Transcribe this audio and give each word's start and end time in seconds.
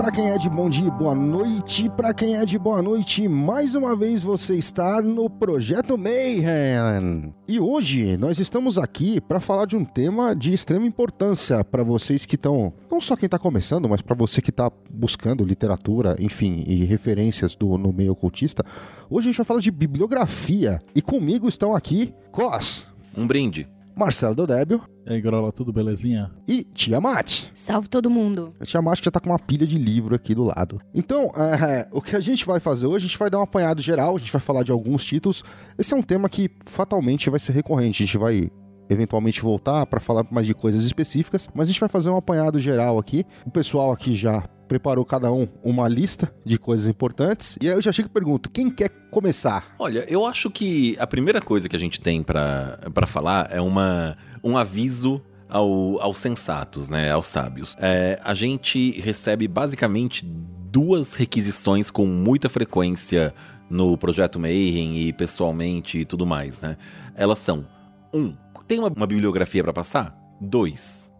Para 0.00 0.10
quem 0.10 0.30
é 0.30 0.38
de 0.38 0.48
bom 0.48 0.70
dia, 0.70 0.90
boa 0.90 1.14
noite 1.14 1.90
para 1.90 2.14
quem 2.14 2.34
é 2.34 2.46
de 2.46 2.58
boa 2.58 2.80
noite. 2.80 3.28
Mais 3.28 3.74
uma 3.74 3.94
vez 3.94 4.22
você 4.22 4.56
está 4.56 5.02
no 5.02 5.28
Projeto 5.28 5.98
Mayhem. 5.98 7.34
E 7.46 7.60
hoje 7.60 8.16
nós 8.16 8.38
estamos 8.38 8.78
aqui 8.78 9.20
para 9.20 9.40
falar 9.40 9.66
de 9.66 9.76
um 9.76 9.84
tema 9.84 10.34
de 10.34 10.54
extrema 10.54 10.86
importância 10.86 11.62
para 11.62 11.84
vocês 11.84 12.24
que 12.24 12.36
estão, 12.36 12.72
não 12.90 12.98
só 12.98 13.14
quem 13.14 13.26
está 13.26 13.38
começando, 13.38 13.90
mas 13.90 14.00
para 14.00 14.16
você 14.16 14.40
que 14.40 14.48
está 14.48 14.72
buscando 14.90 15.44
literatura, 15.44 16.16
enfim, 16.18 16.64
e 16.66 16.82
referências 16.86 17.54
do 17.54 17.76
no 17.76 17.92
meio 17.92 18.12
ocultista. 18.12 18.64
Hoje 19.10 19.26
a 19.26 19.30
gente 19.32 19.36
vai 19.36 19.44
falar 19.44 19.60
de 19.60 19.70
bibliografia 19.70 20.80
e 20.94 21.02
comigo 21.02 21.46
estão 21.46 21.76
aqui 21.76 22.14
Cos, 22.32 22.88
Um 23.14 23.26
brinde. 23.26 23.68
Marcelo 24.00 24.34
Dodébio 24.34 24.80
E 25.06 25.12
aí, 25.12 25.20
Grola, 25.20 25.52
tudo 25.52 25.72
belezinha? 25.72 26.30
e 26.48 26.64
Tiamat. 26.64 27.50
Salve 27.54 27.88
todo 27.88 28.08
mundo. 28.10 28.54
A 28.58 28.64
Tia 28.64 28.80
Márcia 28.80 29.04
já 29.04 29.10
tá 29.10 29.20
com 29.20 29.28
uma 29.30 29.38
pilha 29.38 29.66
de 29.66 29.78
livro 29.78 30.14
aqui 30.14 30.34
do 30.34 30.42
lado. 30.42 30.80
Então, 30.94 31.30
é, 31.36 31.86
o 31.92 32.00
que 32.00 32.16
a 32.16 32.20
gente 32.20 32.44
vai 32.46 32.58
fazer 32.58 32.86
hoje, 32.86 33.04
a 33.04 33.08
gente 33.08 33.18
vai 33.18 33.28
dar 33.28 33.38
um 33.38 33.42
apanhado 33.42 33.82
geral, 33.82 34.16
a 34.16 34.18
gente 34.18 34.32
vai 34.32 34.40
falar 34.40 34.62
de 34.62 34.72
alguns 34.72 35.04
títulos. 35.04 35.44
Esse 35.78 35.92
é 35.94 35.96
um 35.96 36.02
tema 36.02 36.28
que 36.28 36.50
fatalmente 36.64 37.28
vai 37.30 37.38
ser 37.38 37.52
recorrente. 37.52 38.02
A 38.02 38.06
gente 38.06 38.18
vai 38.18 38.50
eventualmente 38.90 39.40
voltar 39.40 39.86
para 39.86 40.00
falar 40.00 40.26
mais 40.30 40.46
de 40.46 40.54
coisas 40.54 40.84
específicas, 40.84 41.48
mas 41.54 41.68
a 41.68 41.72
gente 41.72 41.80
vai 41.80 41.88
fazer 41.88 42.10
um 42.10 42.16
apanhado 42.16 42.58
geral 42.58 42.98
aqui. 42.98 43.24
O 43.46 43.50
pessoal 43.50 43.92
aqui 43.92 44.14
já 44.14 44.42
preparou 44.68 45.04
cada 45.04 45.32
um 45.32 45.48
uma 45.64 45.88
lista 45.88 46.32
de 46.44 46.58
coisas 46.58 46.86
importantes. 46.86 47.56
E 47.60 47.68
aí 47.68 47.74
eu 47.74 47.82
já 47.82 47.92
chego 47.92 48.08
e 48.08 48.12
pergunto, 48.12 48.50
quem 48.50 48.70
quer 48.70 48.88
começar? 49.10 49.74
Olha, 49.78 50.04
eu 50.08 50.24
acho 50.24 50.50
que 50.50 50.96
a 50.98 51.06
primeira 51.06 51.40
coisa 51.40 51.68
que 51.68 51.74
a 51.74 51.78
gente 51.78 52.00
tem 52.00 52.22
pra 52.22 52.78
falar 53.06 53.48
é 53.50 53.60
uma, 53.60 54.16
um 54.44 54.56
aviso 54.56 55.20
ao, 55.48 56.00
aos 56.00 56.18
sensatos, 56.18 56.88
né? 56.88 57.10
Aos 57.10 57.26
sábios. 57.26 57.76
É, 57.80 58.18
a 58.22 58.32
gente 58.32 58.98
recebe 59.00 59.48
basicamente 59.48 60.24
duas 60.24 61.14
requisições 61.14 61.90
com 61.90 62.06
muita 62.06 62.48
frequência 62.48 63.34
no 63.68 63.98
projeto 63.98 64.38
Mayhem 64.38 64.98
e 64.98 65.12
pessoalmente 65.12 65.98
e 65.98 66.04
tudo 66.04 66.24
mais, 66.24 66.60
né? 66.60 66.76
Elas 67.14 67.40
são: 67.40 67.66
um, 68.12 68.34
tem 68.66 68.78
uma, 68.78 68.88
uma 68.88 69.06
bibliografia 69.06 69.62
pra 69.62 69.72
passar? 69.72 70.16
Dois, 70.40 71.12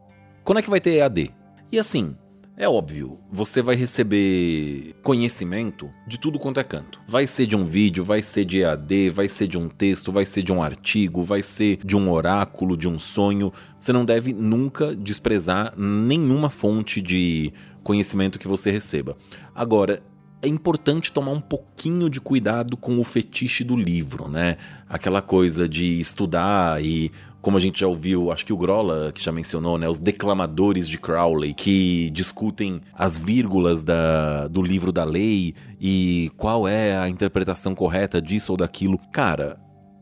quando 0.44 0.58
é 0.58 0.62
que 0.62 0.70
vai 0.70 0.80
ter 0.80 0.98
EAD? 0.98 1.30
E 1.70 1.78
assim, 1.78 2.16
é 2.56 2.68
óbvio, 2.68 3.18
você 3.32 3.62
vai 3.62 3.74
receber 3.74 4.94
conhecimento 5.02 5.90
de 6.06 6.20
tudo 6.20 6.38
quanto 6.38 6.60
é 6.60 6.62
canto. 6.62 7.00
Vai 7.08 7.26
ser 7.26 7.46
de 7.46 7.56
um 7.56 7.64
vídeo, 7.64 8.04
vai 8.04 8.20
ser 8.20 8.44
de 8.44 8.60
EAD, 8.60 9.08
vai 9.08 9.28
ser 9.30 9.46
de 9.46 9.56
um 9.56 9.66
texto, 9.66 10.12
vai 10.12 10.26
ser 10.26 10.42
de 10.42 10.52
um 10.52 10.62
artigo, 10.62 11.22
vai 11.22 11.42
ser 11.42 11.78
de 11.82 11.96
um 11.96 12.10
oráculo, 12.10 12.76
de 12.76 12.86
um 12.86 12.98
sonho. 12.98 13.50
Você 13.78 13.94
não 13.94 14.04
deve 14.04 14.34
nunca 14.34 14.94
desprezar 14.94 15.72
nenhuma 15.74 16.50
fonte 16.50 17.00
de 17.00 17.50
conhecimento 17.82 18.38
que 18.38 18.46
você 18.46 18.70
receba. 18.70 19.16
Agora, 19.54 20.02
é 20.42 20.48
importante 20.48 21.12
tomar 21.12 21.32
um 21.32 21.40
pouquinho 21.40 22.08
de 22.08 22.20
cuidado 22.20 22.76
com 22.76 22.98
o 22.98 23.04
fetiche 23.04 23.62
do 23.62 23.76
livro, 23.76 24.28
né? 24.28 24.56
Aquela 24.88 25.20
coisa 25.20 25.68
de 25.68 26.00
estudar 26.00 26.82
e, 26.82 27.12
como 27.42 27.56
a 27.56 27.60
gente 27.60 27.80
já 27.80 27.86
ouviu, 27.86 28.32
acho 28.32 28.44
que 28.46 28.52
o 28.52 28.56
Grola, 28.56 29.12
que 29.12 29.22
já 29.22 29.30
mencionou, 29.30 29.76
né? 29.76 29.88
Os 29.88 29.98
declamadores 29.98 30.88
de 30.88 30.98
Crowley, 30.98 31.52
que 31.52 32.10
discutem 32.10 32.80
as 32.94 33.18
vírgulas 33.18 33.82
da, 33.82 34.48
do 34.48 34.62
livro 34.62 34.90
da 34.90 35.04
lei 35.04 35.54
e 35.78 36.30
qual 36.36 36.66
é 36.66 36.96
a 36.96 37.08
interpretação 37.08 37.74
correta 37.74 38.20
disso 38.20 38.52
ou 38.52 38.56
daquilo. 38.56 38.98
Cara, 39.12 39.58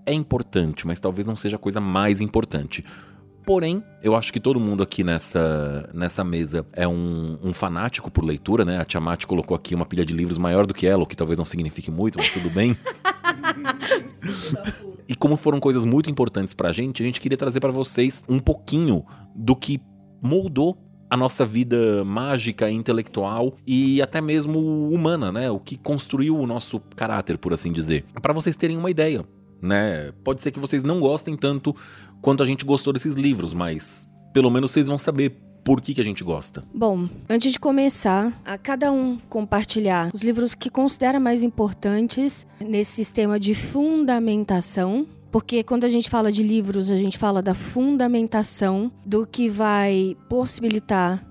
é 0.06 0.12
importante, 0.12 0.86
mas 0.86 1.00
talvez 1.00 1.26
não 1.26 1.36
seja 1.36 1.56
a 1.56 1.60
coisa 1.60 1.80
mais 1.80 2.20
importante. 2.20 2.84
Porém, 3.48 3.82
eu 4.02 4.14
acho 4.14 4.30
que 4.30 4.38
todo 4.38 4.60
mundo 4.60 4.82
aqui 4.82 5.02
nessa, 5.02 5.88
nessa 5.94 6.22
mesa 6.22 6.66
é 6.70 6.86
um, 6.86 7.38
um 7.42 7.50
fanático 7.54 8.10
por 8.10 8.22
leitura, 8.22 8.62
né? 8.62 8.78
A 8.78 8.84
Tiamat 8.84 9.24
colocou 9.24 9.56
aqui 9.56 9.74
uma 9.74 9.86
pilha 9.86 10.04
de 10.04 10.12
livros 10.12 10.36
maior 10.36 10.66
do 10.66 10.74
que 10.74 10.86
ela, 10.86 11.02
o 11.02 11.06
que 11.06 11.16
talvez 11.16 11.38
não 11.38 11.46
signifique 11.46 11.90
muito, 11.90 12.18
mas 12.18 12.30
tudo 12.30 12.50
bem. 12.50 12.76
e 15.08 15.14
como 15.14 15.34
foram 15.34 15.58
coisas 15.60 15.86
muito 15.86 16.10
importantes 16.10 16.52
pra 16.52 16.74
gente, 16.74 17.02
a 17.02 17.06
gente 17.06 17.22
queria 17.22 17.38
trazer 17.38 17.58
pra 17.58 17.70
vocês 17.70 18.22
um 18.28 18.38
pouquinho 18.38 19.02
do 19.34 19.56
que 19.56 19.80
moldou 20.20 20.76
a 21.08 21.16
nossa 21.16 21.46
vida 21.46 22.04
mágica, 22.04 22.70
intelectual 22.70 23.54
e 23.66 24.02
até 24.02 24.20
mesmo 24.20 24.90
humana, 24.90 25.32
né? 25.32 25.50
O 25.50 25.58
que 25.58 25.78
construiu 25.78 26.38
o 26.38 26.46
nosso 26.46 26.80
caráter, 26.94 27.38
por 27.38 27.54
assim 27.54 27.72
dizer. 27.72 28.04
Pra 28.20 28.34
vocês 28.34 28.56
terem 28.56 28.76
uma 28.76 28.90
ideia, 28.90 29.24
né? 29.60 30.12
Pode 30.24 30.42
ser 30.42 30.50
que 30.50 30.60
vocês 30.60 30.82
não 30.82 31.00
gostem 31.00 31.36
tanto 31.36 31.74
quanto 32.20 32.42
a 32.42 32.46
gente 32.46 32.64
gostou 32.64 32.92
desses 32.92 33.14
livros, 33.14 33.54
mas 33.54 34.06
pelo 34.32 34.50
menos 34.50 34.70
vocês 34.70 34.86
vão 34.86 34.98
saber 34.98 35.36
por 35.64 35.82
que, 35.82 35.92
que 35.92 36.00
a 36.00 36.04
gente 36.04 36.24
gosta. 36.24 36.64
Bom, 36.72 37.08
antes 37.28 37.52
de 37.52 37.58
começar, 37.58 38.32
a 38.44 38.56
cada 38.56 38.90
um 38.90 39.18
compartilhar 39.28 40.10
os 40.14 40.22
livros 40.22 40.54
que 40.54 40.70
considera 40.70 41.20
mais 41.20 41.42
importantes 41.42 42.46
nesse 42.58 42.92
sistema 42.92 43.38
de 43.38 43.54
fundamentação. 43.54 45.06
Porque 45.30 45.62
quando 45.62 45.84
a 45.84 45.88
gente 45.90 46.08
fala 46.08 46.32
de 46.32 46.42
livros, 46.42 46.90
a 46.90 46.96
gente 46.96 47.18
fala 47.18 47.42
da 47.42 47.52
fundamentação 47.52 48.90
do 49.04 49.26
que 49.26 49.50
vai 49.50 50.16
possibilitar 50.26 51.22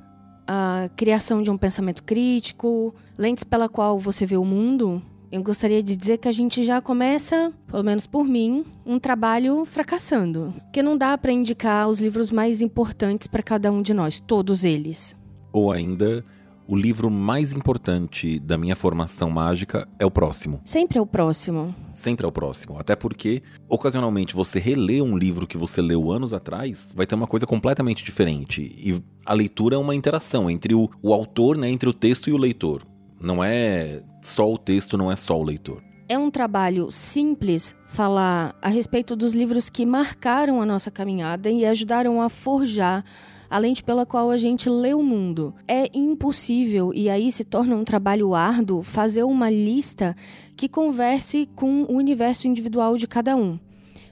a 0.47 0.87
criação 0.95 1.41
de 1.41 1.49
um 1.49 1.57
pensamento 1.57 2.03
crítico, 2.03 2.93
lentes 3.17 3.43
pela 3.43 3.67
qual 3.67 3.97
você 3.99 4.23
vê 4.23 4.37
o 4.37 4.45
mundo. 4.45 5.01
Eu 5.29 5.43
gostaria 5.43 5.83
de 5.83 5.97
dizer 5.97 6.19
que 6.19 6.27
a 6.29 6.31
gente 6.31 6.63
já 6.63 6.81
começa, 6.81 7.51
pelo 7.67 7.83
menos 7.83 8.07
por 8.07 8.23
mim, 8.23 8.63
um 8.85 8.97
trabalho 8.97 9.65
fracassando. 9.65 10.53
Porque 10.63 10.81
não 10.81 10.97
dá 10.97 11.17
para 11.17 11.33
indicar 11.33 11.89
os 11.89 11.99
livros 11.99 12.31
mais 12.31 12.61
importantes 12.61 13.27
para 13.27 13.43
cada 13.43 13.69
um 13.69 13.81
de 13.81 13.93
nós, 13.93 14.19
todos 14.19 14.63
eles. 14.63 15.17
Ou 15.51 15.69
ainda, 15.69 16.23
o 16.65 16.77
livro 16.77 17.11
mais 17.11 17.51
importante 17.51 18.39
da 18.39 18.57
minha 18.57 18.73
formação 18.73 19.29
mágica 19.29 19.85
é 19.99 20.05
o 20.05 20.11
próximo. 20.11 20.61
Sempre 20.63 20.97
é 20.97 21.01
o 21.01 21.05
próximo. 21.05 21.75
Sempre 21.91 22.25
é 22.25 22.29
o 22.29 22.31
próximo. 22.31 22.79
Até 22.79 22.95
porque, 22.95 23.43
ocasionalmente, 23.67 24.33
você 24.33 24.59
relê 24.59 25.01
um 25.01 25.17
livro 25.17 25.45
que 25.45 25.57
você 25.57 25.81
leu 25.81 26.09
anos 26.09 26.33
atrás, 26.33 26.93
vai 26.95 27.05
ter 27.05 27.15
uma 27.15 27.27
coisa 27.27 27.45
completamente 27.45 28.01
diferente. 28.01 28.61
E 28.61 29.03
a 29.25 29.33
leitura 29.33 29.75
é 29.75 29.77
uma 29.77 29.93
interação 29.93 30.49
entre 30.49 30.73
o, 30.73 30.89
o 31.01 31.13
autor, 31.13 31.57
né, 31.57 31.69
entre 31.69 31.89
o 31.89 31.93
texto 31.93 32.29
e 32.29 32.33
o 32.33 32.37
leitor. 32.37 32.85
Não 33.19 33.43
é 33.43 34.01
só 34.21 34.51
o 34.51 34.57
texto, 34.57 34.97
não 34.97 35.11
é 35.11 35.15
só 35.15 35.39
o 35.39 35.43
leitor. 35.43 35.81
É 36.09 36.17
um 36.17 36.31
trabalho 36.31 36.89
simples 36.91 37.75
falar 37.87 38.55
a 38.61 38.69
respeito 38.69 39.15
dos 39.15 39.33
livros 39.33 39.69
que 39.69 39.85
marcaram 39.85 40.61
a 40.61 40.65
nossa 40.65 40.89
caminhada 40.89 41.49
e 41.49 41.65
ajudaram 41.65 42.21
a 42.21 42.29
forjar 42.29 43.03
a 43.49 43.57
lente 43.57 43.83
pela 43.83 44.05
qual 44.05 44.29
a 44.29 44.37
gente 44.37 44.69
lê 44.69 44.93
o 44.93 45.03
mundo. 45.03 45.53
É 45.67 45.89
impossível, 45.93 46.93
e 46.93 47.09
aí 47.09 47.31
se 47.31 47.43
torna 47.43 47.75
um 47.75 47.83
trabalho 47.83 48.33
árduo, 48.33 48.81
fazer 48.81 49.23
uma 49.23 49.49
lista 49.49 50.15
que 50.55 50.67
converse 50.67 51.49
com 51.55 51.83
o 51.83 51.93
universo 51.93 52.47
individual 52.47 52.97
de 52.97 53.07
cada 53.07 53.35
um. 53.35 53.59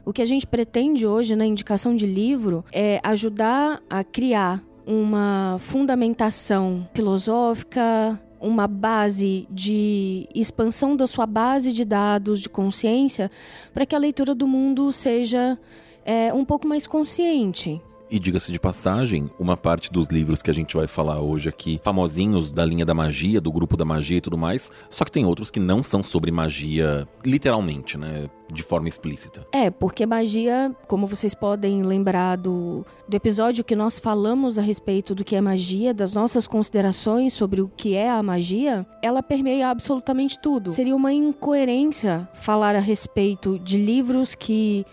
O 0.05 0.13
que 0.13 0.21
a 0.21 0.25
gente 0.25 0.45
pretende 0.45 1.05
hoje 1.05 1.35
na 1.35 1.45
indicação 1.45 1.95
de 1.95 2.05
livro 2.05 2.63
é 2.71 2.99
ajudar 3.03 3.81
a 3.89 4.03
criar 4.03 4.63
uma 4.85 5.57
fundamentação 5.59 6.87
filosófica, 6.93 8.21
uma 8.39 8.67
base 8.67 9.47
de 9.49 10.27
expansão 10.33 10.95
da 10.95 11.07
sua 11.07 11.25
base 11.25 11.71
de 11.71 11.85
dados 11.85 12.41
de 12.41 12.49
consciência 12.49 13.31
para 13.73 13.85
que 13.85 13.95
a 13.95 13.99
leitura 13.99 14.35
do 14.35 14.47
mundo 14.47 14.91
seja 14.91 15.57
é, 16.03 16.33
um 16.33 16.45
pouco 16.45 16.67
mais 16.67 16.85
consciente. 16.85 17.81
E 18.09 18.19
diga-se 18.19 18.51
de 18.51 18.59
passagem, 18.59 19.31
uma 19.39 19.57
parte 19.57 19.91
dos 19.91 20.09
livros 20.09 20.41
que 20.41 20.51
a 20.51 20.53
gente 20.53 20.75
vai 20.77 20.87
falar 20.87 21.19
hoje 21.21 21.49
aqui, 21.49 21.81
famosinhos 21.83 22.51
da 22.51 22.63
linha 22.63 22.85
da 22.85 22.93
magia, 22.93 23.41
do 23.41 23.51
grupo 23.51 23.75
da 23.75 23.83
magia 23.83 24.17
e 24.17 24.21
tudo 24.21 24.37
mais, 24.37 24.71
só 24.89 25.03
que 25.03 25.11
tem 25.11 25.25
outros 25.25 25.49
que 25.49 25.59
não 25.59 25.81
são 25.81 26.03
sobre 26.03 26.31
magia, 26.31 27.07
literalmente, 27.25 27.97
né? 27.97 28.29
De 28.51 28.61
forma 28.61 28.87
explícita. 28.87 29.45
É, 29.51 29.71
porque 29.71 30.05
magia, 30.05 30.71
como 30.87 31.07
vocês 31.07 31.33
podem 31.33 31.81
lembrar 31.81 32.35
do, 32.35 32.85
do 33.09 33.15
episódio 33.15 33.63
que 33.63 33.75
nós 33.75 33.97
falamos 33.97 34.59
a 34.59 34.61
respeito 34.61 35.15
do 35.15 35.23
que 35.23 35.35
é 35.35 35.41
magia, 35.41 35.91
das 35.91 36.13
nossas 36.13 36.45
considerações 36.45 37.33
sobre 37.33 37.59
o 37.59 37.67
que 37.67 37.95
é 37.95 38.07
a 38.07 38.21
magia, 38.21 38.85
ela 39.01 39.23
permeia 39.23 39.69
absolutamente 39.69 40.37
tudo. 40.39 40.69
Seria 40.69 40.95
uma 40.95 41.11
incoerência 41.11 42.29
falar 42.35 42.75
a 42.75 42.79
respeito 42.79 43.57
de 43.57 43.77
livros 43.77 44.35
que 44.35 44.85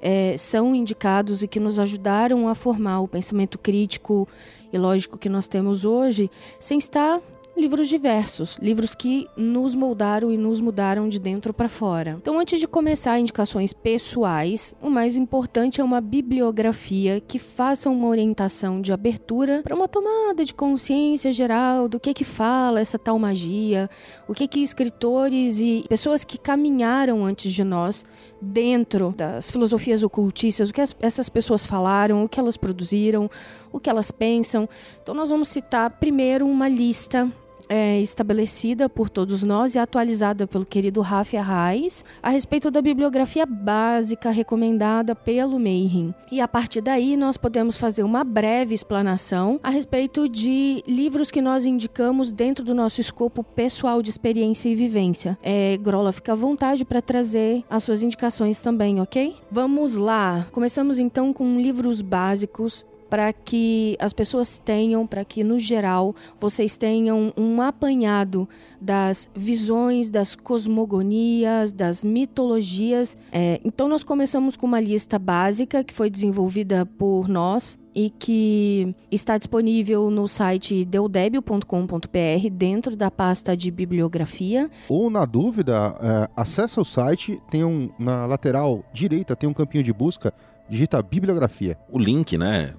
é, 0.00 0.36
são 0.36 0.74
indicados 0.74 1.42
e 1.42 1.48
que 1.48 1.60
nos 1.60 1.78
ajudaram 1.78 2.48
a 2.48 2.54
formar 2.54 3.00
o 3.00 3.08
pensamento 3.08 3.58
crítico 3.58 4.26
e 4.72 4.78
lógico 4.78 5.18
que 5.18 5.28
nós 5.28 5.48
temos 5.48 5.84
hoje, 5.84 6.30
sem 6.58 6.78
estar 6.78 7.20
livros 7.56 7.88
diversos, 7.88 8.56
livros 8.56 8.94
que 8.94 9.28
nos 9.36 9.74
moldaram 9.74 10.32
e 10.32 10.36
nos 10.36 10.60
mudaram 10.60 11.08
de 11.08 11.18
dentro 11.18 11.52
para 11.52 11.68
fora. 11.68 12.16
Então, 12.20 12.38
antes 12.38 12.58
de 12.58 12.66
começar 12.66 13.18
indicações 13.18 13.72
pessoais, 13.72 14.74
o 14.80 14.88
mais 14.88 15.16
importante 15.16 15.80
é 15.80 15.84
uma 15.84 16.00
bibliografia 16.00 17.20
que 17.20 17.38
faça 17.38 17.90
uma 17.90 18.08
orientação 18.08 18.80
de 18.80 18.92
abertura 18.92 19.60
para 19.62 19.74
uma 19.74 19.88
tomada 19.88 20.44
de 20.44 20.54
consciência 20.54 21.32
geral 21.32 21.88
do 21.88 22.00
que 22.00 22.14
que 22.14 22.24
fala 22.24 22.80
essa 22.80 22.98
tal 22.98 23.18
magia, 23.18 23.90
o 24.26 24.32
que 24.32 24.48
que 24.48 24.60
escritores 24.60 25.60
e 25.60 25.84
pessoas 25.88 26.24
que 26.24 26.38
caminharam 26.38 27.24
antes 27.24 27.52
de 27.52 27.64
nós 27.64 28.06
dentro 28.40 29.12
das 29.16 29.50
filosofias 29.50 30.02
ocultistas, 30.02 30.70
o 30.70 30.72
que 30.72 30.80
as, 30.80 30.96
essas 31.00 31.28
pessoas 31.28 31.66
falaram, 31.66 32.24
o 32.24 32.28
que 32.28 32.40
elas 32.40 32.56
produziram, 32.56 33.30
o 33.70 33.78
que 33.78 33.90
elas 33.90 34.10
pensam. 34.10 34.68
Então, 35.02 35.14
nós 35.14 35.30
vamos 35.30 35.48
citar 35.48 35.90
primeiro 35.90 36.46
uma 36.46 36.68
lista 36.68 37.30
é, 37.70 38.00
estabelecida 38.00 38.88
por 38.88 39.08
todos 39.08 39.44
nós 39.44 39.76
e 39.76 39.78
atualizada 39.78 40.44
pelo 40.44 40.66
querido 40.66 41.00
Rafi 41.00 41.36
Arraes 41.36 42.04
a 42.20 42.28
respeito 42.28 42.68
da 42.68 42.82
bibliografia 42.82 43.46
básica 43.46 44.30
recomendada 44.30 45.14
pelo 45.14 45.58
Mayhem. 45.60 46.12
E 46.32 46.40
a 46.40 46.48
partir 46.48 46.80
daí 46.80 47.16
nós 47.16 47.36
podemos 47.36 47.76
fazer 47.76 48.02
uma 48.02 48.24
breve 48.24 48.74
explanação 48.74 49.60
a 49.62 49.70
respeito 49.70 50.28
de 50.28 50.82
livros 50.86 51.30
que 51.30 51.40
nós 51.40 51.64
indicamos 51.64 52.32
dentro 52.32 52.64
do 52.64 52.74
nosso 52.74 53.00
escopo 53.00 53.44
pessoal 53.44 54.02
de 54.02 54.10
experiência 54.10 54.68
e 54.68 54.74
vivência. 54.74 55.38
É, 55.40 55.76
Grola, 55.76 56.12
fica 56.12 56.32
à 56.32 56.36
vontade 56.36 56.84
para 56.84 57.00
trazer 57.00 57.62
as 57.70 57.84
suas 57.84 58.02
indicações 58.02 58.60
também, 58.60 59.00
ok? 59.00 59.36
Vamos 59.50 59.94
lá! 59.94 60.48
Começamos 60.50 60.98
então 60.98 61.32
com 61.32 61.60
livros 61.60 62.02
básicos 62.02 62.84
para 63.10 63.32
que 63.32 63.96
as 63.98 64.12
pessoas 64.12 64.58
tenham, 64.58 65.06
para 65.06 65.24
que 65.24 65.42
no 65.42 65.58
geral 65.58 66.14
vocês 66.38 66.76
tenham 66.76 67.32
um 67.36 67.60
apanhado 67.60 68.48
das 68.80 69.28
visões, 69.34 70.08
das 70.08 70.36
cosmogonias, 70.36 71.72
das 71.72 72.04
mitologias. 72.04 73.18
É, 73.32 73.60
então 73.64 73.88
nós 73.88 74.04
começamos 74.04 74.56
com 74.56 74.64
uma 74.66 74.80
lista 74.80 75.18
básica 75.18 75.82
que 75.82 75.92
foi 75.92 76.08
desenvolvida 76.08 76.86
por 76.86 77.28
nós 77.28 77.78
e 77.92 78.08
que 78.08 78.94
está 79.10 79.36
disponível 79.36 80.10
no 80.10 80.28
site 80.28 80.84
deudebio.com.br 80.84 82.48
dentro 82.52 82.94
da 82.94 83.10
pasta 83.10 83.56
de 83.56 83.70
bibliografia. 83.70 84.70
Ou 84.88 85.10
na 85.10 85.24
dúvida, 85.24 85.96
é, 86.00 86.30
acessa 86.36 86.80
o 86.80 86.84
site, 86.84 87.40
tem 87.50 87.64
um 87.64 87.90
na 87.98 88.26
lateral 88.26 88.84
direita 88.92 89.34
tem 89.34 89.48
um 89.48 89.54
campinho 89.54 89.82
de 89.82 89.92
busca, 89.92 90.32
digita 90.68 91.02
bibliografia. 91.02 91.76
O 91.90 91.98
link, 91.98 92.38
né? 92.38 92.74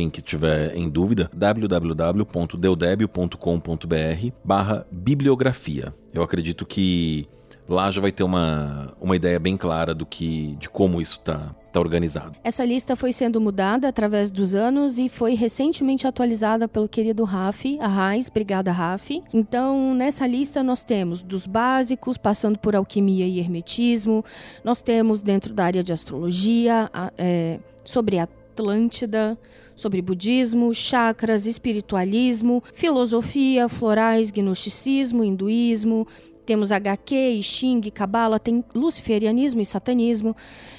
Quem 0.00 0.08
que 0.08 0.22
tiver 0.22 0.74
em 0.74 0.88
dúvida, 0.88 1.30
www.deudebio.com.br 1.34 4.30
barra 4.42 4.86
bibliografia. 4.90 5.94
Eu 6.14 6.22
acredito 6.22 6.64
que 6.64 7.28
lá 7.68 7.90
já 7.90 8.00
vai 8.00 8.10
ter 8.10 8.22
uma, 8.22 8.94
uma 8.98 9.14
ideia 9.14 9.38
bem 9.38 9.58
clara 9.58 9.94
do 9.94 10.06
que 10.06 10.56
de 10.58 10.70
como 10.70 11.02
isso 11.02 11.18
está 11.18 11.54
tá 11.70 11.78
organizado. 11.78 12.34
Essa 12.42 12.64
lista 12.64 12.96
foi 12.96 13.12
sendo 13.12 13.38
mudada 13.42 13.88
através 13.88 14.30
dos 14.30 14.54
anos 14.54 14.98
e 14.98 15.10
foi 15.10 15.34
recentemente 15.34 16.06
atualizada 16.06 16.66
pelo 16.66 16.88
querido 16.88 17.24
Rafi, 17.24 17.78
a 17.78 17.86
Raiz, 17.86 18.30
Brigada 18.30 18.72
Rafi. 18.72 19.22
Então, 19.34 19.94
nessa 19.94 20.26
lista 20.26 20.62
nós 20.62 20.82
temos 20.82 21.22
dos 21.22 21.46
básicos, 21.46 22.16
passando 22.16 22.58
por 22.58 22.74
alquimia 22.74 23.26
e 23.26 23.38
hermetismo, 23.38 24.24
nós 24.64 24.80
temos 24.80 25.20
dentro 25.20 25.52
da 25.52 25.66
área 25.66 25.84
de 25.84 25.92
astrologia, 25.92 26.90
é, 27.18 27.60
sobre 27.84 28.18
Atlântida, 28.18 29.38
sobre 29.80 30.02
budismo, 30.02 30.74
chakras, 30.74 31.46
espiritualismo, 31.46 32.62
filosofia, 32.74 33.68
florais, 33.68 34.30
gnosticismo, 34.30 35.24
hinduísmo. 35.24 36.06
Temos 36.44 36.72
HQ, 36.72 37.40
Xing, 37.42 37.80
Cabala, 37.90 38.38
tem 38.38 38.64
luciferianismo 38.74 39.60
e 39.60 39.64
satanismo. 39.64 40.36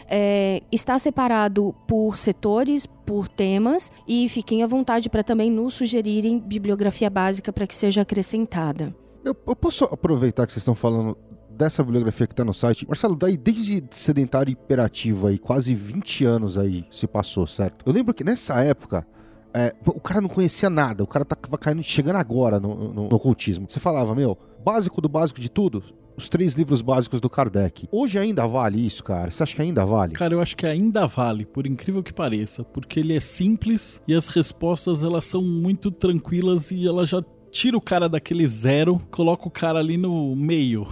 É, 0.07 0.61
está 0.71 0.99
separado 0.99 1.73
por 1.87 2.17
setores, 2.17 2.85
por 2.85 3.27
temas, 3.27 3.91
e 4.07 4.27
fiquem 4.27 4.63
à 4.63 4.67
vontade 4.67 5.09
para 5.09 5.23
também 5.23 5.49
nos 5.49 5.73
sugerirem 5.73 6.39
bibliografia 6.39 7.09
básica 7.09 7.53
para 7.53 7.65
que 7.65 7.73
seja 7.73 8.01
acrescentada. 8.01 8.93
Eu, 9.23 9.35
eu, 9.47 9.55
posso 9.55 9.85
aproveitar 9.85 10.45
que 10.45 10.51
vocês 10.51 10.61
estão 10.61 10.75
falando 10.75 11.15
dessa 11.61 11.83
bibliografia 11.83 12.25
que 12.25 12.33
está 12.33 12.43
no 12.43 12.53
site, 12.53 12.87
Marcelo, 12.87 13.15
daí 13.15 13.37
desde 13.37 13.83
sedentário 13.91 14.51
imperativo 14.51 15.27
aí, 15.27 15.37
quase 15.37 15.75
20 15.75 16.25
anos 16.25 16.57
aí 16.57 16.85
se 16.89 17.05
passou, 17.05 17.45
certo? 17.45 17.85
Eu 17.85 17.93
lembro 17.93 18.15
que 18.15 18.23
nessa 18.23 18.63
época, 18.63 19.05
é, 19.53 19.71
o 19.85 19.99
cara 19.99 20.21
não 20.21 20.29
conhecia 20.29 20.71
nada, 20.71 21.03
o 21.03 21.07
cara 21.07 21.23
tava 21.23 21.59
caindo, 21.59 21.83
chegando 21.83 22.15
agora 22.15 22.59
no, 22.59 22.91
no, 22.91 23.09
no 23.09 23.15
ocultismo. 23.15 23.69
Você 23.69 23.79
falava, 23.79 24.15
meu, 24.15 24.35
básico 24.65 24.99
do 25.01 25.07
básico 25.07 25.39
de 25.39 25.51
tudo, 25.51 25.83
os 26.17 26.27
três 26.27 26.55
livros 26.55 26.81
básicos 26.81 27.21
do 27.21 27.29
Kardec. 27.29 27.87
Hoje 27.91 28.17
ainda 28.17 28.47
vale 28.47 28.83
isso, 28.83 29.03
cara? 29.03 29.29
Você 29.29 29.43
acha 29.43 29.55
que 29.55 29.61
ainda 29.61 29.85
vale? 29.85 30.13
Cara, 30.13 30.33
eu 30.33 30.41
acho 30.41 30.57
que 30.57 30.65
ainda 30.65 31.05
vale, 31.05 31.45
por 31.45 31.67
incrível 31.67 32.01
que 32.01 32.11
pareça, 32.11 32.63
porque 32.63 32.99
ele 32.99 33.15
é 33.15 33.19
simples 33.19 34.01
e 34.07 34.15
as 34.15 34.25
respostas 34.25 35.03
elas 35.03 35.25
são 35.25 35.43
muito 35.43 35.91
tranquilas 35.91 36.71
e 36.71 36.87
ela 36.87 37.05
já 37.05 37.23
tira 37.51 37.77
o 37.77 37.81
cara 37.81 38.09
daquele 38.09 38.47
zero, 38.47 38.99
coloca 39.11 39.47
o 39.47 39.51
cara 39.51 39.77
ali 39.77 39.95
no 39.95 40.35
meio. 40.35 40.87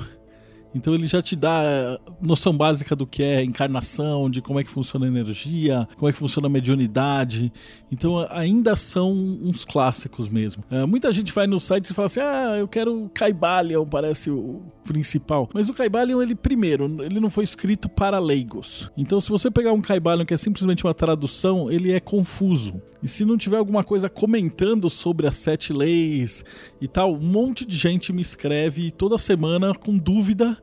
Então 0.73 0.93
ele 0.93 1.07
já 1.07 1.21
te 1.21 1.35
dá 1.35 1.61
eh, 1.63 1.99
noção 2.21 2.55
básica 2.55 2.95
do 2.95 3.07
que 3.07 3.23
é 3.23 3.43
encarnação, 3.43 4.29
de 4.29 4.41
como 4.41 4.59
é 4.59 4.63
que 4.63 4.69
funciona 4.69 5.05
a 5.05 5.09
energia, 5.09 5.87
como 5.95 6.09
é 6.09 6.11
que 6.11 6.17
funciona 6.17 6.47
a 6.47 6.49
mediunidade. 6.49 7.51
Então 7.91 8.25
ainda 8.29 8.75
são 8.75 9.11
uns 9.11 9.65
clássicos 9.65 10.29
mesmo. 10.29 10.63
É, 10.69 10.85
muita 10.85 11.11
gente 11.11 11.31
vai 11.31 11.47
no 11.47 11.59
site 11.59 11.89
e 11.89 11.93
fala 11.93 12.05
assim: 12.05 12.19
ah, 12.19 12.57
eu 12.59 12.67
quero 12.67 13.09
Caibalion, 13.13 13.85
parece 13.85 14.29
o 14.29 14.61
principal. 14.83 15.49
Mas 15.53 15.69
o 15.69 15.73
Caibalion, 15.73 16.21
ele 16.21 16.35
primeiro, 16.35 17.03
ele 17.03 17.19
não 17.19 17.29
foi 17.29 17.43
escrito 17.43 17.89
para 17.89 18.19
leigos. 18.19 18.89
Então 18.95 19.19
se 19.19 19.29
você 19.29 19.49
pegar 19.49 19.73
um 19.73 19.81
Caibalion 19.81 20.25
que 20.25 20.33
é 20.33 20.37
simplesmente 20.37 20.83
uma 20.83 20.93
tradução, 20.93 21.71
ele 21.71 21.91
é 21.91 21.99
confuso. 21.99 22.81
E 23.01 23.07
se 23.07 23.23
não 23.23 23.37
tiver 23.37 23.57
alguma 23.57 23.83
coisa 23.83 24.09
comentando 24.09 24.89
sobre 24.89 25.25
as 25.25 25.37
sete 25.37 25.71
leis 25.71 26.43
e 26.81 26.87
tal, 26.87 27.13
um 27.13 27.19
monte 27.19 27.65
de 27.65 27.77
gente 27.77 28.11
me 28.11 28.21
escreve 28.21 28.91
toda 28.91 29.17
semana 29.17 29.73
com 29.73 29.97
dúvida 29.97 30.57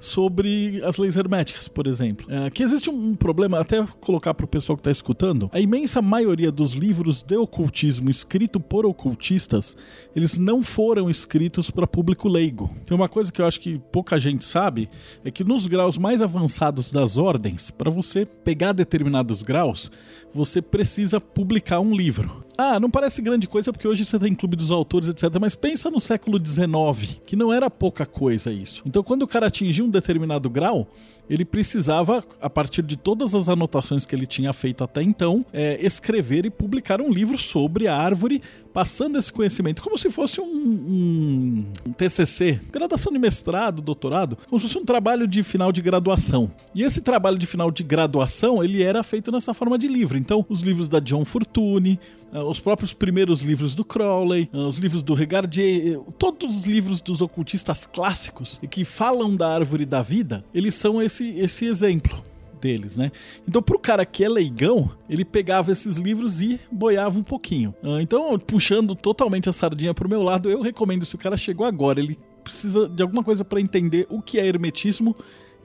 sobre 0.00 0.82
as 0.84 0.96
leis 0.96 1.16
herméticas, 1.16 1.68
por 1.68 1.86
exemplo. 1.86 2.26
É, 2.30 2.50
que 2.50 2.62
existe 2.62 2.90
um 2.90 3.14
problema, 3.14 3.60
até 3.60 3.84
colocar 4.00 4.34
para 4.34 4.44
o 4.44 4.48
pessoal 4.48 4.76
que 4.76 4.80
está 4.80 4.90
escutando, 4.90 5.50
a 5.52 5.60
imensa 5.60 6.00
maioria 6.00 6.50
dos 6.50 6.72
livros 6.72 7.22
de 7.22 7.36
ocultismo 7.36 8.10
escrito 8.10 8.60
por 8.60 8.86
ocultistas, 8.86 9.76
eles 10.14 10.38
não 10.38 10.62
foram 10.62 11.10
escritos 11.10 11.70
para 11.70 11.86
público 11.86 12.28
leigo. 12.28 12.70
Tem 12.84 12.96
uma 12.96 13.08
coisa 13.08 13.32
que 13.32 13.40
eu 13.40 13.46
acho 13.46 13.60
que 13.60 13.78
pouca 13.92 14.18
gente 14.18 14.44
sabe, 14.44 14.88
é 15.24 15.30
que 15.30 15.44
nos 15.44 15.66
graus 15.66 15.98
mais 15.98 16.22
avançados 16.22 16.92
das 16.92 17.16
ordens, 17.16 17.70
para 17.70 17.90
você 17.90 18.24
pegar 18.26 18.72
determinados 18.72 19.42
graus, 19.42 19.90
você 20.32 20.60
precisa 20.62 21.20
publicar 21.20 21.80
um 21.80 21.94
livro. 21.94 22.47
Ah, 22.60 22.80
não 22.80 22.90
parece 22.90 23.22
grande 23.22 23.46
coisa 23.46 23.72
porque 23.72 23.86
hoje 23.86 24.04
você 24.04 24.18
tem 24.18 24.34
clube 24.34 24.56
dos 24.56 24.72
autores, 24.72 25.08
etc. 25.08 25.38
Mas 25.40 25.54
pensa 25.54 25.88
no 25.92 26.00
século 26.00 26.44
XIX, 26.44 27.20
que 27.24 27.36
não 27.36 27.52
era 27.52 27.70
pouca 27.70 28.04
coisa 28.04 28.50
isso. 28.50 28.82
Então, 28.84 29.00
quando 29.00 29.22
o 29.22 29.28
cara 29.28 29.46
atingia 29.46 29.84
um 29.84 29.88
determinado 29.88 30.50
grau, 30.50 30.88
ele 31.28 31.44
precisava, 31.44 32.24
a 32.40 32.50
partir 32.50 32.82
de 32.82 32.96
todas 32.96 33.34
as 33.34 33.48
anotações 33.48 34.06
que 34.06 34.14
ele 34.14 34.26
tinha 34.26 34.52
feito 34.52 34.82
até 34.82 35.02
então, 35.02 35.44
é, 35.52 35.78
escrever 35.84 36.46
e 36.46 36.50
publicar 36.50 37.00
um 37.00 37.10
livro 37.10 37.38
sobre 37.38 37.86
a 37.86 37.96
árvore, 37.96 38.42
passando 38.72 39.18
esse 39.18 39.32
conhecimento, 39.32 39.82
como 39.82 39.98
se 39.98 40.10
fosse 40.10 40.40
um, 40.40 40.44
um, 40.44 41.64
um 41.86 41.92
TCC, 41.92 42.60
graduação 42.70 43.12
de 43.12 43.18
mestrado, 43.18 43.82
doutorado, 43.82 44.38
como 44.48 44.60
se 44.60 44.66
fosse 44.66 44.78
um 44.78 44.84
trabalho 44.84 45.26
de 45.26 45.42
final 45.42 45.72
de 45.72 45.82
graduação. 45.82 46.50
E 46.74 46.82
esse 46.82 47.00
trabalho 47.00 47.38
de 47.38 47.46
final 47.46 47.70
de 47.70 47.82
graduação, 47.82 48.62
ele 48.62 48.82
era 48.82 49.02
feito 49.02 49.32
nessa 49.32 49.52
forma 49.52 49.78
de 49.78 49.88
livro. 49.88 50.16
Então, 50.16 50.44
os 50.48 50.60
livros 50.60 50.88
da 50.88 51.00
John 51.00 51.24
Fortune, 51.24 51.98
ah, 52.32 52.44
os 52.44 52.60
próprios 52.60 52.92
primeiros 52.92 53.42
livros 53.42 53.74
do 53.74 53.84
Crowley, 53.84 54.48
ah, 54.52 54.58
os 54.58 54.78
livros 54.78 55.02
do 55.02 55.14
Regardier, 55.14 55.94
eh, 55.94 56.00
todos 56.18 56.58
os 56.58 56.64
livros 56.64 57.00
dos 57.00 57.20
ocultistas 57.20 57.86
clássicos 57.86 58.58
e 58.62 58.68
que 58.68 58.84
falam 58.84 59.34
da 59.34 59.48
árvore 59.48 59.86
da 59.86 60.02
vida, 60.02 60.44
eles 60.54 60.74
são 60.74 61.00
esse 61.00 61.17
esse, 61.18 61.38
esse 61.38 61.64
exemplo 61.66 62.22
deles, 62.60 62.96
né? 62.96 63.12
Então, 63.46 63.62
pro 63.62 63.78
cara 63.78 64.04
que 64.04 64.24
é 64.24 64.28
leigão, 64.28 64.90
ele 65.08 65.24
pegava 65.24 65.70
esses 65.70 65.96
livros 65.96 66.40
e 66.40 66.60
boiava 66.70 67.18
um 67.18 67.22
pouquinho. 67.22 67.74
Ah, 67.82 68.02
então, 68.02 68.36
puxando 68.38 68.94
totalmente 68.94 69.48
a 69.48 69.52
sardinha 69.52 69.94
pro 69.94 70.08
meu 70.08 70.22
lado, 70.22 70.50
eu 70.50 70.60
recomendo 70.60 71.04
se 71.04 71.14
o 71.14 71.18
cara 71.18 71.36
chegou 71.36 71.64
agora, 71.64 72.00
ele 72.00 72.18
precisa 72.42 72.88
de 72.88 73.02
alguma 73.02 73.22
coisa 73.22 73.44
para 73.44 73.60
entender 73.60 74.06
o 74.10 74.20
que 74.20 74.38
é 74.38 74.46
hermetismo, 74.46 75.14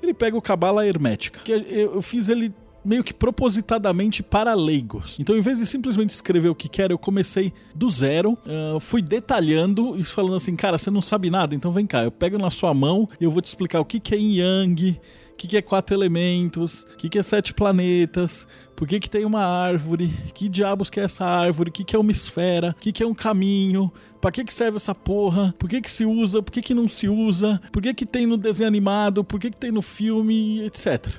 ele 0.01 0.13
pega 0.13 0.37
o 0.37 0.41
Cabala 0.41 0.85
Hermética. 0.85 1.39
Que 1.39 1.51
eu 1.51 2.01
fiz 2.01 2.29
ele 2.29 2.53
meio 2.83 3.03
que 3.03 3.13
propositadamente 3.13 4.21
para 4.21 4.53
leigos. 4.53 5.17
Então, 5.19 5.37
em 5.37 5.41
vez 5.41 5.59
de 5.59 5.65
simplesmente 5.65 6.09
escrever 6.09 6.49
o 6.49 6.55
que 6.55 6.67
quero, 6.67 6.93
eu 6.93 6.97
comecei 6.97 7.53
do 7.73 7.89
zero, 7.89 8.33
uh, 8.33 8.79
fui 8.79 9.01
detalhando 9.01 9.97
e 9.97 10.03
falando 10.03 10.35
assim, 10.35 10.55
cara, 10.55 10.77
você 10.77 10.91
não 10.91 11.01
sabe 11.01 11.29
nada, 11.29 11.55
então 11.55 11.71
vem 11.71 11.85
cá, 11.85 12.03
eu 12.03 12.11
pego 12.11 12.37
na 12.37 12.51
sua 12.51 12.73
mão 12.73 13.07
e 13.19 13.23
eu 13.23 13.31
vou 13.31 13.41
te 13.41 13.45
explicar 13.45 13.79
o 13.79 13.85
que, 13.85 13.99
que 13.99 14.13
é 14.13 14.17
yang, 14.17 14.99
que, 15.43 15.47
que 15.49 15.57
é 15.57 15.61
quatro 15.61 15.93
elementos, 15.95 16.83
o 16.93 16.97
que, 16.97 17.09
que 17.09 17.19
é 17.19 17.23
sete 17.23 17.53
planetas, 17.53 18.47
por 18.75 18.87
que, 18.87 18.97
que 18.97 19.09
tem 19.09 19.25
uma 19.25 19.43
árvore, 19.45 20.07
que 20.33 20.47
diabos 20.47 20.89
que 20.89 21.01
é 21.01 21.03
essa 21.03 21.25
árvore, 21.25 21.69
o 21.69 21.73
que, 21.73 21.83
que 21.83 21.95
é 21.95 21.99
uma 21.99 22.11
esfera, 22.11 22.73
o 22.77 22.81
que, 22.81 22.93
que 22.93 23.03
é 23.03 23.05
um 23.05 23.13
caminho, 23.13 23.91
pra 24.21 24.31
que, 24.31 24.43
que 24.43 24.53
serve 24.53 24.77
essa 24.77 24.95
porra, 24.95 25.53
por 25.59 25.69
que, 25.69 25.81
que 25.81 25.91
se 25.91 26.05
usa, 26.05 26.41
por 26.41 26.51
que, 26.51 26.61
que 26.61 26.73
não 26.73 26.87
se 26.87 27.09
usa, 27.09 27.61
por 27.73 27.81
que, 27.81 27.93
que 27.93 28.05
tem 28.05 28.25
no 28.25 28.37
desenho 28.37 28.69
animado, 28.69 29.21
por 29.23 29.37
que, 29.37 29.51
que 29.51 29.57
tem 29.57 29.71
no 29.71 29.81
filme, 29.81 30.61
etc. 30.61 31.13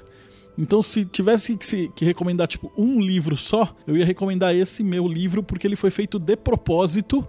Então, 0.57 0.83
se 0.83 1.05
tivesse 1.05 1.57
que, 1.57 1.89
que 1.89 2.05
recomendar, 2.05 2.49
tipo, 2.49 2.73
um 2.79 3.01
livro 3.01 3.37
só, 3.37 3.77
eu 3.87 3.95
ia 3.95 4.07
recomendar 4.07 4.55
esse 4.55 4.83
meu 4.83 5.07
livro, 5.07 5.43
porque 5.43 5.67
ele 5.67 5.77
foi 5.77 5.91
feito 5.91 6.19
de 6.19 6.35
propósito 6.35 7.27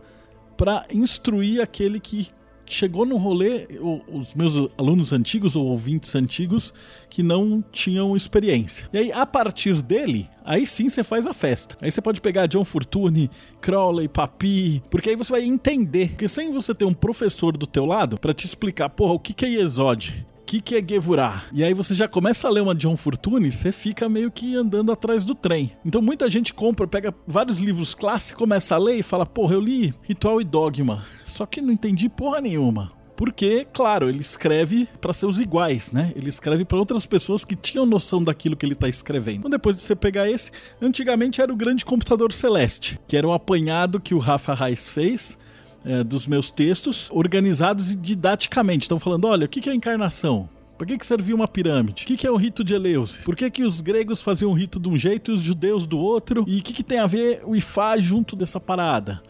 para 0.55 0.85
instruir 0.89 1.61
aquele 1.61 1.99
que 1.99 2.29
chegou 2.65 3.05
no 3.05 3.17
rolê, 3.17 3.67
os 4.11 4.33
meus 4.33 4.55
alunos 4.77 5.11
antigos 5.13 5.55
ou 5.55 5.65
ouvintes 5.65 6.15
antigos 6.15 6.73
que 7.09 7.21
não 7.23 7.63
tinham 7.71 8.15
experiência. 8.15 8.89
E 8.91 8.97
aí, 8.97 9.11
a 9.11 9.25
partir 9.25 9.81
dele, 9.81 10.29
aí 10.43 10.65
sim 10.65 10.89
você 10.89 11.03
faz 11.03 11.27
a 11.27 11.33
festa. 11.33 11.77
Aí 11.81 11.91
você 11.91 12.01
pode 12.01 12.21
pegar 12.21 12.47
John 12.47 12.65
Fortune, 12.65 13.29
Crowley, 13.61 14.07
Papi, 14.07 14.83
porque 14.89 15.09
aí 15.09 15.15
você 15.15 15.31
vai 15.31 15.43
entender. 15.43 16.09
Porque 16.09 16.27
sem 16.27 16.51
você 16.51 16.73
ter 16.73 16.85
um 16.85 16.93
professor 16.93 17.55
do 17.55 17.67
teu 17.67 17.85
lado 17.85 18.19
para 18.19 18.33
te 18.33 18.45
explicar, 18.45 18.89
porra, 18.89 19.13
o 19.13 19.19
que, 19.19 19.33
que 19.33 19.45
é 19.45 19.49
Yesod? 19.49 20.25
Que, 20.45 20.61
que 20.61 20.75
é 20.75 20.85
Gevurah? 20.87 21.43
E 21.51 21.63
aí 21.63 21.73
você 21.73 21.95
já 21.95 22.07
começa 22.07 22.47
a 22.47 22.51
ler 22.51 22.61
uma 22.61 22.75
John 22.75 22.95
Fortune, 22.95 23.51
você 23.51 23.71
fica 23.71 24.07
meio 24.07 24.29
que 24.29 24.55
andando 24.55 24.91
atrás 24.91 25.25
do 25.25 25.33
trem. 25.33 25.71
Então 25.83 26.01
muita 26.01 26.29
gente 26.29 26.53
compra, 26.53 26.87
pega 26.87 27.13
vários 27.25 27.59
livros 27.59 27.95
clássicos, 27.95 28.37
começa 28.37 28.75
a 28.75 28.77
ler 28.77 28.99
e 28.99 29.03
fala, 29.03 29.25
porra, 29.25 29.55
eu 29.55 29.59
li 29.59 29.93
Ritual 30.03 30.39
e 30.39 30.43
Dogma, 30.43 31.03
só 31.25 31.45
que 31.45 31.61
não 31.61 31.73
entendi 31.73 32.07
porra 32.07 32.41
nenhuma. 32.41 32.93
Porque, 33.15 33.65
claro, 33.73 34.09
ele 34.09 34.19
escreve 34.19 34.87
para 34.99 35.13
seus 35.13 35.39
iguais, 35.39 35.91
né? 35.91 36.11
Ele 36.15 36.27
escreve 36.27 36.65
para 36.65 36.77
outras 36.77 37.05
pessoas 37.07 37.45
que 37.45 37.55
tinham 37.55 37.85
noção 37.85 38.21
daquilo 38.21 38.57
que 38.57 38.65
ele 38.65 38.75
tá 38.75 38.89
escrevendo. 38.89 39.37
Então, 39.39 39.49
depois 39.49 39.77
de 39.77 39.81
você 39.81 39.95
pegar 39.95 40.29
esse, 40.29 40.51
antigamente 40.81 41.41
era 41.41 41.51
o 41.51 41.55
grande 41.55 41.85
computador 41.85 42.33
celeste, 42.33 42.99
que 43.07 43.15
era 43.15 43.25
um 43.25 43.31
apanhado 43.31 44.01
que 44.01 44.13
o 44.13 44.19
Rafa 44.19 44.53
Reis 44.53 44.89
fez 44.89 45.37
é, 45.85 46.03
dos 46.03 46.25
meus 46.25 46.51
textos, 46.51 47.09
organizados 47.11 47.95
didaticamente. 47.95 48.83
Estão 48.83 48.99
falando, 48.99 49.25
olha, 49.25 49.45
o 49.45 49.49
que 49.49 49.69
é 49.69 49.73
encarnação? 49.73 50.49
Por 50.77 50.85
que, 50.85 50.97
que 50.97 51.05
servia 51.05 51.33
uma 51.33 51.47
pirâmide? 51.47 52.03
O 52.03 52.05
que, 52.05 52.17
que 52.17 52.27
é 52.27 52.31
o 52.31 52.35
rito 52.35 52.63
de 52.63 52.73
Eleusis? 52.73 53.23
Por 53.23 53.35
que, 53.35 53.49
que 53.49 53.63
os 53.63 53.79
gregos 53.79 54.21
faziam 54.21 54.51
o 54.51 54.53
rito 54.53 54.77
de 54.77 54.89
um 54.89 54.97
jeito 54.97 55.31
e 55.31 55.33
os 55.33 55.41
judeus 55.41 55.87
do 55.87 55.97
outro? 55.97 56.43
E 56.47 56.59
o 56.59 56.61
que, 56.61 56.73
que 56.73 56.83
tem 56.83 56.99
a 56.99 57.07
ver 57.07 57.41
o 57.45 57.55
Ifá 57.55 57.97
junto 57.97 58.35
dessa 58.35 58.59
parada? 58.59 59.21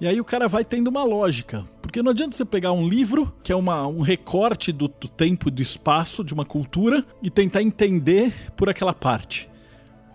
E 0.00 0.06
aí 0.06 0.20
o 0.20 0.24
cara 0.24 0.46
vai 0.46 0.64
tendo 0.64 0.88
uma 0.88 1.04
lógica. 1.04 1.64
Porque 1.80 2.02
não 2.02 2.10
adianta 2.10 2.36
você 2.36 2.44
pegar 2.44 2.72
um 2.72 2.88
livro, 2.88 3.32
que 3.42 3.52
é 3.52 3.56
uma, 3.56 3.86
um 3.86 4.00
recorte 4.00 4.70
do, 4.70 4.88
do 4.88 5.08
tempo 5.08 5.48
e 5.48 5.50
do 5.50 5.62
espaço 5.62 6.22
de 6.22 6.32
uma 6.32 6.44
cultura, 6.44 7.04
e 7.20 7.30
tentar 7.30 7.62
entender 7.62 8.52
por 8.56 8.68
aquela 8.68 8.94
parte. 8.94 9.48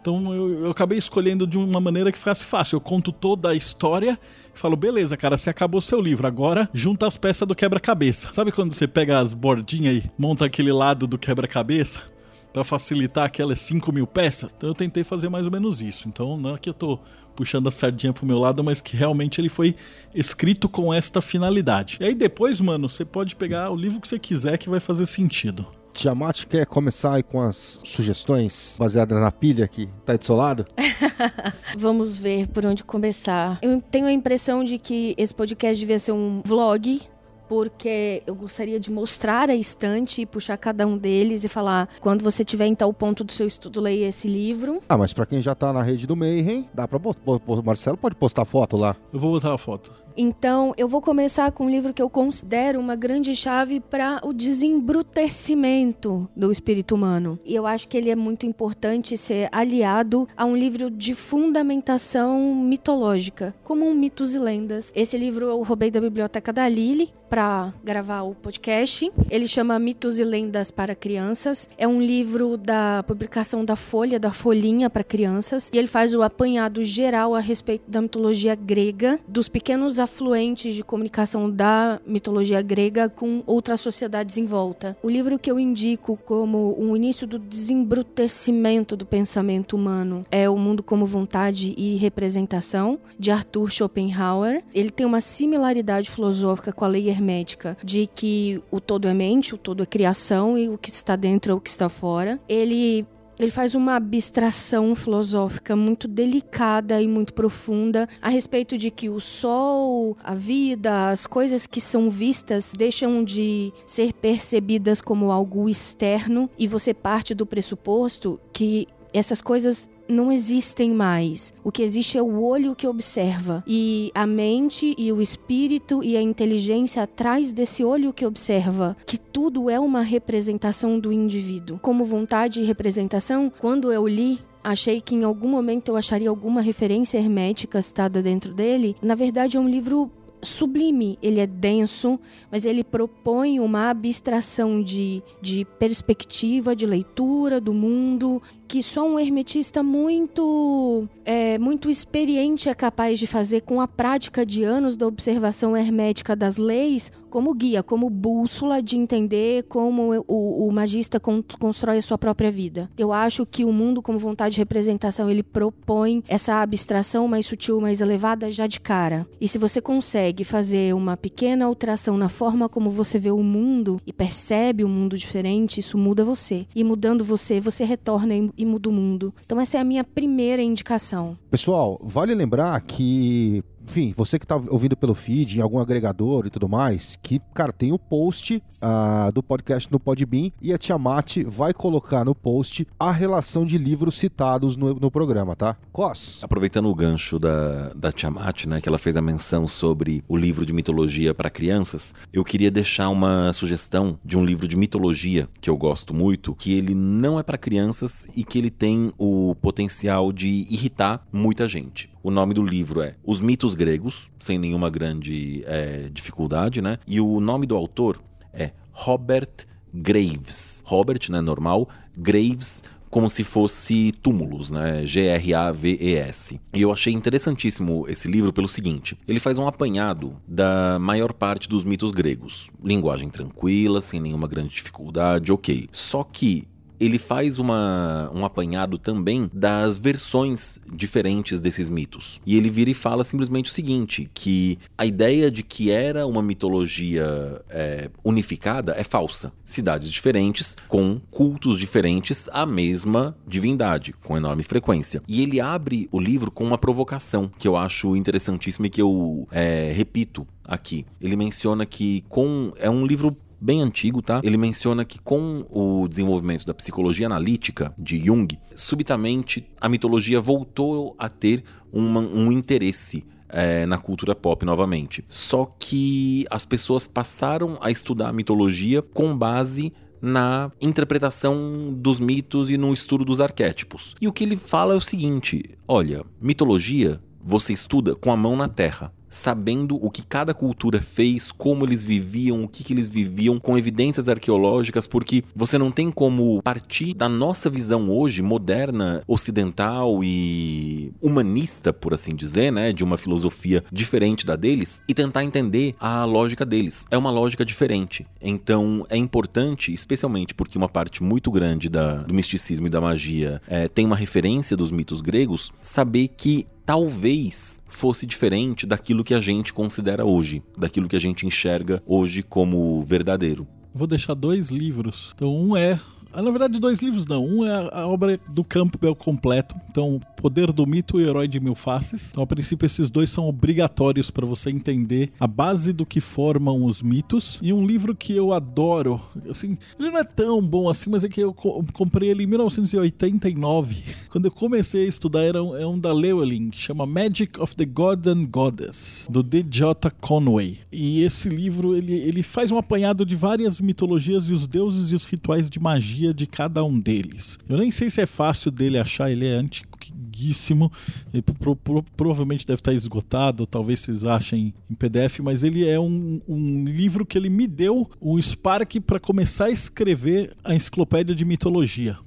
Então 0.02 0.34
eu, 0.34 0.66
eu, 0.66 0.72
acabei 0.72 0.98
escolhendo 0.98 1.46
de 1.46 1.58
uma 1.58 1.80
maneira 1.80 2.12
que 2.12 2.18
ficasse 2.18 2.46
fácil. 2.46 2.78
Eu 2.78 2.82
conto 2.82 3.12
toda 3.12 3.50
a 3.50 3.56
história 3.56 4.20
e 4.56 4.60
falo, 4.60 4.76
beleza, 4.76 5.18
cara, 5.18 5.38
você 5.38 5.50
acabou 5.50 5.82
seu 5.82 6.00
livro. 6.00 6.26
Agora 6.28 6.70
junta 6.74 7.06
as 7.08 7.18
peças 7.18 7.48
do 7.48 7.56
quebra-cabeça. 7.56 8.32
Sabe 8.32 8.52
quando 8.52 8.74
você 8.74 8.88
pega 8.88 9.20
as 9.20 9.34
bordinhas 9.34 10.04
e 10.04 10.12
monta 10.18 10.46
aquele 10.46 10.72
lado 10.72 11.08
do 11.08 11.18
quebra-cabeça? 11.18 12.18
para 12.58 12.64
facilitar 12.64 13.26
aquelas 13.26 13.62
5 13.62 13.92
mil 13.92 14.08
peças. 14.08 14.50
Então 14.58 14.70
eu 14.70 14.74
tentei 14.74 15.04
fazer 15.04 15.30
mais 15.30 15.46
ou 15.46 15.52
menos 15.52 15.80
isso. 15.80 16.08
Então 16.08 16.38
não 16.38 16.56
é 16.56 16.58
que 16.58 16.68
eu 16.68 16.74
tô 16.74 17.00
puxando 17.36 17.68
a 17.68 17.72
sardinha 17.72 18.12
pro 18.12 18.26
meu 18.26 18.40
lado, 18.40 18.64
mas 18.64 18.82
que 18.82 18.98
realmente 18.98 19.40
ele 19.40 19.48
foi 19.48 19.76
escrito 20.14 20.68
com 20.68 20.92
esta 20.92 21.22
finalidade. 21.22 21.98
E 22.02 22.06
aí 22.06 22.16
depois, 22.16 22.60
mano, 22.60 22.90
você 22.90 23.06
pode 23.06 23.36
pegar 23.36 23.70
o 23.70 23.76
livro 23.76 24.02
que 24.02 24.08
você 24.08 24.18
quiser 24.18 24.58
que 24.58 24.70
vai 24.70 24.80
fazer 24.80 25.06
sentido. 25.06 25.68
Tiamat 25.98 26.46
quer 26.46 26.68
começar 26.68 27.16
aí 27.16 27.24
com 27.24 27.42
as 27.42 27.82
sugestões 27.84 28.76
baseadas 28.78 29.20
na 29.20 29.32
pilha 29.32 29.68
que 29.68 29.88
tá 30.06 30.14
aí 30.14 30.18
do 30.20 30.24
seu 30.24 30.36
lado? 30.36 30.64
Vamos 31.76 32.16
ver 32.16 32.48
por 32.50 32.64
onde 32.68 32.84
começar. 32.84 33.58
Eu 33.64 33.82
tenho 33.82 34.06
a 34.06 34.12
impressão 34.12 34.64
de 34.64 34.78
que 34.78 35.16
esse 35.18 35.34
podcast 35.34 35.80
devia 35.80 35.98
ser 35.98 36.12
um 36.12 36.44
vlog 36.46 37.02
porque 37.50 38.22
eu 38.28 38.36
gostaria 38.36 38.80
de 38.80 38.92
mostrar 38.92 39.50
a 39.50 39.56
estante 39.56 40.22
e 40.22 40.26
puxar 40.26 40.58
cada 40.58 40.86
um 40.86 40.98
deles 40.98 41.44
e 41.44 41.48
falar: 41.48 41.90
quando 42.00 42.24
você 42.24 42.46
tiver 42.46 42.68
em 42.68 42.76
tal 42.76 42.94
ponto 42.94 43.24
do 43.24 43.32
seu 43.32 43.48
estudo, 43.48 43.82
leia 43.82 44.08
esse 44.10 44.28
livro. 44.28 44.82
Ah, 44.88 44.98
mas 44.98 45.14
para 45.14 45.26
quem 45.26 45.42
já 45.42 45.56
tá 45.56 45.74
na 45.74 45.82
rede 45.82 46.06
do 46.06 46.16
Mayhem, 46.16 46.70
dá 46.74 46.88
pra. 46.88 47.00
O 47.00 47.64
Marcelo 47.64 47.98
pode 47.98 48.16
postar 48.16 48.46
foto 48.46 48.78
lá. 48.78 48.96
Eu 49.12 49.20
vou 49.20 49.32
botar 49.32 49.54
a 49.54 49.58
foto. 49.58 49.92
Então, 50.20 50.74
eu 50.78 50.88
vou 50.88 51.00
começar 51.00 51.52
com 51.52 51.66
um 51.66 51.70
livro 51.70 51.94
que 51.94 52.02
eu 52.02 52.10
considero 52.10 52.80
uma 52.80 52.96
grande 52.96 53.36
chave 53.36 53.80
para 53.80 54.20
o 54.24 54.34
desembrutecimento 54.34 56.28
do 56.36 56.52
espírito 56.52 56.96
humano. 56.96 57.38
E 57.46 57.54
eu 57.54 57.68
acho 57.68 57.88
que 57.88 57.96
ele 57.96 58.10
é 58.10 58.16
muito 58.16 58.48
importante 58.48 59.16
ser 59.16 59.48
aliado 59.52 60.28
a 60.36 60.44
um 60.44 60.58
livro 60.58 60.90
de 60.90 61.14
fundamentação 61.14 62.56
mitológica, 62.56 63.54
como 63.64 63.86
um 63.86 63.94
Mitos 63.94 64.34
e 64.34 64.40
Lendas. 64.40 64.92
Esse 64.96 65.16
livro 65.20 65.46
eu 65.46 65.62
roubei 65.62 65.92
da 65.92 66.02
biblioteca 66.02 66.52
da 66.52 66.68
Lili 66.68 67.14
para 67.30 67.74
gravar 67.84 68.22
o 68.22 68.34
podcast. 68.34 69.12
Ele 69.30 69.48
chama 69.48 69.78
Mitos 69.78 70.18
e 70.18 70.24
Lendas 70.24 70.72
para 70.72 70.96
Crianças. 70.96 71.70
É 71.78 71.88
um 71.88 72.02
livro 72.02 72.58
da 72.58 73.04
publicação 73.04 73.64
da 73.64 73.76
Folha, 73.76 74.20
da 74.20 74.32
Folhinha 74.32 74.90
para 74.90 75.04
crianças, 75.04 75.70
e 75.74 75.78
ele 75.78 75.88
faz 75.88 76.16
o 76.16 76.24
apanhado 76.24 76.84
geral 76.84 77.36
a 77.36 77.40
respeito 77.40 77.90
da 77.90 78.02
mitologia 78.02 78.56
grega, 78.56 79.20
dos 79.28 79.50
pequenos 79.50 80.00
afluentes 80.08 80.74
de 80.74 80.84
comunicação 80.84 81.52
da 81.52 82.00
mitologia 82.08 82.62
grega 82.62 83.10
com 83.10 83.44
outras 83.46 83.82
sociedades 83.82 84.38
em 84.38 84.46
volta. 84.46 84.98
O 85.04 85.10
livro 85.10 85.38
que 85.38 85.52
eu 85.52 85.60
indico 85.60 86.18
como 86.26 86.76
um 86.80 86.96
início 86.96 87.28
do 87.28 87.38
desembrutecimento 87.38 88.96
do 88.96 89.06
pensamento 89.06 89.76
humano 89.76 90.24
é 90.32 90.50
O 90.50 90.58
Mundo 90.58 90.82
como 90.82 91.06
Vontade 91.06 91.76
e 91.78 91.98
Representação, 91.98 92.98
de 93.20 93.32
Arthur 93.32 93.70
Schopenhauer. 93.70 94.64
Ele 94.74 94.90
tem 94.90 95.06
uma 95.06 95.20
similaridade 95.20 96.10
filosófica 96.10 96.72
com 96.72 96.86
a 96.86 96.88
lei 96.88 97.10
hermética 97.10 97.78
de 97.84 98.08
que 98.08 98.62
o 98.72 98.80
todo 98.80 99.08
é 99.10 99.14
mente, 99.14 99.54
o 99.54 99.58
todo 99.58 99.84
é 99.84 99.86
criação 99.86 100.58
e 100.58 100.70
o 100.70 100.78
que 100.78 100.90
está 100.90 101.18
dentro 101.18 101.52
é 101.52 101.56
o 101.56 101.60
que 101.60 101.70
está 101.70 101.90
fora. 101.90 102.40
Ele 102.48 103.06
ele 103.40 103.52
faz 103.52 103.76
uma 103.76 103.96
abstração 103.96 104.96
filosófica 104.96 105.76
muito 105.76 106.08
delicada 106.08 107.02
e 107.02 107.08
muito 107.08 107.34
profunda 107.34 108.08
a 108.22 108.30
respeito 108.30 108.78
de 108.78 108.90
que 108.90 109.10
o 109.10 109.20
sol, 109.20 110.18
a 110.24 110.34
vida, 110.34 111.10
as 111.10 111.28
coisas 111.28 111.68
que 111.68 111.80
são 111.80 112.10
vistas 112.10 112.74
deixam 112.76 113.24
de 113.24 113.72
ser 113.86 114.14
percebidas 114.14 115.02
como 115.02 115.32
algo 115.32 115.70
externo. 115.70 116.50
E 116.58 116.68
você 116.68 116.94
parte 116.94 117.34
do 117.34 117.46
pressuposto 117.46 118.40
que 118.52 118.88
essas 119.14 119.42
coisas 119.42 119.90
não 120.08 120.32
existem 120.32 120.92
mais. 120.92 121.54
O 121.64 121.72
que 121.72 121.84
existe 121.84 122.18
é 122.18 122.22
o 122.22 122.42
olho 122.42 122.76
que 122.76 122.88
observa. 122.88 123.64
E 123.68 124.12
a 124.14 124.26
mente 124.26 124.96
e 124.98 125.12
o 125.12 125.22
espírito 125.22 126.04
e 126.04 126.16
a 126.18 126.22
inteligência 126.22 127.04
atrás 127.04 127.52
desse 127.52 127.84
olho 127.84 128.14
que 128.14 128.26
observa, 128.26 128.96
que 129.06 129.18
tudo 129.18 129.70
é 129.70 129.80
uma 129.80 130.02
representação 130.02 131.00
do 131.00 131.12
indivíduo. 131.12 131.80
Como 131.82 132.06
vontade 132.06 132.62
e 132.62 132.66
representação, 132.66 133.52
quando 133.60 133.92
eu 133.92 134.08
li 134.08 134.40
achei 134.64 135.00
que 135.00 135.16
em 135.16 135.24
algum 135.24 135.48
momento 135.48 135.90
eu 135.90 135.96
acharia 135.96 136.30
alguma 136.30 136.62
referência 136.62 137.18
hermética 137.18 137.82
citada 137.82 138.22
dentro 138.22 138.54
dele. 138.54 138.98
Na 139.02 139.16
verdade, 139.16 139.56
é 139.56 139.60
um 139.60 139.70
livro 139.70 140.12
sublime, 140.42 141.18
ele 141.22 141.40
é 141.40 141.48
denso, 141.48 142.20
mas 142.52 142.66
ele 142.66 142.84
propõe 142.84 143.60
uma 143.60 143.90
abstração 143.90 144.82
de, 144.82 145.24
de 145.42 145.66
perspectiva, 145.80 146.76
de 146.76 146.86
leitura 146.86 147.60
do 147.60 147.74
mundo, 147.74 148.42
que 148.68 148.84
só 148.84 149.08
um 149.08 149.20
hermetista 149.20 149.82
muito 149.82 151.08
é, 151.26 151.58
muito 151.58 151.90
experiente 151.90 152.70
é 152.70 152.74
capaz 152.74 153.20
de 153.20 153.28
fazer 153.28 153.62
com 153.62 153.82
a 153.82 153.88
prática 153.88 154.46
de 154.46 154.64
anos 154.64 154.98
da 154.98 155.08
observação 155.08 155.76
hermética 155.76 156.36
das 156.36 156.58
leis 156.58 157.12
como 157.30 157.54
guia, 157.54 157.84
como 157.84 158.10
bússola 158.10 158.82
de 158.82 158.98
entender 158.98 159.64
como 159.64 160.24
o, 160.28 160.68
o 160.68 160.72
magista 160.72 161.20
con 161.20 161.42
constrói 161.60 161.98
a 161.98 162.02
sua 162.02 162.18
própria 162.18 162.50
vida. 162.50 162.90
Eu 162.98 163.12
acho 163.12 163.46
que 163.46 163.66
o 163.66 163.72
mundo 163.72 164.02
como 164.02 164.18
vontade 164.18 164.56
de 164.56 164.62
representação 164.62 165.30
ele 165.30 165.44
propõe 165.44 166.24
essa 166.28 166.62
abstração 166.62 167.28
mais 167.28 167.46
sutil, 167.46 167.82
mais 167.82 168.02
elevada 168.02 168.50
já 168.50 168.66
de 168.66 168.80
cara. 168.80 169.28
E 169.40 169.48
se 169.48 169.58
você 169.58 169.82
consegue 169.82 170.44
fazer 170.44 170.96
uma 170.96 171.18
pequena 171.18 171.66
alteração 171.66 172.18
na 172.18 172.30
forma 172.30 172.70
como 172.70 172.90
você 172.90 173.20
vê 173.20 173.32
o 173.32 173.44
mundo 173.44 174.02
e 174.06 174.14
percebe 174.14 174.84
o 174.84 174.88
um 174.88 174.90
mundo 174.90 175.18
diferente, 175.18 175.80
isso 175.80 175.98
muda 175.98 176.24
você. 176.24 176.66
E 176.76 176.84
mudando 176.84 177.24
você, 177.24 177.60
você 177.60 177.84
retorna 177.84 178.34
e 178.58 178.66
muda 178.66 178.90
o 178.90 178.92
mundo. 178.92 179.34
Então 179.46 179.60
essa 179.60 179.78
é 179.78 179.80
a 179.80 179.84
minha 179.84 180.04
primeira 180.04 180.62
indicação. 180.62 181.38
Pessoal, 181.50 182.00
vale 182.04 182.34
lembrar 182.34 182.80
que 182.82 183.64
enfim, 183.88 184.14
você 184.16 184.38
que 184.38 184.46
tá 184.46 184.62
ouvindo 184.68 184.98
pelo 184.98 185.16
feed, 185.16 185.58
em 185.58 185.62
algum 185.62 185.80
agregador 185.80 186.46
e 186.46 186.50
tudo 186.50 186.68
mais, 186.68 187.18
que, 187.24 187.42
cara, 187.54 187.72
tem 187.72 187.94
o 187.94 187.98
post 187.98 188.62
uh, 188.82 189.32
do 189.32 189.42
podcast 189.42 189.90
no 189.90 190.00
Podbean 190.00 190.52
e 190.62 190.74
a 190.74 190.78
Tiamat 190.78 191.38
vai 191.46 191.74
colocar 191.74 192.26
no 192.26 192.36
post 192.36 192.86
a 193.00 193.12
relação 193.12 193.66
de 193.66 193.78
livros 193.78 194.16
citados 194.16 194.76
no, 194.76 194.94
no 194.96 195.10
programa, 195.10 195.56
tá? 195.56 195.78
Cos. 195.92 196.44
Aproveitando 196.44 196.90
o 196.90 196.96
gancho 196.96 197.40
da, 197.40 197.94
da 197.96 198.12
Tiamat, 198.12 198.66
né, 198.66 198.82
que 198.82 198.90
ela 198.90 198.98
fez 198.98 199.16
a 199.16 199.22
menção 199.22 199.66
sobre 199.66 200.22
o 200.28 200.36
livro 200.36 200.66
de 200.66 200.74
mitologia 200.74 201.34
para 201.34 201.50
crianças, 201.50 202.14
eu 202.34 202.44
queria 202.44 202.70
deixar 202.70 203.08
uma 203.10 203.54
sugestão 203.54 204.20
de 204.24 204.38
um 204.38 204.44
livro 204.44 204.68
de 204.68 204.76
mitologia 204.76 205.48
que 205.62 205.70
eu 205.70 205.78
gosto 205.78 206.14
muito, 206.14 206.54
que 206.56 206.74
ele 206.74 206.94
não 206.94 207.40
é 207.40 207.44
para 207.44 207.58
crianças 207.58 208.28
e 208.36 208.44
que 208.44 208.58
ele 208.58 208.70
tem 208.70 209.14
o 209.18 209.56
potencial 209.62 210.34
de 210.34 210.68
irritar 210.70 211.26
muita 211.32 211.68
gente. 211.68 212.17
O 212.24 212.32
nome 212.32 212.54
do 212.54 212.64
livro 212.64 213.02
é 213.02 213.16
Os 213.24 213.40
Mitos 213.40 213.76
Gregos, 213.76 214.32
sem 214.40 214.58
nenhuma 214.58 214.90
grande 214.90 215.64
é, 215.66 216.10
dificuldade, 216.12 216.82
né? 216.82 216.98
E 217.08 217.22
o 217.22 217.40
nome 217.40 217.66
do 217.66 217.76
autor 217.76 218.20
é 218.54 218.72
Robert 218.92 219.66
Graves. 219.94 220.82
Robert, 220.86 221.30
né, 221.30 221.42
normal, 221.42 221.88
Graves 222.16 222.84
como 223.10 223.30
se 223.30 223.44
fosse 223.44 224.12
túmulos, 224.22 224.72
né? 224.72 225.06
G-R-A-V-E-S. 225.06 226.60
E 226.74 226.82
eu 226.82 226.92
achei 226.92 227.14
interessantíssimo 227.14 228.06
esse 228.08 228.28
livro 228.28 228.52
pelo 228.52 228.68
seguinte: 228.68 229.18
ele 229.28 229.40
faz 229.40 229.58
um 229.58 229.68
apanhado 229.68 230.36
da 230.48 230.98
maior 231.00 231.34
parte 231.34 231.70
dos 231.70 231.84
mitos 231.84 232.12
gregos. 232.12 232.70
Linguagem 232.84 233.30
tranquila, 233.30 234.02
sem 234.02 234.20
nenhuma 234.20 234.48
grande 234.48 234.70
dificuldade, 234.70 235.52
ok. 235.52 235.88
Só 235.92 236.24
que 236.24 236.68
ele 237.00 237.18
faz 237.18 237.60
uma, 237.60 238.32
um 238.34 238.46
apanhado 238.46 238.98
também 238.98 239.50
das 239.54 239.98
versões 239.98 240.80
diferentes 240.92 241.60
desses 241.60 241.90
mitos. 241.90 242.40
E 242.46 242.58
ele 242.58 242.70
vira 242.70 242.90
e 242.90 242.94
fala 242.94 243.24
simplesmente 243.24 243.70
o 243.70 243.74
seguinte: 243.74 244.30
que 244.34 244.80
a 244.98 245.06
ideia 245.06 245.50
de 245.52 245.64
que 245.64 245.92
era 245.92 246.26
uma 246.26 246.42
mitologia 246.42 247.62
é, 247.70 248.10
unificada 248.24 248.96
é 248.98 249.04
falsa. 249.04 249.52
Cidades 249.64 250.12
diferentes, 250.12 250.78
com 250.88 251.20
cultos 251.32 251.80
diferentes, 251.80 252.50
a 252.52 252.66
mesma 252.66 253.36
divindade, 253.48 254.14
com 254.24 254.38
enorme 254.38 254.64
frequência. 254.64 255.22
E 255.28 255.42
ele 255.42 255.60
abre 255.60 256.08
o 256.12 256.20
livro 256.20 256.52
com 256.52 256.64
uma 256.64 256.78
provocação 256.78 257.52
que 257.58 257.68
eu 257.68 257.76
acho 257.76 258.16
interessantíssima 258.16 258.88
e 258.88 258.90
que 258.90 259.02
eu 259.02 259.48
é, 259.52 259.92
repito 259.96 260.48
aqui. 260.64 261.06
Ele 261.22 261.36
menciona 261.36 261.86
que 261.86 262.24
com 262.28 262.74
é 262.78 262.90
um 262.90 263.06
livro 263.06 263.36
bem 263.60 263.82
antigo, 263.82 264.22
tá? 264.22 264.42
Ele 264.44 264.58
menciona 264.58 265.04
que 265.04 265.20
com 265.20 265.66
o 265.70 266.08
desenvolvimento 266.08 266.66
da 266.66 266.74
psicologia 266.74 267.26
analítica 267.26 267.94
de 267.98 268.20
Jung, 268.24 268.48
subitamente 268.76 269.68
a 269.80 269.90
mitologia 269.90 270.40
voltou 270.40 271.16
a 271.18 271.30
ter 271.30 271.64
uma, 271.92 272.20
um 272.20 272.52
interesse 272.52 273.26
é, 273.50 273.86
na 273.86 273.98
cultura 273.98 274.36
pop 274.36 274.66
novamente. 274.66 275.24
Só 275.28 275.66
que 275.80 276.46
as 276.52 276.66
pessoas 276.66 277.08
passaram 277.08 277.78
a 277.82 277.92
estudar 277.92 278.30
a 278.30 278.34
mitologia 278.34 279.02
com 279.02 279.36
base 279.38 279.94
na 280.22 280.72
interpretação 280.82 281.94
dos 281.96 282.20
mitos 282.20 282.70
e 282.70 282.78
no 282.78 282.94
estudo 282.94 283.24
dos 283.24 283.40
arquétipos. 283.40 284.16
E 284.20 284.28
o 284.28 284.34
que 284.34 284.44
ele 284.44 284.58
fala 284.58 284.94
é 284.94 284.98
o 284.98 285.02
seguinte: 285.02 285.78
olha, 285.88 286.24
mitologia 286.42 287.22
você 287.44 287.72
estuda 287.72 288.16
com 288.16 288.32
a 288.32 288.38
mão 288.38 288.56
na 288.56 288.68
terra 288.68 289.14
sabendo 289.30 289.96
o 290.04 290.10
que 290.10 290.24
cada 290.24 290.54
cultura 290.54 291.02
fez, 291.02 291.52
como 291.52 291.86
eles 291.86 292.04
viviam, 292.04 292.64
o 292.64 292.68
que, 292.68 292.84
que 292.84 292.94
eles 292.94 293.08
viviam, 293.08 293.60
com 293.60 293.78
evidências 293.78 294.30
arqueológicas, 294.30 295.08
porque 295.08 295.44
você 295.56 295.78
não 295.78 295.92
tem 295.92 296.12
como 296.12 296.62
partir 296.62 297.14
da 297.14 297.30
nossa 297.30 297.70
visão 297.70 298.10
hoje, 298.10 298.42
moderna, 298.42 299.24
ocidental 299.28 300.24
e 300.24 301.12
humanista, 301.22 301.92
por 301.92 302.14
assim 302.14 302.36
dizer, 302.36 302.72
né, 302.72 302.94
de 302.94 303.04
uma 303.04 303.18
filosofia 303.18 303.84
diferente 303.92 304.46
da 304.46 304.56
deles, 304.56 305.02
e 305.08 305.14
tentar 305.14 305.44
entender 305.44 305.96
a 306.00 306.26
lógica 306.26 306.66
deles. 306.66 307.06
É 307.12 307.18
uma 307.18 307.30
lógica 307.30 307.66
diferente. 307.66 308.26
Então 308.42 309.06
é 309.10 309.18
importante, 309.18 309.94
especialmente 309.94 310.54
porque 310.54 310.78
uma 310.78 310.90
parte 310.90 311.24
muito 311.24 311.52
grande 311.52 311.90
da, 311.90 312.24
do 312.24 312.34
misticismo 312.34 312.88
e 312.88 312.90
da 312.90 313.02
magia 313.02 313.62
é, 313.68 313.88
tem 313.88 314.06
uma 314.06 314.16
referência 314.16 314.76
dos 314.76 314.92
mitos 314.92 315.22
gregos, 315.22 315.72
saber 315.82 316.30
que 316.30 316.68
talvez 316.88 317.82
fosse 317.90 318.26
diferente 318.26 318.88
daquilo 318.88 319.22
que 319.22 319.34
a 319.34 319.42
gente 319.42 319.74
considera 319.74 320.26
hoje, 320.26 320.64
daquilo 320.78 321.10
que 321.10 321.18
a 321.18 321.20
gente 321.20 321.46
enxerga 321.46 322.02
hoje 322.06 322.42
como 322.42 323.04
verdadeiro. 323.04 323.68
Vou 323.94 324.08
deixar 324.08 324.34
dois 324.34 324.70
livros. 324.70 325.34
Então, 325.36 325.54
um 325.54 325.76
é 325.76 326.00
na 326.42 326.52
verdade, 326.52 326.80
dois 326.80 327.02
livros 327.02 327.26
não. 327.26 327.46
Um 327.46 327.66
é 327.66 327.90
a 327.92 328.08
obra 328.08 328.40
do 328.50 328.64
Campbell 328.64 329.16
completo. 329.16 329.76
Então, 329.90 330.20
Poder 330.36 330.72
do 330.72 330.86
Mito 330.86 331.20
e 331.20 331.24
Herói 331.24 331.48
de 331.48 331.60
Mil 331.60 331.76
Faces. 331.76 332.30
Então, 332.32 332.44
a 332.44 332.48
princípio, 332.48 332.86
esses 332.86 333.10
dois 333.10 333.30
são 333.30 333.48
obrigatórios 333.48 334.30
para 334.30 334.46
você 334.46 334.70
entender 334.70 335.32
a 335.40 335.48
base 335.48 335.92
do 335.92 336.06
que 336.06 336.22
formam 336.22 336.86
os 336.86 337.02
mitos. 337.02 337.60
E 337.62 337.74
um 337.74 337.86
livro 337.86 338.16
que 338.16 338.34
eu 338.34 338.54
adoro, 338.54 339.20
assim, 339.50 339.78
ele 340.00 340.12
não 340.12 340.20
é 340.20 340.24
tão 340.24 340.62
bom 340.62 340.90
assim, 340.90 341.10
mas 341.10 341.24
é 341.24 341.30
que 341.30 341.42
eu 341.42 341.54
comprei 341.54 342.30
ele 342.30 342.44
em 342.44 342.48
1989. 342.48 344.04
Quando 344.30 344.46
eu 344.46 344.52
comecei 344.52 345.06
a 345.06 345.10
estudar, 345.10 345.44
era 345.44 345.64
um, 345.64 345.76
é 345.76 345.88
um 345.88 345.98
da 345.98 346.14
Llewellyn, 346.14 346.70
que 346.70 346.80
chama 346.80 347.06
Magic 347.06 347.60
of 347.60 347.76
the 347.76 347.86
God 347.86 348.28
and 348.28 348.46
Goddess, 348.46 349.28
do 349.30 349.42
D.J. 349.42 350.12
Conway. 350.22 350.80
E 350.92 351.24
esse 351.24 351.50
livro, 351.50 351.96
ele, 351.96 352.14
ele 352.14 352.44
faz 352.44 352.72
um 352.72 352.78
apanhado 352.78 353.26
de 353.26 353.36
várias 353.36 353.82
mitologias 353.82 354.50
e 354.50 354.54
os 354.54 354.68
deuses 354.68 355.12
e 355.12 355.16
os 355.16 355.26
rituais 355.26 355.70
de 355.70 355.80
magia 355.80 356.27
de 356.34 356.48
cada 356.48 356.84
um 356.84 357.00
deles. 357.00 357.58
Eu 357.68 357.78
nem 357.78 357.92
sei 357.92 358.10
se 358.10 358.22
é 358.22 358.26
fácil 358.26 358.72
dele 358.72 358.98
achar, 358.98 359.32
ele 359.32 359.46
é 359.46 359.54
antiguíssimo, 359.54 360.92
ele 361.34 361.42
pro, 361.42 361.76
pro, 361.76 362.04
provavelmente 362.16 362.66
deve 362.66 362.80
estar 362.80 362.94
esgotado, 362.94 363.66
talvez 363.66 364.02
vocês 364.02 364.26
achem 364.26 364.74
em 364.90 364.96
PDF, 364.96 365.40
mas 365.42 365.64
ele 365.64 365.88
é 365.88 366.00
um, 366.00 366.42
um 366.48 366.84
livro 366.86 367.26
que 367.26 367.38
ele 367.38 367.50
me 367.50 367.68
deu 367.68 368.10
um 368.22 368.42
spark 368.42 369.00
para 369.02 369.20
começar 369.20 369.66
a 369.66 369.72
escrever 369.72 370.56
a 370.64 370.76
enciclopédia 370.76 371.36
de 371.36 371.46
mitologia. 371.46 372.18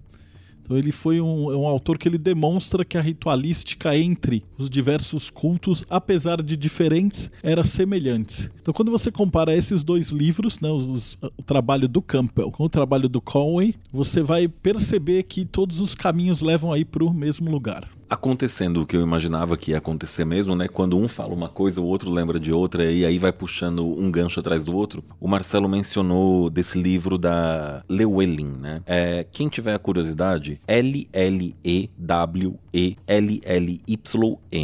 Então 0.70 0.78
ele 0.78 0.92
foi 0.92 1.20
um, 1.20 1.50
é 1.50 1.56
um 1.56 1.66
autor 1.66 1.98
que 1.98 2.06
ele 2.06 2.16
demonstra 2.16 2.84
que 2.84 2.96
a 2.96 3.00
ritualística 3.00 3.98
entre 3.98 4.44
os 4.56 4.70
diversos 4.70 5.28
cultos, 5.28 5.84
apesar 5.90 6.40
de 6.40 6.56
diferentes, 6.56 7.28
era 7.42 7.64
semelhante. 7.64 8.48
Então 8.62 8.72
quando 8.72 8.92
você 8.92 9.10
compara 9.10 9.52
esses 9.52 9.82
dois 9.82 10.10
livros, 10.10 10.60
né, 10.60 10.70
os, 10.70 11.18
o 11.36 11.42
trabalho 11.42 11.88
do 11.88 12.00
Campbell 12.00 12.52
com 12.52 12.62
o 12.62 12.68
trabalho 12.68 13.08
do 13.08 13.20
Conway, 13.20 13.74
você 13.92 14.22
vai 14.22 14.46
perceber 14.46 15.24
que 15.24 15.44
todos 15.44 15.80
os 15.80 15.92
caminhos 15.92 16.40
levam 16.40 16.72
aí 16.72 16.84
para 16.84 17.02
o 17.02 17.12
mesmo 17.12 17.50
lugar 17.50 17.90
acontecendo 18.10 18.82
o 18.82 18.86
que 18.86 18.96
eu 18.96 19.02
imaginava 19.02 19.56
que 19.56 19.70
ia 19.70 19.78
acontecer 19.78 20.24
mesmo, 20.24 20.56
né? 20.56 20.66
Quando 20.66 20.98
um 20.98 21.06
fala 21.06 21.32
uma 21.32 21.48
coisa, 21.48 21.80
o 21.80 21.84
outro 21.84 22.10
lembra 22.10 22.40
de 22.40 22.52
outra 22.52 22.90
e 22.90 23.04
aí 23.04 23.16
vai 23.18 23.32
puxando 23.32 23.86
um 23.86 24.10
gancho 24.10 24.40
atrás 24.40 24.64
do 24.64 24.74
outro. 24.76 25.04
O 25.20 25.28
Marcelo 25.28 25.68
mencionou 25.68 26.50
desse 26.50 26.76
livro 26.76 27.16
da 27.16 27.84
Llewellyn, 27.88 28.56
né? 28.60 28.82
É, 28.84 29.24
quem 29.30 29.48
tiver 29.48 29.74
a 29.74 29.78
curiosidade, 29.78 30.58
L-L-E-W-E-L-L-Y-N. 30.66 31.10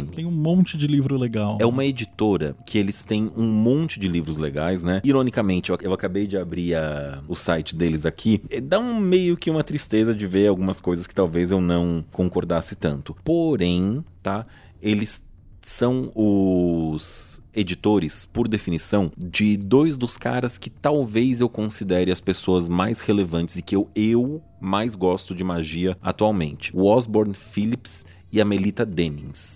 Tem 0.07 0.25
um 0.25 0.31
monte 0.31 0.75
de 0.77 0.87
livro 0.87 1.17
legal. 1.17 1.57
É 1.61 1.65
uma 1.65 1.85
editora 1.85 2.53
que 2.65 2.77
eles 2.77 3.03
têm 3.03 3.31
um 3.37 3.47
monte 3.47 3.97
de 3.97 4.09
livros 4.09 4.37
legais, 4.37 4.83
né? 4.83 4.99
Ironicamente, 5.05 5.69
eu, 5.69 5.77
eu 5.81 5.93
acabei 5.93 6.27
de 6.27 6.37
abrir 6.37 6.75
a, 6.75 7.23
o 7.27 7.35
site 7.35 7.73
deles 7.75 8.05
aqui. 8.05 8.41
Dá 8.63 8.77
um 8.77 8.99
meio 8.99 9.37
que 9.37 9.49
uma 9.49 9.63
tristeza 9.63 10.13
de 10.13 10.27
ver 10.27 10.47
algumas 10.47 10.81
coisas 10.81 11.07
que 11.07 11.15
talvez 11.15 11.51
eu 11.51 11.61
não 11.61 12.03
concordasse 12.11 12.75
tanto. 12.75 13.15
Por 13.23 13.36
Porém, 13.37 14.03
tá? 14.23 14.47
Eles 14.81 15.23
são 15.61 16.11
os 16.15 17.39
editores, 17.53 18.25
por 18.25 18.47
definição, 18.47 19.11
de 19.15 19.55
dois 19.55 19.95
dos 19.95 20.17
caras 20.17 20.57
que 20.57 20.71
talvez 20.71 21.39
eu 21.39 21.47
considere 21.47 22.11
as 22.11 22.19
pessoas 22.19 22.67
mais 22.67 22.99
relevantes 22.99 23.55
e 23.55 23.61
que 23.61 23.75
eu, 23.75 23.91
eu 23.95 24.41
mais 24.59 24.95
gosto 24.95 25.35
de 25.35 25.43
magia 25.43 25.95
atualmente. 26.01 26.75
O 26.75 26.87
Osborne 26.87 27.35
Phillips 27.35 28.07
e 28.31 28.41
a 28.41 28.45
Melita 28.45 28.87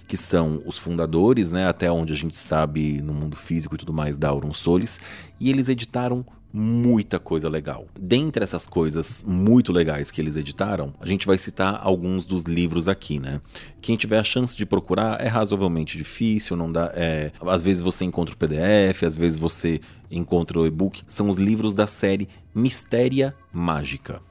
que 0.08 0.16
são 0.16 0.62
os 0.68 0.78
fundadores, 0.78 1.52
né, 1.52 1.68
até 1.68 1.92
onde 1.92 2.14
a 2.14 2.16
gente 2.16 2.38
sabe 2.38 3.02
no 3.02 3.16
mundo 3.16 3.36
físico 3.36 3.74
e 3.74 3.78
tudo 3.80 3.92
mais 3.92 4.16
da 4.16 4.30
Auron 4.30 4.54
Solis, 4.54 5.02
e 5.40 5.50
eles 5.50 5.70
editaram 5.70 6.24
muita 6.54 7.20
coisa 7.20 7.50
legal. 7.50 7.88
Dentre 8.00 8.44
essas 8.44 8.68
coisas 8.68 9.24
muito 9.26 9.72
legais 9.72 10.12
que 10.12 10.22
eles 10.22 10.36
editaram, 10.36 10.94
a 11.00 11.06
gente 11.06 11.28
vai 11.28 11.38
citar 11.38 11.80
alguns 11.82 12.26
dos 12.26 12.44
livros 12.44 12.88
aqui, 12.88 13.20
né? 13.20 13.42
Quem 13.82 13.96
tiver 13.96 14.20
a 14.20 14.24
chance 14.24 14.56
de 14.56 14.66
procurar 14.66 15.20
é 15.22 15.28
razoavelmente 15.28 15.98
difícil, 15.98 16.56
não 16.56 16.72
dá. 16.72 16.92
É, 16.96 17.32
às 17.42 17.62
vezes 17.62 17.82
você 17.82 18.06
encontra 18.06 18.36
o 18.36 18.38
PDF, 18.38 19.04
às 19.04 19.16
vezes 19.16 19.38
você 19.38 19.80
encontra 20.10 20.60
o 20.60 20.68
e-book. 20.68 21.04
São 21.08 21.30
os 21.30 21.38
livros 21.38 21.74
da 21.74 21.88
série 21.88 22.28
Mistéria 22.54 23.34
Mágica, 23.54 24.22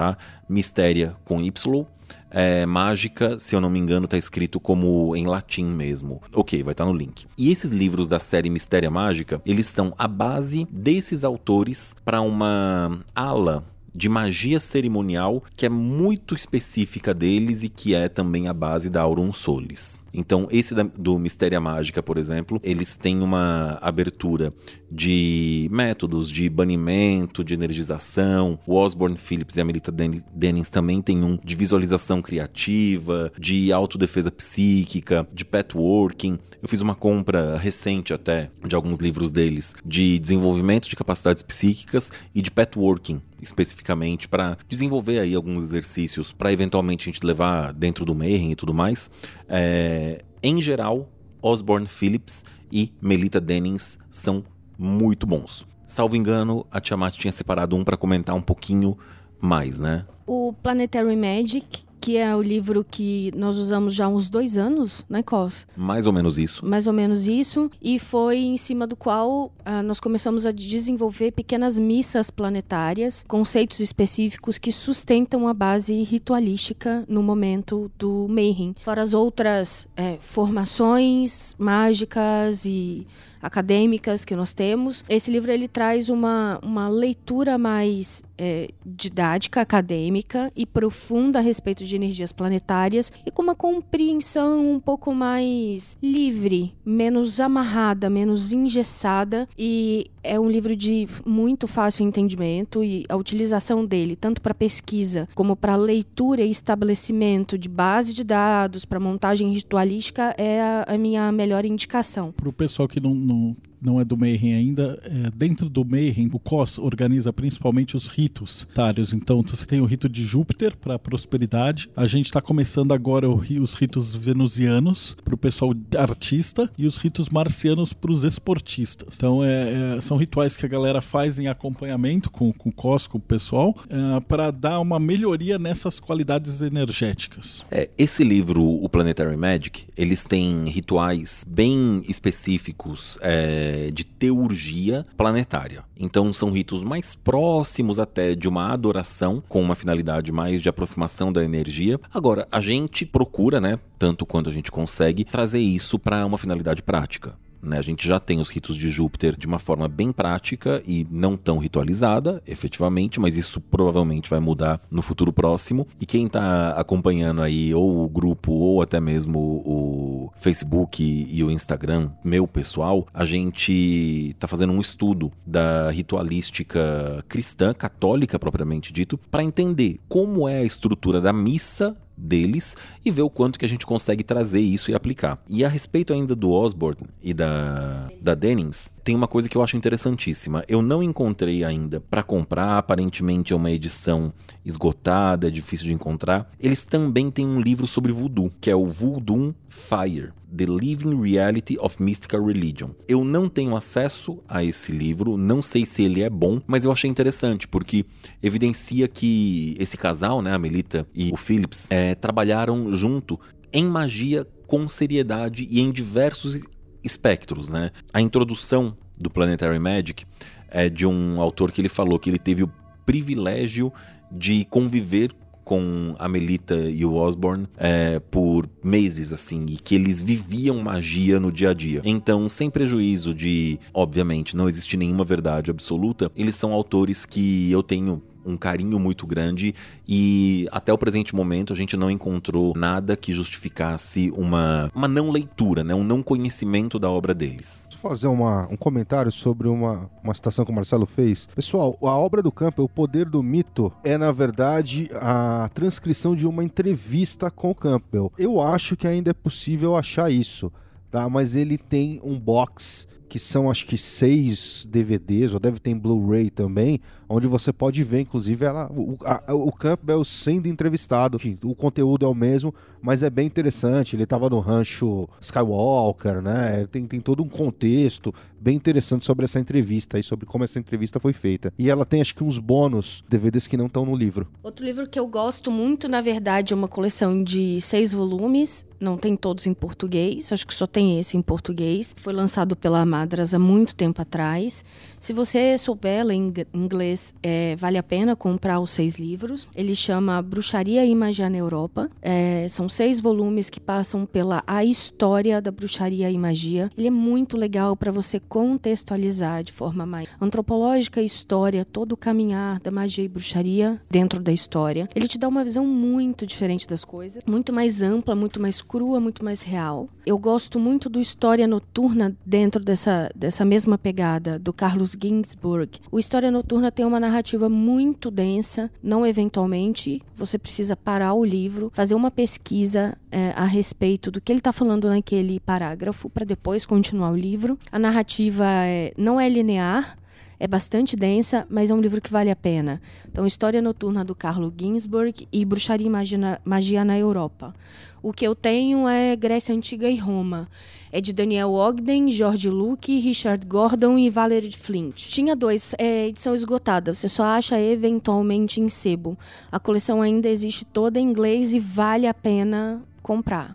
tá? 0.00 0.16
Mistéria 0.48 1.14
com 1.24 1.42
Y 1.42 1.86
é, 2.30 2.64
mágica, 2.64 3.38
se 3.38 3.54
eu 3.54 3.60
não 3.60 3.68
me 3.68 3.78
engano, 3.78 4.06
tá 4.06 4.16
escrito 4.16 4.58
como 4.58 5.14
em 5.14 5.26
latim 5.26 5.64
mesmo. 5.64 6.22
Ok, 6.32 6.62
vai 6.62 6.72
estar 6.72 6.84
tá 6.84 6.90
no 6.90 6.96
link. 6.96 7.26
E 7.36 7.50
esses 7.50 7.72
livros 7.72 8.08
da 8.08 8.18
série 8.18 8.48
Mistéria 8.48 8.90
Mágica, 8.90 9.42
eles 9.44 9.66
são 9.66 9.92
a 9.98 10.08
base 10.08 10.66
desses 10.70 11.24
autores 11.24 11.94
para 12.04 12.20
uma 12.20 13.00
ala 13.14 13.64
de 13.92 14.08
magia 14.08 14.60
cerimonial 14.60 15.42
que 15.56 15.66
é 15.66 15.68
muito 15.68 16.34
específica 16.34 17.12
deles 17.12 17.64
e 17.64 17.68
que 17.68 17.94
é 17.94 18.08
também 18.08 18.46
a 18.46 18.54
base 18.54 18.88
da 18.88 19.02
Aurum 19.02 19.32
Solis. 19.32 19.98
Então, 20.12 20.48
esse 20.50 20.74
da, 20.74 20.82
do 20.82 21.18
Mistéria 21.18 21.60
Mágica, 21.60 22.02
por 22.02 22.16
exemplo, 22.16 22.60
eles 22.62 22.96
têm 22.96 23.20
uma 23.20 23.78
abertura 23.80 24.52
de 24.90 25.68
métodos 25.70 26.30
de 26.30 26.48
banimento, 26.48 27.44
de 27.44 27.54
energização. 27.54 28.58
O 28.66 28.74
Osborne 28.74 29.16
Phillips 29.16 29.56
e 29.56 29.60
a 29.60 29.64
Melita 29.64 29.92
Dennings 29.92 30.68
também 30.68 31.00
têm 31.00 31.22
um 31.22 31.38
de 31.42 31.54
visualização 31.54 32.20
criativa, 32.20 33.32
de 33.38 33.72
autodefesa 33.72 34.30
psíquica, 34.30 35.26
de 35.32 35.44
petworking. 35.44 36.38
Eu 36.62 36.68
fiz 36.68 36.80
uma 36.80 36.94
compra 36.94 37.56
recente 37.56 38.12
até 38.12 38.50
de 38.66 38.74
alguns 38.74 38.98
livros 38.98 39.32
deles 39.32 39.74
de 39.84 40.18
desenvolvimento 40.18 40.88
de 40.88 40.96
capacidades 40.96 41.42
psíquicas 41.42 42.12
e 42.34 42.42
de 42.42 42.50
petworking 42.50 43.20
especificamente 43.42 44.28
para 44.28 44.56
desenvolver 44.68 45.18
aí 45.18 45.34
alguns 45.34 45.64
exercícios 45.64 46.32
para 46.32 46.52
eventualmente 46.52 47.08
a 47.08 47.12
gente 47.12 47.24
levar 47.24 47.72
dentro 47.72 48.04
do 48.04 48.14
Mayhem 48.14 48.52
e 48.52 48.54
tudo 48.56 48.74
mais. 48.74 49.10
É, 49.48 49.99
em 50.42 50.60
geral, 50.60 51.08
Osborne 51.42 51.86
Phillips 51.86 52.44
e 52.70 52.92
Melita 53.00 53.40
Dennings 53.40 53.98
são 54.08 54.44
muito 54.78 55.26
bons. 55.26 55.66
Salvo 55.86 56.16
engano, 56.16 56.66
a 56.70 56.80
Tiamat 56.80 57.16
tinha 57.16 57.32
separado 57.32 57.74
um 57.76 57.82
para 57.82 57.96
comentar 57.96 58.34
um 58.36 58.42
pouquinho 58.42 58.96
mais, 59.40 59.80
né? 59.80 60.06
O 60.26 60.52
Planetary 60.52 61.16
Magic 61.16 61.84
que 62.00 62.16
é 62.16 62.34
o 62.34 62.42
livro 62.42 62.84
que 62.88 63.30
nós 63.36 63.58
usamos 63.58 63.94
já 63.94 64.06
há 64.06 64.08
uns 64.08 64.30
dois 64.30 64.56
anos, 64.56 65.04
né, 65.08 65.22
Cos? 65.22 65.66
Mais 65.76 66.06
ou 66.06 66.12
menos 66.12 66.38
isso. 66.38 66.64
Mais 66.64 66.86
ou 66.86 66.92
menos 66.92 67.28
isso. 67.28 67.70
E 67.80 67.98
foi 67.98 68.38
em 68.38 68.56
cima 68.56 68.86
do 68.86 68.96
qual 68.96 69.52
ah, 69.64 69.82
nós 69.82 70.00
começamos 70.00 70.46
a 70.46 70.52
desenvolver 70.52 71.32
pequenas 71.32 71.78
missas 71.78 72.30
planetárias, 72.30 73.24
conceitos 73.28 73.80
específicos 73.80 74.58
que 74.58 74.72
sustentam 74.72 75.46
a 75.46 75.54
base 75.54 76.02
ritualística 76.02 77.04
no 77.08 77.22
momento 77.22 77.90
do 77.98 78.26
Mayhem. 78.28 78.74
Fora 78.80 79.02
as 79.02 79.12
outras 79.12 79.86
é, 79.96 80.16
formações 80.20 81.54
mágicas 81.58 82.64
e 82.64 83.06
acadêmicas 83.42 84.24
que 84.24 84.36
nós 84.36 84.52
temos. 84.52 85.04
Esse 85.08 85.30
livro 85.30 85.50
ele 85.50 85.66
traz 85.66 86.08
uma, 86.08 86.58
uma 86.62 86.88
leitura 86.88 87.56
mais 87.56 88.22
é, 88.40 88.70
didática, 88.86 89.60
acadêmica 89.60 90.50
e 90.56 90.64
profunda 90.64 91.40
a 91.40 91.42
respeito 91.42 91.84
de 91.84 91.94
energias 91.94 92.32
planetárias 92.32 93.12
e 93.26 93.30
com 93.30 93.42
uma 93.42 93.54
compreensão 93.54 94.72
um 94.72 94.80
pouco 94.80 95.14
mais 95.14 95.98
livre, 96.02 96.74
menos 96.82 97.38
amarrada, 97.38 98.08
menos 98.08 98.50
engessada 98.50 99.46
e 99.58 100.10
é 100.22 100.40
um 100.40 100.48
livro 100.48 100.74
de 100.74 101.06
muito 101.26 101.66
fácil 101.66 102.06
entendimento 102.06 102.82
e 102.82 103.04
a 103.10 103.16
utilização 103.16 103.84
dele, 103.84 104.16
tanto 104.16 104.40
para 104.40 104.54
pesquisa 104.54 105.28
como 105.34 105.54
para 105.54 105.76
leitura 105.76 106.40
e 106.40 106.50
estabelecimento 106.50 107.58
de 107.58 107.68
base 107.68 108.14
de 108.14 108.24
dados, 108.24 108.86
para 108.86 108.98
montagem 108.98 109.52
ritualística, 109.52 110.34
é 110.38 110.62
a, 110.62 110.84
a 110.88 110.98
minha 110.98 111.30
melhor 111.30 111.66
indicação. 111.66 112.32
Para 112.32 112.48
o 112.48 112.52
pessoal 112.52 112.88
que 112.88 113.00
não, 113.00 113.14
não 113.14 113.54
não 113.82 114.00
é 114.00 114.04
do 114.04 114.16
Mayhem 114.16 114.54
ainda, 114.54 115.00
é, 115.04 115.30
dentro 115.34 115.68
do 115.68 115.84
Mayhem, 115.84 116.28
o 116.32 116.38
COS 116.38 116.78
organiza 116.78 117.32
principalmente 117.32 117.96
os 117.96 118.06
ritos 118.06 118.66
tários. 118.74 119.12
Então, 119.12 119.42
você 119.42 119.66
tem 119.66 119.80
o 119.80 119.84
rito 119.84 120.08
de 120.08 120.24
Júpiter 120.24 120.76
para 120.76 120.98
prosperidade. 120.98 121.88
A 121.96 122.06
gente 122.06 122.26
está 122.26 122.40
começando 122.40 122.92
agora 122.92 123.28
o, 123.28 123.40
os 123.60 123.74
ritos 123.74 124.14
venusianos 124.14 125.16
para 125.24 125.34
o 125.34 125.38
pessoal 125.38 125.74
artista 125.96 126.70
e 126.76 126.86
os 126.86 126.98
ritos 126.98 127.28
marcianos 127.28 127.92
para 127.92 128.10
os 128.10 128.24
esportistas. 128.24 129.14
Então, 129.16 129.44
é, 129.44 129.96
é, 129.96 130.00
são 130.00 130.16
rituais 130.16 130.56
que 130.56 130.66
a 130.66 130.68
galera 130.68 131.00
faz 131.00 131.38
em 131.38 131.48
acompanhamento 131.48 132.30
com, 132.30 132.52
com 132.52 132.68
o 132.68 132.72
COS, 132.72 133.06
com 133.06 133.18
o 133.18 133.20
pessoal, 133.20 133.74
é, 133.88 134.20
para 134.20 134.50
dar 134.50 134.80
uma 134.80 134.98
melhoria 134.98 135.58
nessas 135.58 135.98
qualidades 135.98 136.60
energéticas. 136.60 137.64
É, 137.70 137.88
esse 137.96 138.24
livro, 138.24 138.62
o 138.62 138.88
Planetary 138.88 139.36
Magic, 139.36 139.84
eles 139.96 140.22
têm 140.24 140.68
rituais 140.68 141.44
bem 141.48 142.02
específicos. 142.08 143.18
É, 143.22 143.69
é, 143.70 143.90
de 143.90 144.04
teurgia 144.04 145.06
planetária. 145.16 145.84
Então 145.96 146.32
são 146.32 146.50
ritos 146.50 146.82
mais 146.82 147.14
próximos 147.14 147.98
até 148.00 148.34
de 148.34 148.48
uma 148.48 148.72
adoração, 148.72 149.42
com 149.48 149.62
uma 149.62 149.76
finalidade 149.76 150.32
mais 150.32 150.60
de 150.60 150.68
aproximação 150.68 151.32
da 151.32 151.44
energia. 151.44 152.00
Agora, 152.12 152.48
a 152.50 152.60
gente 152.60 153.06
procura, 153.06 153.60
né, 153.60 153.78
tanto 153.98 154.26
quanto 154.26 154.50
a 154.50 154.52
gente 154.52 154.72
consegue, 154.72 155.24
trazer 155.24 155.60
isso 155.60 155.98
para 155.98 156.26
uma 156.26 156.38
finalidade 156.38 156.82
prática. 156.82 157.36
Né? 157.62 157.78
A 157.78 157.82
gente 157.82 158.06
já 158.06 158.18
tem 158.18 158.40
os 158.40 158.50
ritos 158.50 158.76
de 158.76 158.90
Júpiter 158.90 159.36
de 159.36 159.46
uma 159.46 159.58
forma 159.58 159.88
bem 159.88 160.12
prática 160.12 160.82
e 160.86 161.06
não 161.10 161.36
tão 161.36 161.58
ritualizada, 161.58 162.42
efetivamente, 162.46 163.20
mas 163.20 163.36
isso 163.36 163.60
provavelmente 163.60 164.30
vai 164.30 164.40
mudar 164.40 164.80
no 164.90 165.02
futuro 165.02 165.32
próximo. 165.32 165.86
E 166.00 166.06
quem 166.06 166.26
está 166.26 166.70
acompanhando 166.70 167.42
aí, 167.42 167.74
ou 167.74 168.04
o 168.04 168.08
grupo, 168.08 168.52
ou 168.52 168.82
até 168.82 169.00
mesmo 169.00 169.38
o 169.38 170.32
Facebook 170.40 171.02
e 171.02 171.42
o 171.44 171.50
Instagram, 171.50 172.10
meu 172.24 172.46
pessoal, 172.46 173.06
a 173.12 173.24
gente 173.24 174.30
está 174.30 174.48
fazendo 174.48 174.72
um 174.72 174.80
estudo 174.80 175.30
da 175.46 175.90
ritualística 175.90 177.24
cristã, 177.28 177.74
católica 177.74 178.38
propriamente 178.38 178.92
dito, 178.92 179.18
para 179.30 179.42
entender 179.42 180.00
como 180.08 180.48
é 180.48 180.58
a 180.58 180.64
estrutura 180.64 181.20
da 181.20 181.32
missa 181.32 181.96
deles 182.20 182.76
e 183.04 183.10
ver 183.10 183.22
o 183.22 183.30
quanto 183.30 183.58
que 183.58 183.64
a 183.64 183.68
gente 183.68 183.86
consegue 183.86 184.22
trazer 184.22 184.60
isso 184.60 184.90
e 184.90 184.94
aplicar. 184.94 185.42
E 185.48 185.64
a 185.64 185.68
respeito 185.68 186.12
ainda 186.12 186.34
do 186.36 186.50
Osborne 186.50 187.08
e 187.22 187.32
da, 187.32 188.10
da 188.20 188.34
Dennings, 188.34 188.92
tem 189.02 189.16
uma 189.16 189.26
coisa 189.26 189.48
que 189.48 189.56
eu 189.56 189.62
acho 189.62 189.76
interessantíssima. 189.76 190.64
Eu 190.68 190.82
não 190.82 191.02
encontrei 191.02 191.64
ainda 191.64 192.00
para 192.00 192.22
comprar, 192.22 192.78
aparentemente 192.78 193.52
é 193.52 193.56
uma 193.56 193.70
edição 193.70 194.32
esgotada, 194.64 195.48
é 195.48 195.50
difícil 195.50 195.86
de 195.86 195.92
encontrar. 195.92 196.50
Eles 196.58 196.84
também 196.84 197.30
têm 197.30 197.46
um 197.46 197.60
livro 197.60 197.86
sobre 197.86 198.12
voodoo, 198.12 198.52
que 198.60 198.70
é 198.70 198.76
o 198.76 198.86
Voodoo 198.86 199.54
Fire. 199.68 200.32
The 200.54 200.64
Living 200.66 201.20
Reality 201.22 201.78
of 201.78 202.02
Mystical 202.02 202.44
Religion. 202.44 202.90
Eu 203.06 203.24
não 203.24 203.48
tenho 203.48 203.76
acesso 203.76 204.42
a 204.48 204.64
esse 204.64 204.90
livro, 204.90 205.36
não 205.36 205.62
sei 205.62 205.86
se 205.86 206.02
ele 206.02 206.22
é 206.22 206.28
bom, 206.28 206.60
mas 206.66 206.84
eu 206.84 206.90
achei 206.90 207.08
interessante 207.08 207.68
porque 207.68 208.04
evidencia 208.42 209.06
que 209.06 209.76
esse 209.78 209.96
casal, 209.96 210.42
né, 210.42 210.52
a 210.52 210.58
Melita 210.58 211.06
e 211.14 211.30
o 211.32 211.36
Phillips, 211.36 211.88
é, 211.90 212.14
trabalharam 212.16 212.92
junto 212.92 213.38
em 213.72 213.84
magia 213.84 214.44
com 214.66 214.88
seriedade 214.88 215.66
e 215.70 215.80
em 215.80 215.92
diversos 215.92 216.58
espectros, 217.02 217.68
né? 217.68 217.90
A 218.12 218.20
introdução 218.20 218.96
do 219.18 219.30
Planetary 219.30 219.78
Magic 219.78 220.24
é 220.68 220.88
de 220.88 221.06
um 221.06 221.40
autor 221.40 221.72
que 221.72 221.80
ele 221.80 221.88
falou 221.88 222.18
que 222.18 222.30
ele 222.30 222.38
teve 222.38 222.62
o 222.62 222.72
privilégio 223.04 223.92
de 224.30 224.64
conviver 224.64 225.32
com 225.70 226.16
a 226.18 226.28
Melita 226.28 226.74
e 226.74 227.04
o 227.04 227.14
Osborne 227.14 227.68
é, 227.76 228.18
por 228.18 228.68
meses, 228.82 229.32
assim, 229.32 229.66
e 229.68 229.76
que 229.76 229.94
eles 229.94 230.20
viviam 230.20 230.82
magia 230.82 231.38
no 231.38 231.52
dia 231.52 231.70
a 231.70 231.74
dia. 231.74 232.02
Então, 232.04 232.48
sem 232.48 232.68
prejuízo 232.68 233.32
de, 233.32 233.78
obviamente, 233.94 234.56
não 234.56 234.68
existe 234.68 234.96
nenhuma 234.96 235.24
verdade 235.24 235.70
absoluta, 235.70 236.28
eles 236.34 236.56
são 236.56 236.72
autores 236.72 237.24
que 237.24 237.70
eu 237.70 237.84
tenho 237.84 238.20
um 238.44 238.56
carinho 238.56 238.98
muito 238.98 239.26
grande 239.26 239.74
e 240.08 240.68
até 240.72 240.92
o 240.92 240.98
presente 240.98 241.34
momento 241.34 241.72
a 241.72 241.76
gente 241.76 241.96
não 241.96 242.10
encontrou 242.10 242.74
nada 242.76 243.16
que 243.16 243.32
justificasse 243.32 244.32
uma, 244.36 244.90
uma 244.94 245.08
não 245.08 245.30
leitura, 245.30 245.84
né? 245.84 245.94
um 245.94 246.04
não 246.04 246.22
conhecimento 246.22 246.98
da 246.98 247.10
obra 247.10 247.34
deles. 247.34 247.88
Vou 247.90 248.10
fazer 248.10 248.26
uma, 248.26 248.66
um 248.70 248.76
comentário 248.76 249.30
sobre 249.30 249.68
uma, 249.68 250.10
uma 250.22 250.34
citação 250.34 250.64
que 250.64 250.70
o 250.70 250.74
Marcelo 250.74 251.06
fez. 251.06 251.46
Pessoal, 251.54 251.96
a 252.02 252.16
obra 252.16 252.42
do 252.42 252.52
Campbell, 252.52 252.84
O 252.84 252.88
Poder 252.88 253.28
do 253.28 253.42
Mito, 253.42 253.92
é 254.02 254.16
na 254.16 254.32
verdade 254.32 255.10
a 255.14 255.68
transcrição 255.74 256.34
de 256.34 256.46
uma 256.46 256.64
entrevista 256.64 257.50
com 257.50 257.70
o 257.70 257.74
Campbell. 257.74 258.32
Eu 258.38 258.60
acho 258.60 258.96
que 258.96 259.06
ainda 259.06 259.30
é 259.30 259.34
possível 259.34 259.96
achar 259.96 260.30
isso. 260.30 260.72
Tá, 261.10 261.28
mas 261.28 261.56
ele 261.56 261.76
tem 261.76 262.20
um 262.22 262.38
box 262.38 263.08
que 263.30 263.38
são 263.38 263.70
acho 263.70 263.86
que 263.86 263.96
seis 263.96 264.84
DVDs, 264.90 265.54
ou 265.54 265.60
deve 265.60 265.78
ter 265.78 265.90
em 265.90 265.96
Blu-ray 265.96 266.50
também, 266.50 267.00
onde 267.28 267.46
você 267.46 267.72
pode 267.72 268.02
ver, 268.02 268.22
inclusive, 268.22 268.66
ela, 268.66 268.90
o, 268.90 269.16
a, 269.24 269.54
o 269.54 269.70
Campbell 269.70 270.24
sendo 270.24 270.66
entrevistado. 270.66 271.36
Enfim, 271.36 271.56
o 271.62 271.72
conteúdo 271.76 272.26
é 272.26 272.28
o 272.28 272.34
mesmo, 272.34 272.74
mas 273.00 273.22
é 273.22 273.30
bem 273.30 273.46
interessante. 273.46 274.16
Ele 274.16 274.24
estava 274.24 274.50
no 274.50 274.58
rancho 274.58 275.28
Skywalker, 275.40 276.42
né? 276.42 276.88
Tem, 276.90 277.06
tem 277.06 277.20
todo 277.20 277.40
um 277.44 277.48
contexto 277.48 278.34
bem 278.60 278.74
interessante 278.74 279.24
sobre 279.24 279.44
essa 279.44 279.60
entrevista 279.60 280.18
e 280.18 280.24
sobre 280.24 280.44
como 280.44 280.64
essa 280.64 280.80
entrevista 280.80 281.20
foi 281.20 281.32
feita. 281.32 281.72
E 281.78 281.88
ela 281.88 282.04
tem, 282.04 282.20
acho 282.20 282.34
que, 282.34 282.42
uns 282.42 282.58
bônus 282.58 283.22
DVDs 283.28 283.68
que 283.68 283.76
não 283.76 283.86
estão 283.86 284.04
no 284.04 284.16
livro. 284.16 284.48
Outro 284.60 284.84
livro 284.84 285.08
que 285.08 285.18
eu 285.18 285.28
gosto 285.28 285.70
muito, 285.70 286.08
na 286.08 286.20
verdade, 286.20 286.72
é 286.72 286.76
uma 286.76 286.88
coleção 286.88 287.44
de 287.44 287.80
seis 287.80 288.12
volumes. 288.12 288.84
Não 289.00 289.16
tem 289.16 289.36
todos 289.36 289.66
em 289.66 289.72
português, 289.72 290.52
acho 290.52 290.66
que 290.66 290.74
só 290.74 290.86
tem 290.86 291.18
esse 291.18 291.36
em 291.36 291.42
português. 291.42 292.14
Foi 292.18 292.32
lançado 292.32 292.76
pela 292.76 293.04
Madras 293.06 293.54
há 293.54 293.58
muito 293.58 293.94
tempo 293.94 294.20
atrás. 294.20 294.84
Se 295.18 295.32
você 295.32 295.76
souber 295.78 296.24
ler 296.24 296.36
inglês, 296.72 297.34
é, 297.42 297.76
vale 297.76 297.96
a 297.98 298.02
pena 298.02 298.36
comprar 298.36 298.78
os 298.80 298.90
seis 298.90 299.18
livros. 299.18 299.66
Ele 299.74 299.94
chama 299.94 300.42
Bruxaria 300.42 301.04
e 301.04 301.14
Magia 301.14 301.48
na 301.48 301.56
Europa. 301.56 302.10
É, 302.20 302.66
são 302.68 302.88
seis 302.88 303.20
volumes 303.20 303.70
que 303.70 303.80
passam 303.80 304.26
pela 304.26 304.62
a 304.66 304.84
história 304.84 305.60
da 305.60 305.70
bruxaria 305.70 306.30
e 306.30 306.38
magia. 306.38 306.90
Ele 306.96 307.06
é 307.06 307.10
muito 307.10 307.56
legal 307.56 307.96
para 307.96 308.12
você 308.12 308.38
contextualizar 308.38 309.64
de 309.64 309.72
forma 309.72 310.04
mais 310.04 310.28
antropológica 310.40 311.20
a 311.20 311.24
história, 311.24 311.84
todo 311.84 312.12
o 312.12 312.16
caminhar 312.16 312.80
da 312.80 312.90
magia 312.90 313.24
e 313.24 313.28
bruxaria 313.28 314.00
dentro 314.10 314.42
da 314.42 314.52
história. 314.52 315.08
Ele 315.14 315.28
te 315.28 315.38
dá 315.38 315.48
uma 315.48 315.64
visão 315.64 315.86
muito 315.86 316.46
diferente 316.46 316.86
das 316.86 317.04
coisas, 317.04 317.42
muito 317.46 317.72
mais 317.72 318.02
ampla, 318.02 318.34
muito 318.34 318.60
mais 318.60 318.82
crua, 318.90 319.20
muito 319.20 319.44
mais 319.44 319.62
real. 319.62 320.08
Eu 320.26 320.36
gosto 320.36 320.80
muito 320.80 321.08
do 321.08 321.20
História 321.20 321.64
Noturna 321.64 322.36
dentro 322.44 322.82
dessa, 322.82 323.30
dessa 323.36 323.64
mesma 323.64 323.96
pegada 323.96 324.58
do 324.58 324.72
Carlos 324.72 325.16
Ginsburg. 325.20 326.00
O 326.10 326.18
História 326.18 326.50
Noturna 326.50 326.90
tem 326.90 327.06
uma 327.06 327.20
narrativa 327.20 327.68
muito 327.68 328.32
densa, 328.32 328.90
não 329.00 329.24
eventualmente 329.24 330.20
você 330.34 330.58
precisa 330.58 330.96
parar 330.96 331.34
o 331.34 331.44
livro, 331.44 331.92
fazer 331.94 332.16
uma 332.16 332.32
pesquisa 332.32 333.16
é, 333.30 333.52
a 333.54 333.64
respeito 333.64 334.28
do 334.28 334.40
que 334.40 334.50
ele 334.50 334.58
está 334.58 334.72
falando 334.72 335.08
naquele 335.08 335.60
parágrafo 335.60 336.28
para 336.28 336.44
depois 336.44 336.84
continuar 336.84 337.30
o 337.30 337.36
livro. 337.36 337.78
A 337.92 337.98
narrativa 337.98 338.64
é, 338.66 339.12
não 339.16 339.40
é 339.40 339.48
linear, 339.48 340.18
é 340.60 340.68
bastante 340.68 341.16
densa, 341.16 341.66
mas 341.70 341.90
é 341.90 341.94
um 341.94 342.00
livro 342.02 342.20
que 342.20 342.30
vale 342.30 342.50
a 342.50 342.54
pena. 342.54 343.00
Então, 343.26 343.46
História 343.46 343.80
Noturna 343.80 344.22
do 344.22 344.34
Carlo 344.34 344.70
Ginsburg 344.76 345.48
e 345.50 345.64
Bruxaria 345.64 346.06
e 346.06 346.10
Magia 346.10 346.36
na, 346.36 346.60
Magia 346.62 347.02
na 347.02 347.18
Europa. 347.18 347.74
O 348.22 348.30
que 348.30 348.46
eu 348.46 348.54
tenho 348.54 349.08
é 349.08 349.34
Grécia 349.34 349.74
Antiga 349.74 350.06
e 350.06 350.16
Roma. 350.16 350.68
É 351.10 351.18
de 351.18 351.32
Daniel 351.32 351.72
Ogden, 351.72 352.30
George 352.30 352.68
Luke, 352.68 353.18
Richard 353.18 353.66
Gordon 353.66 354.18
e 354.18 354.28
Valerie 354.28 354.70
Flint. 354.70 355.28
Tinha 355.28 355.56
dois, 355.56 355.94
é 355.96 356.28
edição 356.28 356.54
esgotada. 356.54 357.14
Você 357.14 357.26
só 357.26 357.44
acha 357.44 357.80
eventualmente 357.80 358.82
em 358.82 358.90
sebo. 358.90 359.38
A 359.72 359.80
coleção 359.80 360.20
ainda 360.20 360.50
existe 360.50 360.84
toda 360.84 361.18
em 361.18 361.24
inglês 361.24 361.72
e 361.72 361.80
vale 361.80 362.26
a 362.26 362.34
pena 362.34 363.02
comprar. 363.22 363.74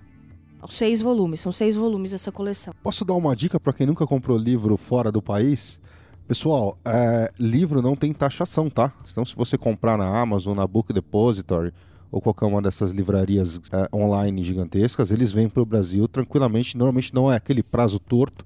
Seis 0.70 1.02
volumes, 1.02 1.40
são 1.40 1.52
seis 1.52 1.76
volumes 1.76 2.14
essa 2.14 2.32
coleção. 2.32 2.74
Posso 2.84 3.04
dar 3.04 3.14
uma 3.16 3.36
dica 3.36 3.60
para 3.60 3.74
quem 3.74 3.86
nunca 3.86 4.06
comprou 4.06 4.38
livro 4.38 4.78
fora 4.78 5.12
do 5.12 5.22
país? 5.22 5.80
Pessoal, 6.28 6.76
é, 6.84 7.32
livro 7.40 7.84
não 7.84 7.96
tem 7.96 8.12
taxação, 8.12 8.68
tá? 8.68 8.92
Então, 9.12 9.24
se 9.24 9.36
você 9.36 9.60
comprar 9.60 9.96
na 9.96 10.08
Amazon, 10.08 10.58
na 10.58 10.66
Book 10.66 10.92
Depository 10.92 11.72
ou 12.12 12.20
qualquer 12.20 12.48
uma 12.48 12.64
dessas 12.64 12.92
livrarias 12.92 13.62
é, 13.72 13.96
online 13.96 14.42
gigantescas, 14.42 15.12
eles 15.12 15.32
vêm 15.32 15.48
para 15.48 15.62
o 15.62 15.66
Brasil 15.66 16.08
tranquilamente. 16.08 16.76
Normalmente 16.76 17.14
não 17.14 17.32
é 17.32 17.36
aquele 17.36 17.62
prazo 17.62 18.00
torto 18.00 18.44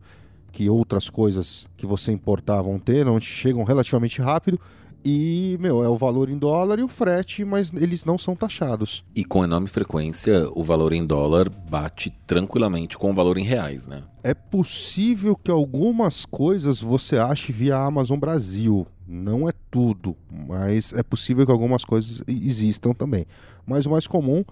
que 0.52 0.70
outras 0.70 1.10
coisas 1.10 1.68
que 1.78 1.86
você 1.86 2.12
importar 2.12 2.62
vão 2.62 2.78
ter, 2.78 3.06
não 3.06 3.18
chegam 3.18 3.64
relativamente 3.64 4.22
rápido. 4.22 4.60
E, 5.04 5.58
meu, 5.60 5.84
é 5.84 5.88
o 5.88 5.98
valor 5.98 6.30
em 6.30 6.38
dólar 6.38 6.80
e 6.80 6.84
o 6.84 6.88
frete, 6.88 7.46
mas 7.46 7.72
eles 7.74 8.04
não 8.04 8.18
são 8.18 8.36
taxados. 8.36 9.04
E 9.16 9.24
com 9.24 9.44
enorme 9.44 9.68
frequência, 9.68 10.50
o 10.54 10.64
valor 10.64 10.92
em 10.92 11.06
dólar 11.06 11.50
bate 11.50 12.10
tranquilamente 12.28 12.98
com 12.98 13.12
o 13.12 13.14
valor 13.14 13.38
em 13.38 13.44
reais, 13.44 13.88
né? 13.88 14.04
É 14.24 14.34
possível 14.34 15.36
que 15.36 15.50
algumas 15.50 16.26
coisas 16.26 16.82
você 16.82 17.18
ache 17.18 17.54
via 17.54 17.78
Amazon 17.78 18.20
Brasil. 18.20 18.86
Não 19.08 19.48
é 19.48 19.54
tudo, 19.72 20.16
mas 20.30 20.94
é 20.94 21.02
possível 21.02 21.46
que 21.46 21.52
algumas 21.52 21.86
coisas 21.86 22.24
existam 22.28 22.94
também. 22.94 23.26
Mas 23.66 23.86
o 23.86 23.90
mais 23.90 24.06
comum 24.06 24.44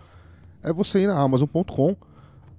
é 0.63 0.71
você 0.71 1.01
ir 1.01 1.07
na 1.07 1.19
Amazon.com. 1.19 1.95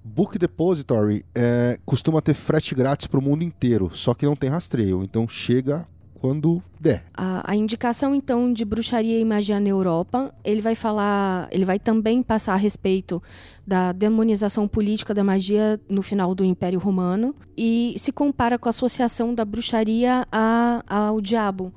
Book 0.03 0.37
Depository 0.37 1.25
é, 1.35 1.77
costuma 1.85 2.21
ter 2.21 2.33
frete 2.33 2.73
grátis 2.73 3.07
para 3.07 3.19
o 3.19 3.21
mundo 3.21 3.43
inteiro, 3.43 3.89
só 3.93 4.13
que 4.13 4.25
não 4.25 4.35
tem 4.35 4.49
rastreio. 4.49 5.03
Então 5.03 5.27
chega 5.27 5.85
quando 6.19 6.61
der. 6.79 7.03
A, 7.13 7.51
a, 7.51 7.55
indicação 7.55 8.13
então 8.13 8.51
de 8.51 8.65
bruxaria 8.65 9.19
e 9.19 9.25
magia 9.25 9.59
na 9.59 9.69
Europa, 9.69 10.33
ele 10.43 10.61
vai 10.61 10.75
falar, 10.75 11.47
ele 11.51 11.65
vai 11.65 11.79
também 11.79 12.21
passar 12.21 12.53
a 12.53 12.57
respeito 12.57 13.21
da 13.65 13.91
demonização 13.91 14.67
política 14.67 15.13
da 15.13 15.23
magia 15.23 15.79
no 15.87 16.01
final 16.01 16.35
do 16.35 16.43
Império 16.43 16.79
Romano 16.79 17.35
e 17.57 17.93
se 17.97 18.11
compara 18.11 18.57
com 18.57 18.67
a 18.67 18.71
associação 18.71 19.33
da 19.33 19.45
bruxaria 19.45 20.27
a, 20.31 20.83
ao 20.87 21.21
diabo 21.21 21.73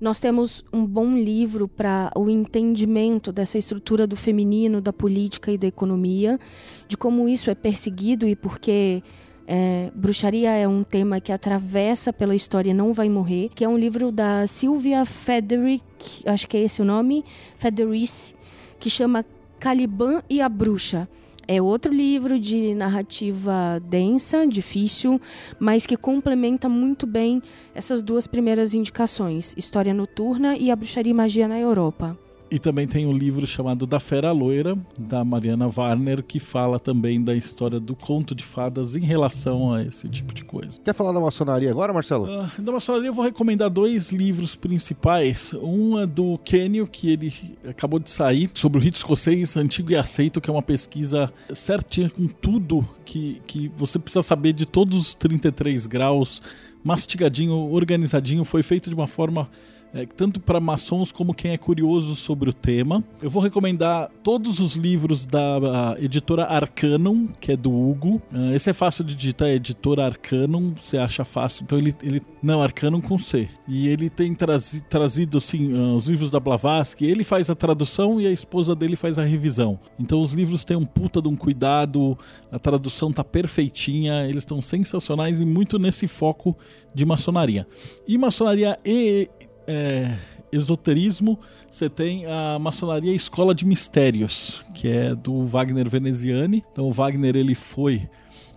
nós 0.00 0.20
temos 0.20 0.62
um 0.70 0.84
bom 0.84 1.16
livro 1.16 1.66
para 1.66 2.10
o 2.14 2.28
entendimento 2.28 3.32
dessa 3.32 3.56
estrutura 3.56 4.06
do 4.06 4.14
feminino, 4.16 4.78
da 4.78 4.92
política 4.92 5.50
e 5.50 5.56
da 5.56 5.66
economia, 5.66 6.38
de 6.86 6.94
como 6.94 7.26
isso 7.26 7.50
é 7.50 7.54
perseguido 7.54 8.26
e 8.26 8.36
porque 8.36 9.02
é, 9.46 9.90
bruxaria 9.94 10.50
é 10.50 10.66
um 10.66 10.82
tema 10.82 11.20
que 11.20 11.32
atravessa 11.32 12.12
pela 12.12 12.34
história 12.34 12.72
não 12.72 12.92
vai 12.92 13.08
morrer, 13.08 13.50
que 13.54 13.64
é 13.64 13.68
um 13.68 13.76
livro 13.76 14.10
da 14.10 14.46
Sylvia 14.46 15.04
Federic, 15.04 15.82
acho 16.26 16.48
que 16.48 16.56
é 16.56 16.62
esse 16.62 16.80
o 16.80 16.84
nome, 16.84 17.24
Federici, 17.58 18.34
que 18.78 18.88
chama 18.88 19.24
Caliban 19.60 20.22
e 20.28 20.40
a 20.40 20.48
Bruxa. 20.48 21.08
É 21.46 21.60
outro 21.60 21.92
livro 21.92 22.40
de 22.40 22.74
narrativa 22.74 23.78
densa, 23.84 24.46
difícil, 24.46 25.20
mas 25.58 25.86
que 25.86 25.96
complementa 25.96 26.70
muito 26.70 27.06
bem 27.06 27.42
essas 27.74 28.00
duas 28.00 28.26
primeiras 28.26 28.72
indicações: 28.72 29.54
História 29.54 29.92
Noturna 29.92 30.56
e 30.56 30.70
A 30.70 30.76
Bruxaria 30.76 31.10
e 31.10 31.14
Magia 31.14 31.46
na 31.46 31.60
Europa. 31.60 32.18
E 32.54 32.58
também 32.60 32.86
tem 32.86 33.04
um 33.04 33.12
livro 33.12 33.48
chamado 33.48 33.84
Da 33.84 33.98
Fera 33.98 34.30
Loira, 34.30 34.78
da 34.96 35.24
Mariana 35.24 35.68
Warner, 35.76 36.22
que 36.22 36.38
fala 36.38 36.78
também 36.78 37.20
da 37.20 37.34
história 37.34 37.80
do 37.80 37.96
conto 37.96 38.32
de 38.32 38.44
fadas 38.44 38.94
em 38.94 39.00
relação 39.00 39.72
a 39.72 39.82
esse 39.82 40.08
tipo 40.08 40.32
de 40.32 40.44
coisa. 40.44 40.80
Quer 40.80 40.94
falar 40.94 41.10
da 41.10 41.18
maçonaria 41.18 41.68
agora, 41.68 41.92
Marcelo? 41.92 42.26
Uh, 42.26 42.62
da 42.62 42.70
maçonaria 42.70 43.08
eu 43.08 43.12
vou 43.12 43.24
recomendar 43.24 43.68
dois 43.68 44.12
livros 44.12 44.54
principais. 44.54 45.52
Um 45.54 45.98
é 45.98 46.06
do 46.06 46.38
Kenio, 46.44 46.86
que 46.86 47.10
ele 47.10 47.34
acabou 47.68 47.98
de 47.98 48.08
sair, 48.08 48.48
sobre 48.54 48.78
o 48.78 48.80
rito 48.80 48.98
escocês 48.98 49.56
antigo 49.56 49.90
e 49.90 49.96
aceito, 49.96 50.40
que 50.40 50.48
é 50.48 50.52
uma 50.52 50.62
pesquisa 50.62 51.32
certinha 51.52 52.08
com 52.08 52.28
tudo 52.28 52.88
que, 53.04 53.42
que 53.48 53.68
você 53.76 53.98
precisa 53.98 54.22
saber 54.22 54.52
de 54.52 54.64
todos 54.64 54.96
os 54.96 55.14
33 55.16 55.88
graus, 55.88 56.40
mastigadinho, 56.84 57.72
organizadinho, 57.72 58.44
foi 58.44 58.62
feito 58.62 58.88
de 58.88 58.94
uma 58.94 59.08
forma 59.08 59.50
é, 59.94 60.04
tanto 60.04 60.40
para 60.40 60.58
maçons 60.58 61.12
como 61.12 61.32
quem 61.32 61.52
é 61.52 61.56
curioso 61.56 62.16
sobre 62.16 62.50
o 62.50 62.52
tema. 62.52 63.02
Eu 63.22 63.30
vou 63.30 63.40
recomendar 63.40 64.10
todos 64.24 64.58
os 64.58 64.74
livros 64.74 65.24
da 65.24 65.96
editora 66.00 66.44
Arcanum, 66.44 67.28
que 67.40 67.52
é 67.52 67.56
do 67.56 67.72
Hugo. 67.72 68.20
Uh, 68.32 68.52
esse 68.54 68.68
é 68.68 68.72
fácil 68.72 69.04
de 69.04 69.14
digitar, 69.14 69.48
é 69.48 69.54
editora 69.54 70.04
Arcanum, 70.04 70.74
você 70.76 70.98
acha 70.98 71.24
fácil. 71.24 71.62
Então 71.62 71.78
ele, 71.78 71.94
ele 72.02 72.20
não, 72.42 72.60
Arcanum 72.60 73.00
com 73.00 73.16
C. 73.16 73.48
E 73.68 73.86
ele 73.86 74.10
tem 74.10 74.34
trazi, 74.34 74.82
trazido 74.82 75.38
assim 75.38 75.72
uh, 75.72 75.94
os 75.94 76.08
livros 76.08 76.30
da 76.30 76.40
Blavatsky, 76.40 77.04
ele 77.04 77.22
faz 77.22 77.48
a 77.48 77.54
tradução 77.54 78.20
e 78.20 78.26
a 78.26 78.32
esposa 78.32 78.74
dele 78.74 78.96
faz 78.96 79.16
a 79.16 79.22
revisão. 79.22 79.78
Então 79.98 80.20
os 80.20 80.32
livros 80.32 80.64
têm 80.64 80.76
um 80.76 80.84
puta 80.84 81.22
de 81.22 81.28
um 81.28 81.36
cuidado, 81.36 82.18
a 82.50 82.58
tradução 82.58 83.12
tá 83.12 83.22
perfeitinha, 83.22 84.24
eles 84.24 84.42
estão 84.42 84.60
sensacionais 84.60 85.38
e 85.38 85.44
muito 85.44 85.78
nesse 85.78 86.08
foco 86.08 86.56
de 86.92 87.04
maçonaria. 87.04 87.66
E 88.06 88.18
maçonaria 88.18 88.78
e 88.84 89.28
é, 89.66 90.16
esoterismo, 90.52 91.38
você 91.70 91.88
tem 91.88 92.26
a 92.26 92.58
maçonaria 92.58 93.12
Escola 93.12 93.54
de 93.54 93.64
Mistérios, 93.64 94.64
que 94.74 94.88
é 94.88 95.14
do 95.14 95.44
Wagner 95.44 95.88
Veneziani. 95.88 96.64
Então 96.72 96.86
o 96.86 96.92
Wagner 96.92 97.36
ele 97.36 97.54
foi 97.54 98.08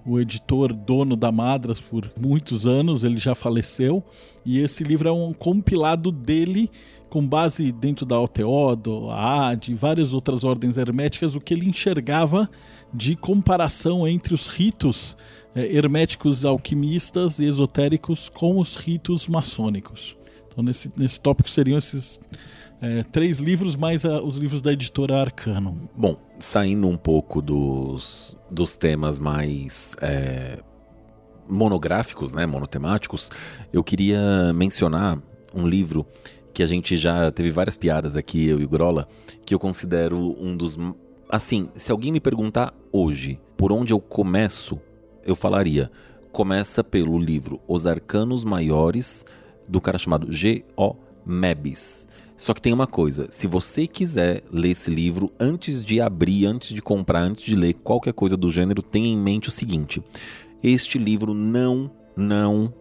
o 0.06 0.20
editor 0.20 0.74
dono 0.74 1.16
da 1.16 1.32
Madras 1.32 1.82
por 1.82 2.10
muitos 2.18 2.66
anos, 2.66 3.04
ele 3.04 3.18
já 3.18 3.36
faleceu, 3.36 4.02
e 4.46 4.60
esse 4.60 4.84
livro 4.84 5.10
é 5.10 5.12
um 5.12 5.34
compilado 5.34 6.12
dele 6.12 6.72
com 7.10 7.26
base 7.26 7.72
dentro 7.72 8.06
da 8.06 8.20
OTO, 8.20 8.76
do 8.76 9.10
AAD 9.10 9.72
e 9.72 9.76
várias 9.76 10.14
outras 10.14 10.44
ordens 10.44 10.78
herméticas, 10.78 11.36
o 11.36 11.42
que 11.42 11.54
ele 11.54 11.68
enxergava 11.68 12.50
de 12.94 13.16
comparação 13.16 14.08
entre 14.08 14.34
os 14.34 14.48
ritos 14.48 15.18
é, 15.56 15.66
herméticos 15.76 16.46
alquimistas 16.46 17.40
e 17.40 17.46
esotéricos 17.46 18.30
com 18.30 18.60
os 18.60 18.76
ritos 18.76 19.28
maçônicos. 19.28 20.16
Então, 20.58 20.66
nesse, 20.66 20.92
nesse 20.98 21.20
tópico 21.20 21.48
seriam 21.52 21.78
esses 21.78 22.20
é, 22.82 23.04
três 23.04 23.38
livros, 23.38 23.76
mais 23.76 24.04
a, 24.04 24.24
os 24.24 24.38
livros 24.38 24.60
da 24.60 24.74
editora 24.74 25.22
Arcano. 25.22 25.88
Bom, 25.96 26.18
saindo 26.40 26.88
um 26.88 26.98
pouco 26.98 27.44
dos, 27.44 28.36
dos 28.50 28.76
temas 28.76 29.20
mais 29.20 29.96
é, 30.02 30.60
monográficos, 31.48 32.34
né, 32.34 32.48
monotemáticos, 32.48 33.30
eu 33.72 33.84
queria 33.84 34.52
mencionar 34.52 35.22
um 35.54 35.68
livro 35.68 36.08
que 36.52 36.64
a 36.64 36.66
gente 36.66 36.98
já 36.98 37.30
teve 37.30 37.52
várias 37.52 37.78
piadas 37.78 38.16
aqui, 38.16 38.48
eu 38.48 38.60
e 38.60 38.66
o 38.66 38.68
Grola, 38.68 39.08
que 39.46 39.54
eu 39.54 39.60
considero 39.60 40.36
um 40.42 40.58
dos. 40.58 40.76
Assim, 41.30 41.68
se 41.76 41.92
alguém 41.92 42.12
me 42.12 42.20
perguntar 42.20 42.74
hoje 42.92 43.40
por 43.56 43.72
onde 43.72 43.94
eu 43.94 44.00
começo, 44.00 44.82
eu 45.24 45.36
falaria: 45.36 45.92
começa 46.32 46.84
pelo 46.84 47.20
livro 47.20 47.62
Os 47.68 47.86
Arcanos 47.86 48.44
Maiores 48.44 49.24
do 49.68 49.82
cara 49.82 49.98
chamado 49.98 50.32
G.O. 50.32 50.96
Mebis. 51.26 52.08
Só 52.38 52.54
que 52.54 52.62
tem 52.62 52.72
uma 52.72 52.86
coisa, 52.86 53.32
se 53.32 53.48
você 53.48 53.88
quiser 53.88 54.44
ler 54.52 54.70
esse 54.70 54.92
livro 54.92 55.32
antes 55.40 55.84
de 55.84 56.00
abrir, 56.00 56.46
antes 56.46 56.74
de 56.74 56.82
comprar, 56.82 57.22
antes 57.22 57.44
de 57.44 57.56
ler 57.56 57.74
qualquer 57.74 58.14
coisa 58.14 58.38
do 58.38 58.52
gênero, 58.52 58.84
tenha 58.84 59.08
em 59.08 59.18
mente 59.18 59.50
o 59.50 59.52
seguinte: 59.52 60.04
este 60.64 61.00
livro 61.00 61.34
não, 61.34 61.90
não, 62.16 62.72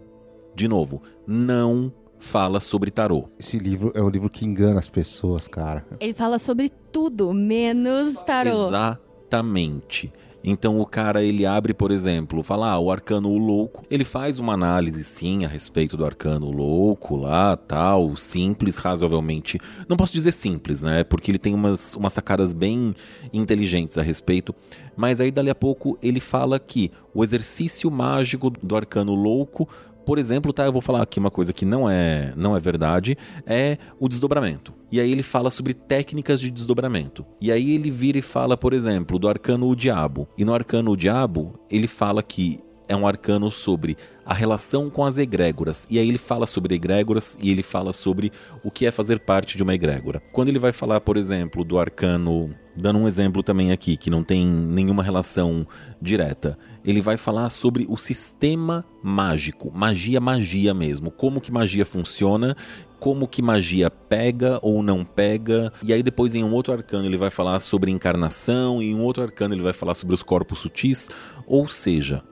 De 0.54 0.68
novo, 0.68 1.02
não 1.26 1.90
fala 2.18 2.60
sobre 2.60 2.90
tarô. 2.90 3.28
Esse 3.38 3.58
livro 3.58 3.92
é 3.94 4.02
um 4.02 4.08
livro 4.08 4.28
que 4.28 4.44
engana 4.44 4.78
as 4.78 4.88
pessoas, 4.88 5.48
cara. 5.48 5.84
Ele 6.00 6.14
fala 6.14 6.38
sobre 6.38 6.68
tudo, 6.68 7.32
menos 7.32 8.22
tarô. 8.24 8.68
Exatamente. 8.68 10.12
Então 10.48 10.80
o 10.80 10.86
cara 10.86 11.24
ele 11.24 11.44
abre, 11.44 11.74
por 11.74 11.90
exemplo, 11.90 12.40
fala 12.40 12.70
ah, 12.70 12.78
o 12.78 12.88
arcano 12.88 13.36
louco. 13.36 13.84
Ele 13.90 14.04
faz 14.04 14.38
uma 14.38 14.52
análise 14.52 15.02
sim 15.02 15.44
a 15.44 15.48
respeito 15.48 15.96
do 15.96 16.04
arcano 16.04 16.52
louco 16.52 17.16
lá, 17.16 17.56
tal, 17.56 18.16
simples, 18.16 18.76
razoavelmente. 18.76 19.58
Não 19.88 19.96
posso 19.96 20.12
dizer 20.12 20.30
simples, 20.30 20.82
né? 20.82 21.02
Porque 21.02 21.32
ele 21.32 21.38
tem 21.38 21.52
umas, 21.52 21.96
umas 21.96 22.12
sacadas 22.12 22.52
bem 22.52 22.94
inteligentes 23.32 23.98
a 23.98 24.02
respeito. 24.02 24.54
Mas 24.96 25.20
aí 25.20 25.32
dali 25.32 25.50
a 25.50 25.54
pouco 25.54 25.98
ele 26.00 26.20
fala 26.20 26.60
que 26.60 26.92
o 27.12 27.24
exercício 27.24 27.90
mágico 27.90 28.48
do 28.48 28.76
arcano 28.76 29.16
louco 29.16 29.68
por 30.06 30.18
exemplo, 30.18 30.52
tá, 30.52 30.64
eu 30.64 30.72
vou 30.72 30.80
falar 30.80 31.02
aqui 31.02 31.18
uma 31.18 31.32
coisa 31.32 31.52
que 31.52 31.64
não 31.64 31.90
é, 31.90 32.32
não 32.36 32.56
é 32.56 32.60
verdade, 32.60 33.18
é 33.44 33.76
o 33.98 34.08
desdobramento. 34.08 34.72
E 34.90 35.00
aí 35.00 35.10
ele 35.10 35.24
fala 35.24 35.50
sobre 35.50 35.74
técnicas 35.74 36.40
de 36.40 36.48
desdobramento. 36.48 37.26
E 37.40 37.50
aí 37.50 37.72
ele 37.72 37.90
vira 37.90 38.16
e 38.16 38.22
fala, 38.22 38.56
por 38.56 38.72
exemplo, 38.72 39.18
do 39.18 39.28
arcano 39.28 39.68
o 39.68 39.74
diabo. 39.74 40.28
E 40.38 40.44
no 40.44 40.54
arcano 40.54 40.92
o 40.92 40.96
diabo, 40.96 41.58
ele 41.68 41.88
fala 41.88 42.22
que 42.22 42.60
é 42.88 42.94
um 42.94 43.04
arcano 43.04 43.50
sobre 43.50 43.96
a 44.26 44.34
relação 44.34 44.90
com 44.90 45.04
as 45.04 45.16
egrégoras. 45.16 45.86
E 45.88 45.98
aí 45.98 46.08
ele 46.08 46.18
fala 46.18 46.46
sobre 46.46 46.74
egrégoras 46.74 47.38
e 47.40 47.50
ele 47.50 47.62
fala 47.62 47.92
sobre 47.92 48.32
o 48.64 48.70
que 48.70 48.84
é 48.84 48.90
fazer 48.90 49.20
parte 49.20 49.56
de 49.56 49.62
uma 49.62 49.74
egrégora. 49.74 50.20
Quando 50.32 50.48
ele 50.48 50.58
vai 50.58 50.72
falar, 50.72 51.00
por 51.00 51.16
exemplo, 51.16 51.64
do 51.64 51.78
arcano, 51.78 52.52
dando 52.74 52.98
um 52.98 53.06
exemplo 53.06 53.42
também 53.42 53.70
aqui, 53.70 53.96
que 53.96 54.10
não 54.10 54.24
tem 54.24 54.44
nenhuma 54.44 55.02
relação 55.02 55.64
direta, 56.02 56.58
ele 56.84 57.00
vai 57.00 57.16
falar 57.16 57.48
sobre 57.50 57.86
o 57.88 57.96
sistema 57.96 58.84
mágico, 59.02 59.70
magia, 59.72 60.20
magia 60.20 60.74
mesmo, 60.74 61.10
como 61.10 61.40
que 61.40 61.52
magia 61.52 61.86
funciona 61.86 62.56
como 62.98 63.28
que 63.28 63.42
magia 63.42 63.90
pega 63.90 64.58
ou 64.62 64.82
não 64.82 65.04
pega. 65.04 65.72
E 65.82 65.92
aí 65.92 66.02
depois 66.02 66.34
em 66.34 66.42
um 66.42 66.52
outro 66.52 66.72
arcano 66.72 67.04
ele 67.04 67.18
vai 67.18 67.30
falar 67.30 67.60
sobre 67.60 67.90
encarnação, 67.90 68.82
e 68.82 68.90
em 68.90 68.94
um 68.94 69.02
outro 69.02 69.22
arcano 69.22 69.54
ele 69.54 69.62
vai 69.62 69.74
falar 69.74 69.94
sobre 69.94 70.14
os 70.14 70.22
corpos 70.22 70.60
sutis. 70.60 71.10
Ou 71.46 71.68
seja, 71.68 72.22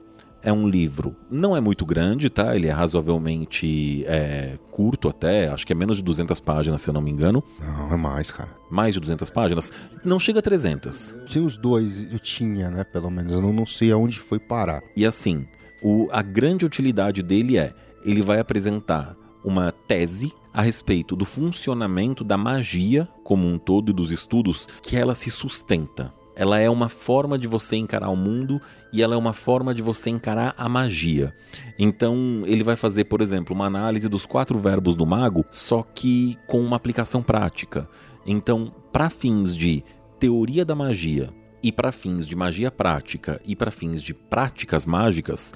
é 0.44 0.52
um 0.52 0.68
livro, 0.68 1.16
não 1.30 1.56
é 1.56 1.60
muito 1.60 1.86
grande, 1.86 2.28
tá? 2.28 2.54
Ele 2.54 2.68
é 2.68 2.70
razoavelmente 2.70 4.04
é, 4.06 4.58
curto 4.70 5.08
até, 5.08 5.48
acho 5.48 5.66
que 5.66 5.72
é 5.72 5.76
menos 5.76 5.96
de 5.96 6.02
200 6.02 6.38
páginas, 6.38 6.82
se 6.82 6.90
eu 6.90 6.94
não 6.94 7.00
me 7.00 7.10
engano. 7.10 7.42
Não, 7.58 7.92
é 7.92 7.96
mais, 7.96 8.30
cara. 8.30 8.50
Mais 8.70 8.92
de 8.92 9.00
200 9.00 9.30
páginas? 9.30 9.72
Não 10.04 10.20
chega 10.20 10.40
a 10.40 10.42
300. 10.42 11.14
Tinha 11.26 11.42
os 11.42 11.56
dois, 11.56 12.12
eu 12.12 12.18
tinha, 12.18 12.70
né, 12.70 12.84
pelo 12.84 13.10
menos. 13.10 13.32
Eu 13.32 13.40
não, 13.40 13.52
não 13.52 13.64
sei 13.64 13.90
aonde 13.90 14.18
foi 14.18 14.38
parar. 14.38 14.82
E 14.94 15.06
assim, 15.06 15.46
o, 15.82 16.08
a 16.12 16.20
grande 16.20 16.66
utilidade 16.66 17.22
dele 17.22 17.56
é, 17.56 17.72
ele 18.04 18.22
vai 18.22 18.38
apresentar 18.38 19.16
uma 19.42 19.72
tese 19.72 20.30
a 20.52 20.60
respeito 20.60 21.16
do 21.16 21.24
funcionamento 21.24 22.22
da 22.22 22.36
magia 22.36 23.08
como 23.24 23.46
um 23.46 23.58
todo 23.58 23.90
e 23.90 23.94
dos 23.94 24.10
estudos 24.10 24.68
que 24.82 24.94
ela 24.94 25.14
se 25.14 25.30
sustenta. 25.30 26.12
Ela 26.36 26.58
é 26.58 26.68
uma 26.68 26.88
forma 26.88 27.38
de 27.38 27.46
você 27.46 27.76
encarar 27.76 28.10
o 28.10 28.16
mundo 28.16 28.60
e 28.92 29.02
ela 29.02 29.14
é 29.14 29.18
uma 29.18 29.32
forma 29.32 29.74
de 29.74 29.82
você 29.82 30.10
encarar 30.10 30.54
a 30.56 30.68
magia. 30.68 31.32
Então, 31.78 32.42
ele 32.46 32.64
vai 32.64 32.76
fazer, 32.76 33.04
por 33.04 33.20
exemplo, 33.20 33.54
uma 33.54 33.66
análise 33.66 34.08
dos 34.08 34.26
quatro 34.26 34.58
verbos 34.58 34.96
do 34.96 35.06
mago, 35.06 35.44
só 35.50 35.82
que 35.82 36.36
com 36.46 36.60
uma 36.60 36.76
aplicação 36.76 37.22
prática. 37.22 37.88
Então, 38.26 38.72
para 38.92 39.10
fins 39.10 39.56
de 39.56 39.84
teoria 40.18 40.64
da 40.64 40.74
magia 40.74 41.30
e 41.62 41.70
para 41.70 41.92
fins 41.92 42.26
de 42.26 42.34
magia 42.34 42.70
prática 42.70 43.40
e 43.46 43.54
para 43.54 43.70
fins 43.70 44.02
de 44.02 44.12
práticas 44.12 44.84
mágicas, 44.84 45.52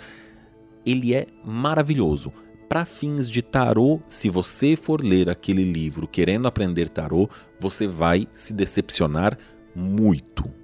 ele 0.87 1.13
é 1.13 1.27
maravilhoso. 1.45 2.33
Para 2.69 2.85
fins 2.85 3.29
de 3.31 3.41
tarô, 3.41 4.01
se 4.09 4.29
você 4.29 4.77
for 4.77 5.03
ler 5.03 5.29
aquele 5.29 5.65
livro 5.65 6.07
querendo 6.07 6.47
aprender 6.47 6.89
tarô, 6.89 7.29
você 7.59 7.87
vai 7.87 8.29
se 8.31 8.53
decepcionar 8.53 9.39
muito 9.75 10.59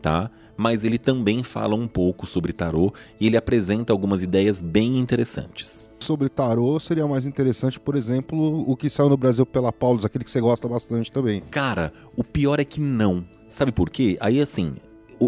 tá? 0.00 0.30
Mas 0.56 0.84
ele 0.84 0.98
também 0.98 1.42
fala 1.42 1.74
um 1.74 1.86
pouco 1.86 2.26
sobre 2.26 2.52
tarô 2.52 2.92
e 3.20 3.26
ele 3.26 3.36
apresenta 3.36 3.92
algumas 3.92 4.22
ideias 4.22 4.60
bem 4.60 4.98
interessantes. 4.98 5.88
Sobre 6.00 6.28
tarô 6.28 6.78
seria 6.80 7.06
mais 7.06 7.26
interessante, 7.26 7.78
por 7.78 7.94
exemplo, 7.94 8.64
o 8.68 8.76
que 8.76 8.90
saiu 8.90 9.08
no 9.08 9.16
Brasil 9.16 9.46
pela 9.46 9.72
Paulus, 9.72 10.04
aquele 10.04 10.24
que 10.24 10.30
você 10.30 10.40
gosta 10.40 10.66
bastante 10.68 11.12
também. 11.12 11.42
Cara, 11.50 11.92
o 12.16 12.24
pior 12.24 12.58
é 12.58 12.64
que 12.64 12.80
não. 12.80 13.24
Sabe 13.48 13.70
por 13.70 13.88
quê? 13.88 14.16
Aí 14.20 14.40
assim, 14.40 14.74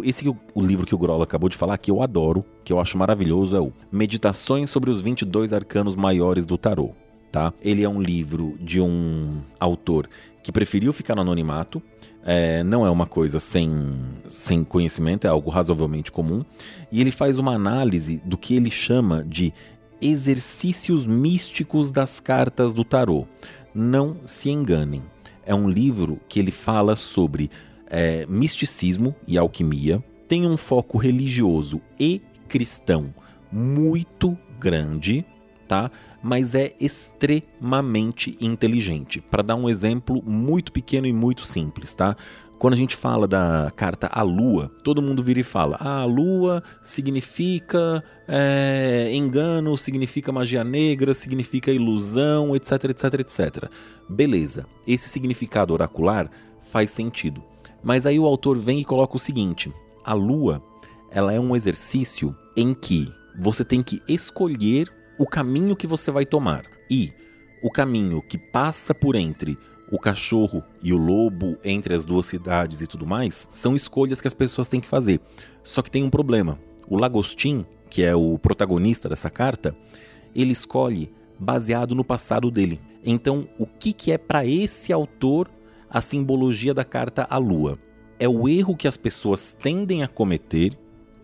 esse 0.05 0.29
o 0.29 0.63
livro 0.63 0.87
que 0.87 0.95
o 0.95 0.99
Grola 0.99 1.25
acabou 1.25 1.49
de 1.49 1.57
falar, 1.57 1.77
que 1.79 1.91
eu 1.91 2.03
adoro, 2.03 2.45
que 2.65 2.73
eu 2.73 2.81
acho 2.81 2.97
maravilhoso, 2.97 3.57
é 3.57 3.61
o 3.61 3.73
Meditações 3.91 4.71
sobre 4.71 4.91
os 4.91 5.01
22 5.01 5.53
Arcanos 5.53 5.97
Maiores 5.97 6.47
do 6.47 6.57
Tarô. 6.57 6.93
Tá? 7.33 7.53
Ele 7.63 7.85
é 7.85 7.89
um 7.89 8.03
livro 8.03 8.57
de 8.61 8.81
um 8.81 9.41
autor 9.59 10.09
que 10.43 10.51
preferiu 10.51 10.93
ficar 10.93 11.15
no 11.15 11.23
anonimato, 11.23 11.83
é, 12.25 12.63
não 12.63 12.87
é 12.87 12.91
uma 12.91 13.07
coisa 13.07 13.41
sem, 13.41 13.71
sem 14.29 14.63
conhecimento, 14.63 15.27
é 15.27 15.31
algo 15.31 15.51
razoavelmente 15.51 16.13
comum. 16.13 16.45
E 16.91 17.01
ele 17.01 17.11
faz 17.11 17.39
uma 17.39 17.55
análise 17.55 18.21
do 18.25 18.37
que 18.37 18.55
ele 18.55 18.71
chama 18.71 19.25
de 19.25 19.53
exercícios 20.01 21.07
místicos 21.07 21.91
das 21.91 22.21
cartas 22.21 22.73
do 22.73 22.85
tarô. 22.85 23.27
Não 23.75 24.17
se 24.27 24.51
enganem. 24.51 25.03
É 25.45 25.55
um 25.55 25.69
livro 25.69 26.21
que 26.29 26.39
ele 26.39 26.51
fala 26.51 26.97
sobre 26.97 27.51
é, 27.87 28.25
misticismo 28.27 29.15
e 29.27 29.37
alquimia, 29.37 30.03
tem 30.29 30.47
um 30.47 30.57
foco 30.57 30.97
religioso 30.97 31.81
e 31.99 32.23
cristão 32.49 33.13
muito 33.51 34.39
grande, 34.61 35.25
tá? 35.67 35.91
Mas 36.23 36.55
é 36.55 36.75
extremamente 36.81 38.37
inteligente. 38.41 39.21
Para 39.21 39.43
dar 39.43 39.55
um 39.55 39.69
exemplo 39.69 40.23
muito 40.25 40.73
pequeno 40.73 41.07
e 41.07 41.13
muito 41.13 41.47
simples, 41.47 41.95
tá? 41.95 42.17
Quando 42.59 42.75
a 42.75 42.77
gente 42.77 42.95
fala 42.95 43.27
da 43.27 43.73
carta 43.75 44.07
A 44.13 44.21
Lua, 44.21 44.71
todo 44.85 45.01
mundo 45.01 45.23
vira 45.23 45.41
e 45.41 45.43
fala: 45.43 45.79
ah, 45.81 46.03
a 46.03 46.05
Lua 46.05 46.63
significa 46.83 48.05
é, 48.29 49.11
engano, 49.15 49.79
significa 49.79 50.31
magia 50.31 50.63
negra, 50.63 51.15
significa 51.15 51.73
ilusão, 51.73 52.55
etc, 52.55 52.85
etc, 52.91 53.15
etc. 53.21 53.71
Beleza, 54.07 54.67
esse 54.87 55.09
significado 55.09 55.73
oracular 55.73 56.31
faz 56.71 56.91
sentido. 56.91 57.43
Mas 57.83 58.05
aí 58.05 58.19
o 58.19 58.27
autor 58.27 58.59
vem 58.59 58.81
e 58.81 58.85
coloca 58.85 59.17
o 59.17 59.21
seguinte: 59.21 59.73
a 60.05 60.13
Lua 60.13 60.63
ela 61.11 61.33
é 61.33 61.41
um 61.41 61.57
exercício 61.57 62.37
em 62.55 62.75
que 62.75 63.11
você 63.39 63.65
tem 63.65 63.83
que 63.83 64.03
escolher 64.07 64.87
o 65.21 65.27
caminho 65.27 65.77
que 65.77 65.87
você 65.87 66.11
vai 66.11 66.25
tomar. 66.25 66.65
E 66.89 67.13
o 67.63 67.71
caminho 67.71 68.23
que 68.23 68.39
passa 68.39 68.95
por 68.95 69.15
entre 69.15 69.59
o 69.93 69.99
cachorro 69.99 70.65
e 70.83 70.95
o 70.95 70.97
lobo, 70.97 71.59
entre 71.63 71.95
as 71.95 72.07
duas 72.07 72.25
cidades 72.25 72.81
e 72.81 72.87
tudo 72.87 73.07
mais, 73.07 73.47
são 73.53 73.77
escolhas 73.77 74.23
que 74.23 74.29
as 74.29 74.33
pessoas 74.33 74.67
têm 74.67 74.81
que 74.81 74.89
fazer. 74.89 75.21
Só 75.63 75.83
que 75.83 75.91
tem 75.91 76.03
um 76.03 76.09
problema. 76.09 76.59
O 76.89 76.97
Lagostin, 76.97 77.67
que 77.91 78.03
é 78.03 78.17
o 78.17 78.39
protagonista 78.39 79.11
dessa 79.11 79.29
carta, 79.29 79.77
ele 80.35 80.53
escolhe 80.53 81.13
baseado 81.39 81.95
no 81.95 82.03
passado 82.03 82.51
dele. 82.51 82.81
Então, 83.05 83.47
o 83.59 83.67
que, 83.67 83.93
que 83.93 84.13
é 84.13 84.17
para 84.17 84.47
esse 84.47 84.91
autor 84.91 85.51
a 85.91 86.01
simbologia 86.01 86.73
da 86.73 86.85
carta 86.85 87.27
à 87.29 87.37
lua? 87.37 87.79
É 88.19 88.27
o 88.27 88.49
erro 88.49 88.75
que 88.75 88.89
as 88.89 88.97
pessoas 88.97 89.55
tendem 89.63 90.03
a 90.03 90.09
cometer 90.09 90.79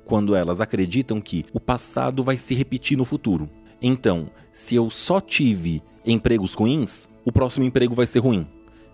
quando 0.04 0.34
elas 0.34 0.60
acreditam 0.60 1.18
que 1.18 1.46
o 1.50 1.58
passado 1.58 2.22
vai 2.22 2.36
se 2.36 2.54
repetir 2.54 2.98
no 2.98 3.06
futuro. 3.06 3.48
Então, 3.80 4.30
se 4.52 4.74
eu 4.74 4.90
só 4.90 5.20
tive 5.20 5.82
empregos 6.04 6.54
ruins, 6.54 7.08
o 7.24 7.32
próximo 7.32 7.64
emprego 7.64 7.94
vai 7.94 8.06
ser 8.06 8.20
ruim. 8.20 8.46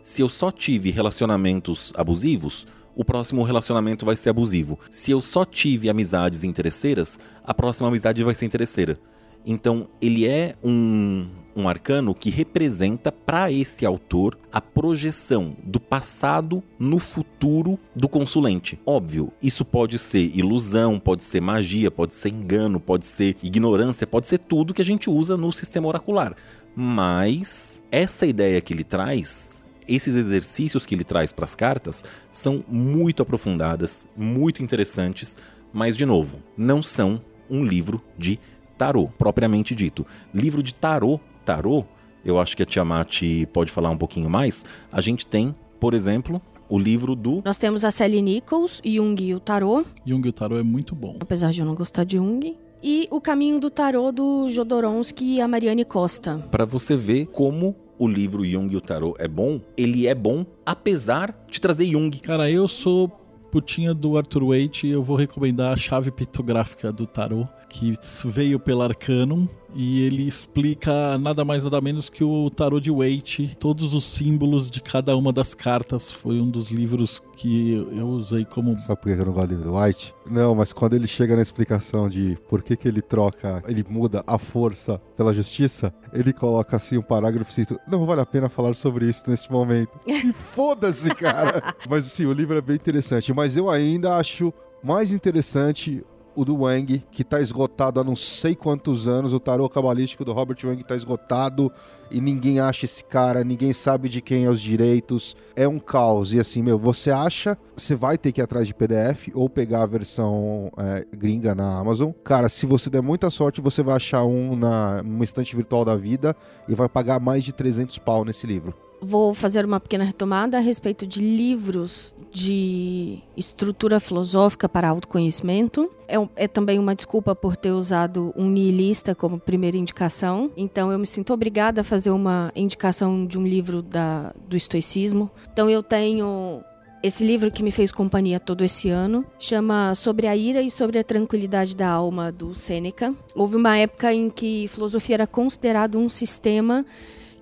Se 0.02 0.22
eu 0.22 0.28
só 0.28 0.50
tive 0.50 0.90
relacionamentos 0.90 1.92
abusivos, 1.96 2.66
o 2.94 3.04
próximo 3.04 3.42
relacionamento 3.42 4.04
vai 4.04 4.16
ser 4.16 4.30
abusivo. 4.30 4.78
Se 4.90 5.10
eu 5.10 5.22
só 5.22 5.44
tive 5.44 5.88
amizades 5.88 6.44
interesseiras, 6.44 7.18
a 7.44 7.54
próxima 7.54 7.88
amizade 7.88 8.22
vai 8.22 8.34
ser 8.34 8.44
interesseira. 8.44 8.98
Então, 9.44 9.88
ele 10.00 10.26
é 10.26 10.54
um, 10.62 11.26
um 11.54 11.68
arcano 11.68 12.14
que 12.14 12.30
representa 12.30 13.10
para 13.10 13.50
esse 13.50 13.84
autor 13.84 14.38
a 14.52 14.60
projeção 14.60 15.56
do 15.62 15.80
passado 15.80 16.62
no 16.78 16.98
futuro 16.98 17.78
do 17.94 18.08
consulente. 18.08 18.78
Óbvio, 18.86 19.32
isso 19.42 19.64
pode 19.64 19.98
ser 19.98 20.30
ilusão, 20.36 20.98
pode 20.98 21.22
ser 21.22 21.40
magia, 21.40 21.90
pode 21.90 22.14
ser 22.14 22.28
engano, 22.28 22.78
pode 22.78 23.04
ser 23.04 23.36
ignorância, 23.42 24.06
pode 24.06 24.28
ser 24.28 24.38
tudo 24.38 24.74
que 24.74 24.82
a 24.82 24.84
gente 24.84 25.10
usa 25.10 25.36
no 25.36 25.52
sistema 25.52 25.88
oracular. 25.88 26.34
Mas 26.74 27.82
essa 27.90 28.26
ideia 28.26 28.60
que 28.60 28.72
ele 28.72 28.84
traz 28.84 29.62
esses 29.86 30.14
exercícios 30.14 30.86
que 30.86 30.94
ele 30.94 31.04
traz 31.04 31.32
para 31.32 31.44
as 31.44 31.54
cartas 31.54 32.04
são 32.30 32.64
muito 32.68 33.22
aprofundadas, 33.22 34.06
muito 34.16 34.62
interessantes, 34.62 35.36
mas 35.72 35.96
de 35.96 36.06
novo, 36.06 36.40
não 36.56 36.82
são 36.82 37.20
um 37.50 37.64
livro 37.64 38.00
de 38.16 38.38
tarô, 38.76 39.08
propriamente 39.18 39.74
dito. 39.74 40.06
Livro 40.34 40.62
de 40.62 40.74
tarô, 40.74 41.20
tarô, 41.44 41.84
eu 42.24 42.38
acho 42.38 42.56
que 42.56 42.62
a 42.62 42.66
Tiamat 42.66 43.22
pode 43.52 43.70
falar 43.70 43.90
um 43.90 43.96
pouquinho 43.96 44.30
mais. 44.30 44.64
A 44.90 45.00
gente 45.00 45.26
tem, 45.26 45.54
por 45.80 45.94
exemplo, 45.94 46.40
o 46.68 46.78
livro 46.78 47.14
do. 47.14 47.42
Nós 47.44 47.58
temos 47.58 47.84
a 47.84 47.90
Sally 47.90 48.22
Nichols, 48.22 48.80
Jung 48.84 49.22
e 49.22 49.34
o 49.34 49.40
Tarô. 49.40 49.84
Jung 50.06 50.26
e 50.26 50.30
o 50.30 50.32
Tarô 50.32 50.58
é 50.58 50.62
muito 50.62 50.94
bom. 50.94 51.16
Apesar 51.20 51.50
de 51.50 51.60
eu 51.60 51.66
não 51.66 51.74
gostar 51.74 52.04
de 52.04 52.16
Jung, 52.16 52.56
e 52.82 53.06
O 53.12 53.20
Caminho 53.20 53.60
do 53.60 53.70
Tarô 53.70 54.10
do 54.10 54.48
Jodorowsky 54.48 55.36
e 55.36 55.40
a 55.40 55.46
Mariane 55.46 55.84
Costa. 55.84 56.38
Para 56.50 56.64
você 56.64 56.96
ver 56.96 57.26
como 57.26 57.76
o 57.96 58.08
livro 58.08 58.44
Jung 58.44 58.72
e 58.72 58.76
o 58.76 58.80
Tarô 58.80 59.14
é 59.18 59.28
bom, 59.28 59.60
ele 59.76 60.08
é 60.08 60.14
bom 60.14 60.44
apesar 60.66 61.32
de 61.48 61.60
trazer 61.60 61.86
Jung. 61.86 62.10
Cara, 62.18 62.50
eu 62.50 62.66
sou 62.66 63.08
putinha 63.52 63.94
do 63.94 64.16
Arthur 64.16 64.46
Waite 64.46 64.86
e 64.86 64.90
eu 64.90 65.02
vou 65.02 65.14
recomendar 65.16 65.74
a 65.74 65.76
chave 65.76 66.10
pictográfica 66.10 66.90
do 66.90 67.06
tarô, 67.06 67.46
que 67.72 67.94
veio 68.26 68.60
pela 68.60 68.84
Arcanum 68.84 69.48
e 69.74 70.04
ele 70.04 70.28
explica 70.28 71.16
nada 71.16 71.42
mais 71.42 71.64
nada 71.64 71.80
menos 71.80 72.10
que 72.10 72.22
o 72.22 72.50
tarô 72.50 72.78
de 72.78 72.90
Waite, 72.90 73.56
todos 73.58 73.94
os 73.94 74.04
símbolos 74.04 74.70
de 74.70 74.82
cada 74.82 75.16
uma 75.16 75.32
das 75.32 75.54
cartas. 75.54 76.12
Foi 76.12 76.38
um 76.38 76.50
dos 76.50 76.70
livros 76.70 77.22
que 77.34 77.72
eu 77.72 78.06
usei 78.08 78.44
como. 78.44 78.78
Sabe 78.80 79.00
por 79.00 79.14
que 79.14 79.20
eu 79.20 79.24
não 79.24 79.32
gosto 79.32 79.48
do 79.48 79.54
livro 79.56 79.70
do 79.70 79.76
White? 79.76 80.14
Não, 80.30 80.54
mas 80.54 80.74
quando 80.74 80.92
ele 80.92 81.06
chega 81.06 81.34
na 81.34 81.40
explicação 81.40 82.10
de 82.10 82.38
por 82.50 82.62
que, 82.62 82.76
que 82.76 82.86
ele 82.86 83.00
troca, 83.00 83.64
ele 83.66 83.82
muda 83.88 84.22
a 84.26 84.38
força 84.38 85.00
pela 85.16 85.32
justiça, 85.32 85.94
ele 86.12 86.34
coloca 86.34 86.76
assim 86.76 86.98
um 86.98 87.02
parágrafo 87.02 87.48
escrito: 87.48 87.80
Não 87.88 88.04
vale 88.04 88.20
a 88.20 88.26
pena 88.26 88.50
falar 88.50 88.74
sobre 88.74 89.08
isso 89.08 89.24
nesse 89.26 89.50
momento. 89.50 89.98
Foda-se, 90.52 91.14
cara! 91.14 91.74
mas 91.88 92.04
sim, 92.04 92.26
o 92.26 92.32
livro 92.34 92.58
é 92.58 92.60
bem 92.60 92.76
interessante, 92.76 93.32
mas 93.32 93.56
eu 93.56 93.70
ainda 93.70 94.16
acho 94.16 94.52
mais 94.82 95.12
interessante 95.12 96.04
o 96.34 96.44
do 96.44 96.62
Wang, 96.62 97.04
que 97.10 97.24
tá 97.24 97.40
esgotado 97.40 98.00
há 98.00 98.04
não 98.04 98.16
sei 98.16 98.54
quantos 98.54 99.06
anos. 99.06 99.32
O 99.32 99.40
tarô 99.40 99.68
cabalístico 99.68 100.24
do 100.24 100.32
Robert 100.32 100.56
Wang 100.64 100.82
tá 100.84 100.96
esgotado 100.96 101.70
e 102.10 102.20
ninguém 102.20 102.60
acha 102.60 102.84
esse 102.84 103.04
cara, 103.04 103.44
ninguém 103.44 103.72
sabe 103.72 104.08
de 104.08 104.20
quem 104.20 104.44
é 104.44 104.50
os 104.50 104.60
direitos. 104.60 105.36
É 105.54 105.66
um 105.66 105.78
caos. 105.78 106.32
E 106.32 106.40
assim, 106.40 106.62
meu, 106.62 106.78
você 106.78 107.10
acha, 107.10 107.56
você 107.76 107.94
vai 107.94 108.16
ter 108.18 108.32
que 108.32 108.40
ir 108.40 108.44
atrás 108.44 108.66
de 108.66 108.74
PDF 108.74 109.28
ou 109.34 109.48
pegar 109.48 109.82
a 109.82 109.86
versão 109.86 110.70
é, 110.76 111.06
gringa 111.12 111.54
na 111.54 111.78
Amazon. 111.78 112.10
Cara, 112.24 112.48
se 112.48 112.66
você 112.66 112.88
der 112.90 113.02
muita 113.02 113.30
sorte, 113.30 113.60
você 113.60 113.82
vai 113.82 113.96
achar 113.96 114.24
um 114.24 114.56
na 114.56 115.02
uma 115.04 115.24
estante 115.24 115.54
virtual 115.54 115.84
da 115.84 115.96
vida 115.96 116.36
e 116.68 116.74
vai 116.74 116.88
pagar 116.88 117.20
mais 117.20 117.44
de 117.44 117.52
300 117.52 117.98
pau 117.98 118.24
nesse 118.24 118.46
livro 118.46 118.74
vou 119.02 119.34
fazer 119.34 119.64
uma 119.64 119.80
pequena 119.80 120.04
retomada 120.04 120.56
a 120.56 120.60
respeito 120.60 121.04
de 121.06 121.20
livros 121.20 122.14
de 122.30 123.18
estrutura 123.36 124.00
filosófica 124.00 124.68
para 124.68 124.88
autoconhecimento. 124.88 125.90
É, 126.08 126.16
é, 126.36 126.48
também 126.48 126.78
uma 126.78 126.94
desculpa 126.94 127.34
por 127.34 127.56
ter 127.56 127.72
usado 127.72 128.32
um 128.36 128.48
nihilista 128.48 129.14
como 129.14 129.38
primeira 129.38 129.76
indicação. 129.76 130.50
Então 130.56 130.90
eu 130.90 130.98
me 130.98 131.06
sinto 131.06 131.34
obrigada 131.34 131.82
a 131.82 131.84
fazer 131.84 132.10
uma 132.10 132.50
indicação 132.54 133.26
de 133.26 133.38
um 133.38 133.46
livro 133.46 133.82
da, 133.82 134.32
do 134.48 134.56
estoicismo. 134.56 135.30
Então 135.52 135.68
eu 135.68 135.82
tenho 135.82 136.62
esse 137.02 137.24
livro 137.24 137.50
que 137.50 137.64
me 137.64 137.72
fez 137.72 137.90
companhia 137.90 138.38
todo 138.38 138.62
esse 138.62 138.88
ano 138.88 139.26
chama 139.38 139.92
Sobre 139.94 140.28
a 140.28 140.36
Ira 140.36 140.62
e 140.62 140.70
sobre 140.70 141.00
a 141.00 141.04
Tranquilidade 141.04 141.74
da 141.74 141.88
Alma, 141.88 142.30
do 142.30 142.54
Sêneca. 142.54 143.12
Houve 143.34 143.56
uma 143.56 143.76
época 143.76 144.14
em 144.14 144.30
que 144.30 144.68
filosofia 144.68 145.16
era 145.16 145.26
considerado 145.26 145.98
um 145.98 146.08
sistema 146.08 146.86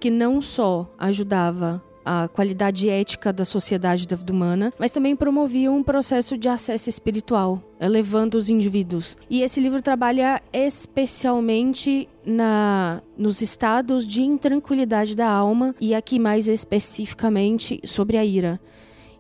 que 0.01 0.11
não 0.11 0.41
só 0.41 0.91
ajudava 0.99 1.83
a 2.05 2.29
qualidade 2.29 2.89
ética 2.89 3.33
da 3.33 3.45
sociedade 3.45 4.09
da 4.09 4.17
vida 4.17 4.33
humana, 4.33 4.73
mas 4.79 4.91
também 4.91 5.15
promovia 5.15 5.71
um 5.71 5.83
processo 5.83 6.37
de 6.37 6.49
acesso 6.49 6.89
espiritual, 6.89 7.63
elevando 7.79 8.39
os 8.39 8.49
indivíduos. 8.49 9.17
E 9.29 9.43
esse 9.43 9.61
livro 9.61 9.83
trabalha 9.83 10.43
especialmente 10.53 12.09
na, 12.25 13.03
nos 13.17 13.43
estados 13.43 14.07
de 14.07 14.23
intranquilidade 14.23 15.15
da 15.15 15.29
alma 15.29 15.75
e 15.81 15.95
aqui 15.95 16.19
mais 16.19 16.49
especificamente 16.49 17.81
sobre 17.85 18.17
a 18.17 18.25
ira. 18.25 18.59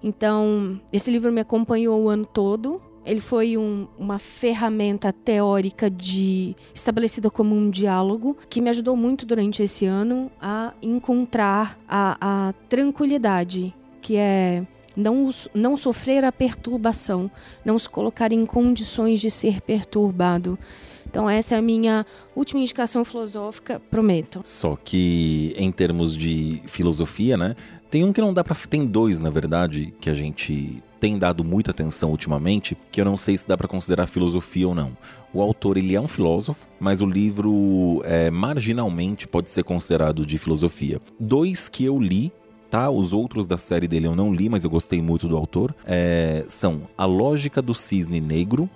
Então, 0.02 0.80
esse 0.90 1.10
livro 1.10 1.30
me 1.30 1.42
acompanhou 1.42 2.02
o 2.02 2.08
ano 2.08 2.24
todo 2.24 2.80
ele 3.04 3.20
foi 3.20 3.56
um, 3.56 3.88
uma 3.98 4.18
ferramenta 4.18 5.12
teórica 5.12 5.90
de 5.90 6.54
estabelecida 6.74 7.30
como 7.30 7.54
um 7.54 7.70
diálogo 7.70 8.36
que 8.48 8.60
me 8.60 8.70
ajudou 8.70 8.96
muito 8.96 9.24
durante 9.24 9.62
esse 9.62 9.86
ano 9.86 10.30
a 10.40 10.72
encontrar 10.82 11.78
a, 11.88 12.16
a 12.20 12.52
tranquilidade, 12.68 13.74
que 14.02 14.16
é 14.16 14.66
não, 14.96 15.30
não 15.54 15.76
sofrer 15.76 16.24
a 16.24 16.32
perturbação, 16.32 17.30
não 17.64 17.78
se 17.78 17.88
colocar 17.88 18.32
em 18.32 18.44
condições 18.44 19.20
de 19.20 19.30
ser 19.30 19.60
perturbado. 19.60 20.58
Então 21.06 21.28
essa 21.28 21.56
é 21.56 21.58
a 21.58 21.62
minha 21.62 22.06
última 22.36 22.60
indicação 22.60 23.04
filosófica, 23.04 23.80
prometo. 23.90 24.42
Só 24.44 24.76
que 24.76 25.54
em 25.56 25.72
termos 25.72 26.16
de 26.16 26.62
filosofia, 26.66 27.36
né? 27.36 27.56
Tem 27.90 28.04
um 28.04 28.12
que 28.12 28.20
não 28.20 28.32
dá 28.32 28.44
para 28.44 28.54
tem 28.54 28.86
dois, 28.86 29.18
na 29.18 29.30
verdade, 29.30 29.92
que 30.00 30.08
a 30.08 30.14
gente 30.14 30.80
tem 31.00 31.18
dado 31.18 31.42
muita 31.42 31.70
atenção 31.70 32.10
ultimamente, 32.10 32.76
que 32.92 33.00
eu 33.00 33.04
não 33.04 33.16
sei 33.16 33.36
se 33.36 33.48
dá 33.48 33.56
para 33.56 33.66
considerar 33.66 34.06
filosofia 34.06 34.68
ou 34.68 34.74
não. 34.74 34.96
O 35.32 35.40
autor 35.40 35.78
ele 35.78 35.94
é 35.94 36.00
um 36.00 36.06
filósofo, 36.06 36.66
mas 36.78 37.00
o 37.00 37.06
livro 37.06 38.02
é, 38.04 38.30
marginalmente 38.30 39.26
pode 39.26 39.50
ser 39.50 39.64
considerado 39.64 40.26
de 40.26 40.38
filosofia. 40.38 41.00
Dois 41.18 41.68
que 41.68 41.84
eu 41.84 41.98
li 41.98 42.32
Tá? 42.70 42.88
Os 42.88 43.12
outros 43.12 43.48
da 43.48 43.58
série 43.58 43.88
dele 43.88 44.06
eu 44.06 44.14
não 44.14 44.32
li, 44.32 44.48
mas 44.48 44.62
eu 44.62 44.70
gostei 44.70 45.02
muito 45.02 45.26
do 45.26 45.36
autor. 45.36 45.74
É, 45.84 46.44
são 46.48 46.82
A 46.96 47.04
Lógica 47.04 47.60
do 47.60 47.74
Cisne 47.74 48.20
Negro 48.20 48.70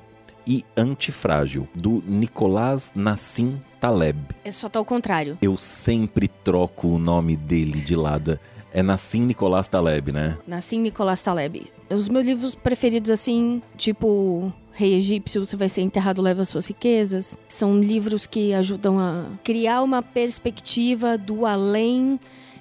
e 0.44 0.64
Antifrágil, 0.76 1.68
do 1.72 2.02
Nicolás 2.04 2.90
Nassim 2.92 3.60
Taleb. 3.80 4.18
É 4.44 4.50
só 4.50 4.68
tá 4.68 4.80
ao 4.80 4.84
contrário. 4.84 5.38
Eu 5.40 5.56
sempre 5.56 6.26
troco 6.26 6.88
o 6.88 6.98
nome 6.98 7.36
dele 7.36 7.80
de 7.80 7.94
lado. 7.94 8.38
É 8.74 8.82
Nassim 8.82 9.20
Nicolás 9.20 9.68
Taleb, 9.68 10.10
né? 10.10 10.36
Nassim 10.48 10.80
Nicolás 10.80 11.22
Taleb. 11.22 11.62
Os 11.88 12.08
meus 12.08 12.26
livros 12.26 12.56
preferidos, 12.56 13.08
assim, 13.08 13.62
tipo 13.76 14.52
Rei 14.72 14.94
Egípcio, 14.94 15.46
você 15.46 15.56
vai 15.56 15.68
ser 15.68 15.82
enterrado, 15.82 16.20
leva 16.20 16.44
suas 16.44 16.66
riquezas. 16.66 17.38
São 17.46 17.80
livros 17.80 18.26
que 18.26 18.52
ajudam 18.52 18.98
a 18.98 19.26
criar 19.44 19.80
uma 19.80 20.02
perspectiva 20.02 21.16
do 21.16 21.46
além 21.46 22.18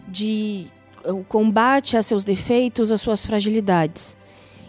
de 0.07 0.67
o 1.03 1.23
combate 1.23 1.97
a 1.97 2.03
seus 2.03 2.23
defeitos, 2.23 2.91
às 2.91 3.01
suas 3.01 3.25
fragilidades. 3.25 4.15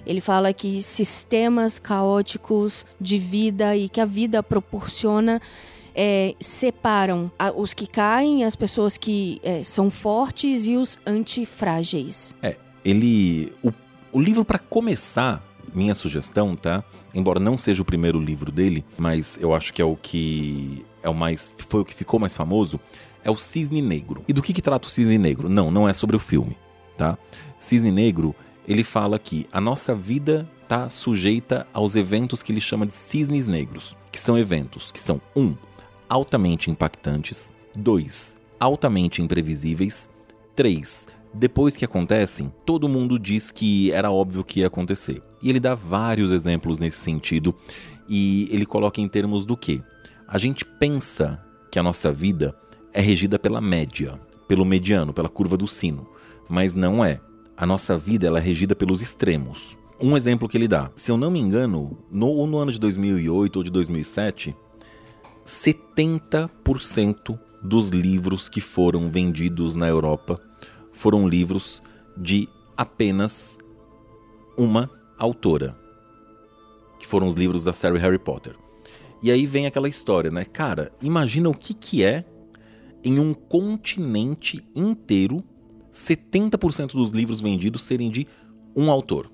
Ele 0.06 0.22
fala 0.22 0.50
que 0.50 0.80
sistemas 0.80 1.78
caóticos 1.78 2.86
de 2.98 3.18
vida 3.18 3.76
e 3.76 3.86
que 3.86 4.00
a 4.00 4.06
vida 4.06 4.42
proporciona 4.42 5.42
é, 5.94 6.34
separam 6.40 7.30
os 7.56 7.72
que 7.72 7.86
caem, 7.86 8.44
as 8.44 8.56
pessoas 8.56 8.98
que 8.98 9.40
é, 9.42 9.62
são 9.62 9.90
fortes 9.90 10.66
e 10.66 10.76
os 10.76 10.98
antifrágeis. 11.06 12.34
É, 12.42 12.56
ele. 12.84 13.52
O, 13.62 13.72
o 14.12 14.20
livro, 14.20 14.44
para 14.44 14.58
começar, 14.58 15.44
minha 15.74 15.94
sugestão, 15.94 16.56
tá? 16.56 16.84
Embora 17.14 17.40
não 17.40 17.56
seja 17.56 17.82
o 17.82 17.84
primeiro 17.84 18.18
livro 18.18 18.50
dele, 18.50 18.84
mas 18.98 19.38
eu 19.40 19.54
acho 19.54 19.72
que 19.72 19.80
é 19.80 19.84
o 19.84 19.96
que 19.96 20.84
é 21.02 21.08
o 21.08 21.14
mais 21.14 21.52
foi 21.58 21.80
o 21.80 21.84
que 21.84 21.94
ficou 21.94 22.18
mais 22.18 22.36
famoso, 22.36 22.80
é 23.22 23.30
o 23.30 23.36
Cisne 23.36 23.82
Negro. 23.82 24.24
E 24.28 24.32
do 24.32 24.42
que, 24.42 24.52
que 24.52 24.62
trata 24.62 24.88
o 24.88 24.90
Cisne 24.90 25.18
Negro? 25.18 25.48
Não, 25.48 25.70
não 25.70 25.88
é 25.88 25.92
sobre 25.92 26.16
o 26.16 26.20
filme, 26.20 26.56
tá? 26.96 27.18
Cisne 27.58 27.90
Negro, 27.90 28.34
ele 28.66 28.84
fala 28.84 29.18
que 29.18 29.46
a 29.52 29.60
nossa 29.60 29.94
vida 29.94 30.48
tá 30.68 30.88
sujeita 30.88 31.66
aos 31.72 31.94
eventos 31.94 32.42
que 32.42 32.52
ele 32.52 32.60
chama 32.60 32.86
de 32.86 32.94
cisnes 32.94 33.46
negros, 33.46 33.96
que 34.10 34.18
são 34.18 34.38
eventos 34.38 34.90
que 34.90 34.98
são 34.98 35.20
um 35.36 35.54
altamente 36.08 36.70
impactantes. 36.70 37.52
2. 37.74 38.36
Altamente 38.58 39.22
imprevisíveis. 39.22 40.08
3. 40.54 41.08
Depois 41.32 41.76
que 41.76 41.84
acontecem, 41.84 42.52
todo 42.64 42.88
mundo 42.88 43.18
diz 43.18 43.50
que 43.50 43.90
era 43.90 44.10
óbvio 44.10 44.44
que 44.44 44.60
ia 44.60 44.68
acontecer. 44.68 45.20
E 45.42 45.50
ele 45.50 45.58
dá 45.58 45.74
vários 45.74 46.30
exemplos 46.30 46.78
nesse 46.78 46.98
sentido 46.98 47.54
e 48.08 48.48
ele 48.50 48.64
coloca 48.64 49.00
em 49.00 49.08
termos 49.08 49.44
do 49.44 49.56
que? 49.56 49.82
A 50.28 50.38
gente 50.38 50.64
pensa 50.64 51.44
que 51.70 51.78
a 51.78 51.82
nossa 51.82 52.12
vida 52.12 52.54
é 52.92 53.00
regida 53.00 53.38
pela 53.38 53.60
média, 53.60 54.18
pelo 54.46 54.64
mediano, 54.64 55.12
pela 55.12 55.28
curva 55.28 55.56
do 55.56 55.66
sino, 55.66 56.06
mas 56.48 56.72
não 56.72 57.04
é. 57.04 57.20
A 57.56 57.66
nossa 57.66 57.98
vida 57.98 58.26
ela 58.26 58.38
é 58.38 58.42
regida 58.42 58.74
pelos 58.74 59.02
extremos. 59.02 59.76
Um 60.00 60.16
exemplo 60.16 60.48
que 60.48 60.56
ele 60.56 60.68
dá, 60.68 60.90
se 60.96 61.10
eu 61.10 61.16
não 61.16 61.30
me 61.30 61.38
engano, 61.38 61.98
no, 62.10 62.46
no 62.46 62.58
ano 62.58 62.70
de 62.70 62.78
2008 62.78 63.56
ou 63.56 63.62
de 63.62 63.70
2007, 63.70 64.54
70% 65.44 67.38
dos 67.62 67.90
livros 67.90 68.48
que 68.48 68.60
foram 68.60 69.10
vendidos 69.10 69.74
na 69.74 69.88
Europa 69.88 70.40
foram 70.92 71.28
livros 71.28 71.82
de 72.16 72.48
apenas 72.76 73.58
uma 74.56 74.90
autora, 75.18 75.76
que 76.98 77.06
foram 77.06 77.28
os 77.28 77.34
livros 77.34 77.64
da 77.64 77.72
série 77.72 77.98
Harry 77.98 78.18
Potter. 78.18 78.56
E 79.22 79.30
aí 79.30 79.46
vem 79.46 79.66
aquela 79.66 79.88
história, 79.88 80.30
né? 80.30 80.44
Cara, 80.44 80.92
imagina 81.00 81.48
o 81.48 81.54
que, 81.54 81.72
que 81.72 82.04
é 82.04 82.24
em 83.02 83.18
um 83.18 83.34
continente 83.34 84.66
inteiro 84.74 85.42
70% 85.92 86.92
dos 86.92 87.10
livros 87.10 87.40
vendidos 87.40 87.84
serem 87.84 88.10
de 88.10 88.26
um 88.74 88.90
autor. 88.90 89.30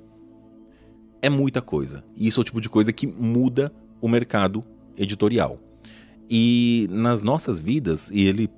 É 1.23 1.29
muita 1.29 1.63
coisa. 1.63 2.05
E 2.17 2.27
isso 2.27 2.41
é 2.41 2.43
o 2.43 2.45
tipo 2.45 2.61
de 2.61 2.69
coisa 2.69 2.93
que 2.93 3.07
muda 3.07 3.73
o 4.01 4.09
mercado 4.09 4.65
editorial. 4.97 5.59
E 6.31 6.87
nas 6.91 7.23
nossas 7.23 7.61
vidas, 7.61 8.09
e 8.13 8.25
ele 8.27 8.49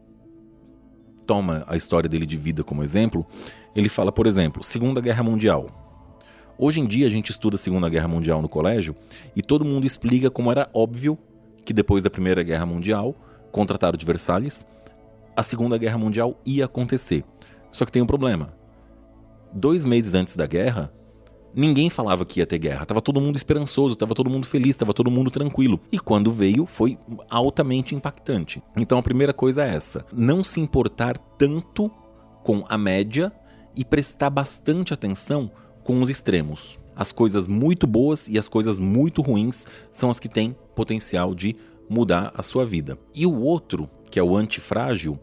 toma 1.26 1.64
a 1.66 1.76
história 1.76 2.08
dele 2.08 2.26
de 2.26 2.36
vida 2.36 2.62
como 2.62 2.82
exemplo, 2.82 3.26
ele 3.74 3.88
fala, 3.88 4.12
por 4.12 4.26
exemplo, 4.26 4.62
Segunda 4.62 5.00
Guerra 5.00 5.22
Mundial. 5.22 5.70
Hoje 6.58 6.80
em 6.80 6.86
dia 6.86 7.06
a 7.06 7.10
gente 7.10 7.30
estuda 7.30 7.56
a 7.56 7.58
Segunda 7.58 7.88
Guerra 7.88 8.06
Mundial 8.06 8.42
no 8.42 8.48
colégio 8.48 8.94
e 9.34 9.40
todo 9.40 9.64
mundo 9.64 9.86
explica 9.86 10.30
como 10.30 10.50
era 10.52 10.68
óbvio 10.74 11.18
que 11.64 11.72
depois 11.72 12.02
da 12.02 12.10
Primeira 12.10 12.42
Guerra 12.42 12.66
Mundial, 12.66 13.14
com 13.50 13.62
o 13.62 13.66
Tratado 13.66 13.96
de 13.96 14.04
Versalhes, 14.04 14.66
a 15.34 15.42
Segunda 15.42 15.78
Guerra 15.78 15.96
Mundial 15.96 16.38
ia 16.44 16.66
acontecer. 16.66 17.24
Só 17.70 17.86
que 17.86 17.92
tem 17.92 18.02
um 18.02 18.06
problema. 18.06 18.52
Dois 19.52 19.84
meses 19.84 20.12
antes 20.14 20.36
da 20.36 20.46
guerra, 20.46 20.92
ninguém 21.54 21.90
falava 21.90 22.24
que 22.24 22.40
ia 22.40 22.46
ter 22.46 22.58
guerra. 22.58 22.86
Tava 22.86 23.00
todo 23.00 23.20
mundo 23.20 23.36
esperançoso, 23.36 23.96
tava 23.96 24.14
todo 24.14 24.30
mundo 24.30 24.46
feliz, 24.46 24.76
tava 24.76 24.94
todo 24.94 25.10
mundo 25.10 25.30
tranquilo. 25.30 25.80
E 25.90 25.98
quando 25.98 26.30
veio, 26.30 26.66
foi 26.66 26.98
altamente 27.28 27.94
impactante. 27.94 28.62
Então 28.76 28.98
a 28.98 29.02
primeira 29.02 29.32
coisa 29.32 29.64
é 29.64 29.74
essa: 29.74 30.04
não 30.12 30.42
se 30.42 30.60
importar 30.60 31.18
tanto 31.18 31.90
com 32.42 32.64
a 32.68 32.76
média 32.76 33.32
e 33.76 33.84
prestar 33.84 34.30
bastante 34.30 34.92
atenção 34.92 35.50
com 35.82 36.00
os 36.00 36.10
extremos. 36.10 36.78
As 36.94 37.10
coisas 37.10 37.48
muito 37.48 37.86
boas 37.86 38.28
e 38.28 38.38
as 38.38 38.48
coisas 38.48 38.78
muito 38.78 39.22
ruins 39.22 39.66
são 39.90 40.10
as 40.10 40.20
que 40.20 40.28
têm 40.28 40.54
potencial 40.74 41.34
de 41.34 41.56
mudar 41.88 42.32
a 42.34 42.42
sua 42.42 42.66
vida. 42.66 42.98
E 43.14 43.26
o 43.26 43.40
outro, 43.40 43.88
que 44.10 44.18
é 44.18 44.22
o 44.22 44.36
antifrágil, 44.36 45.18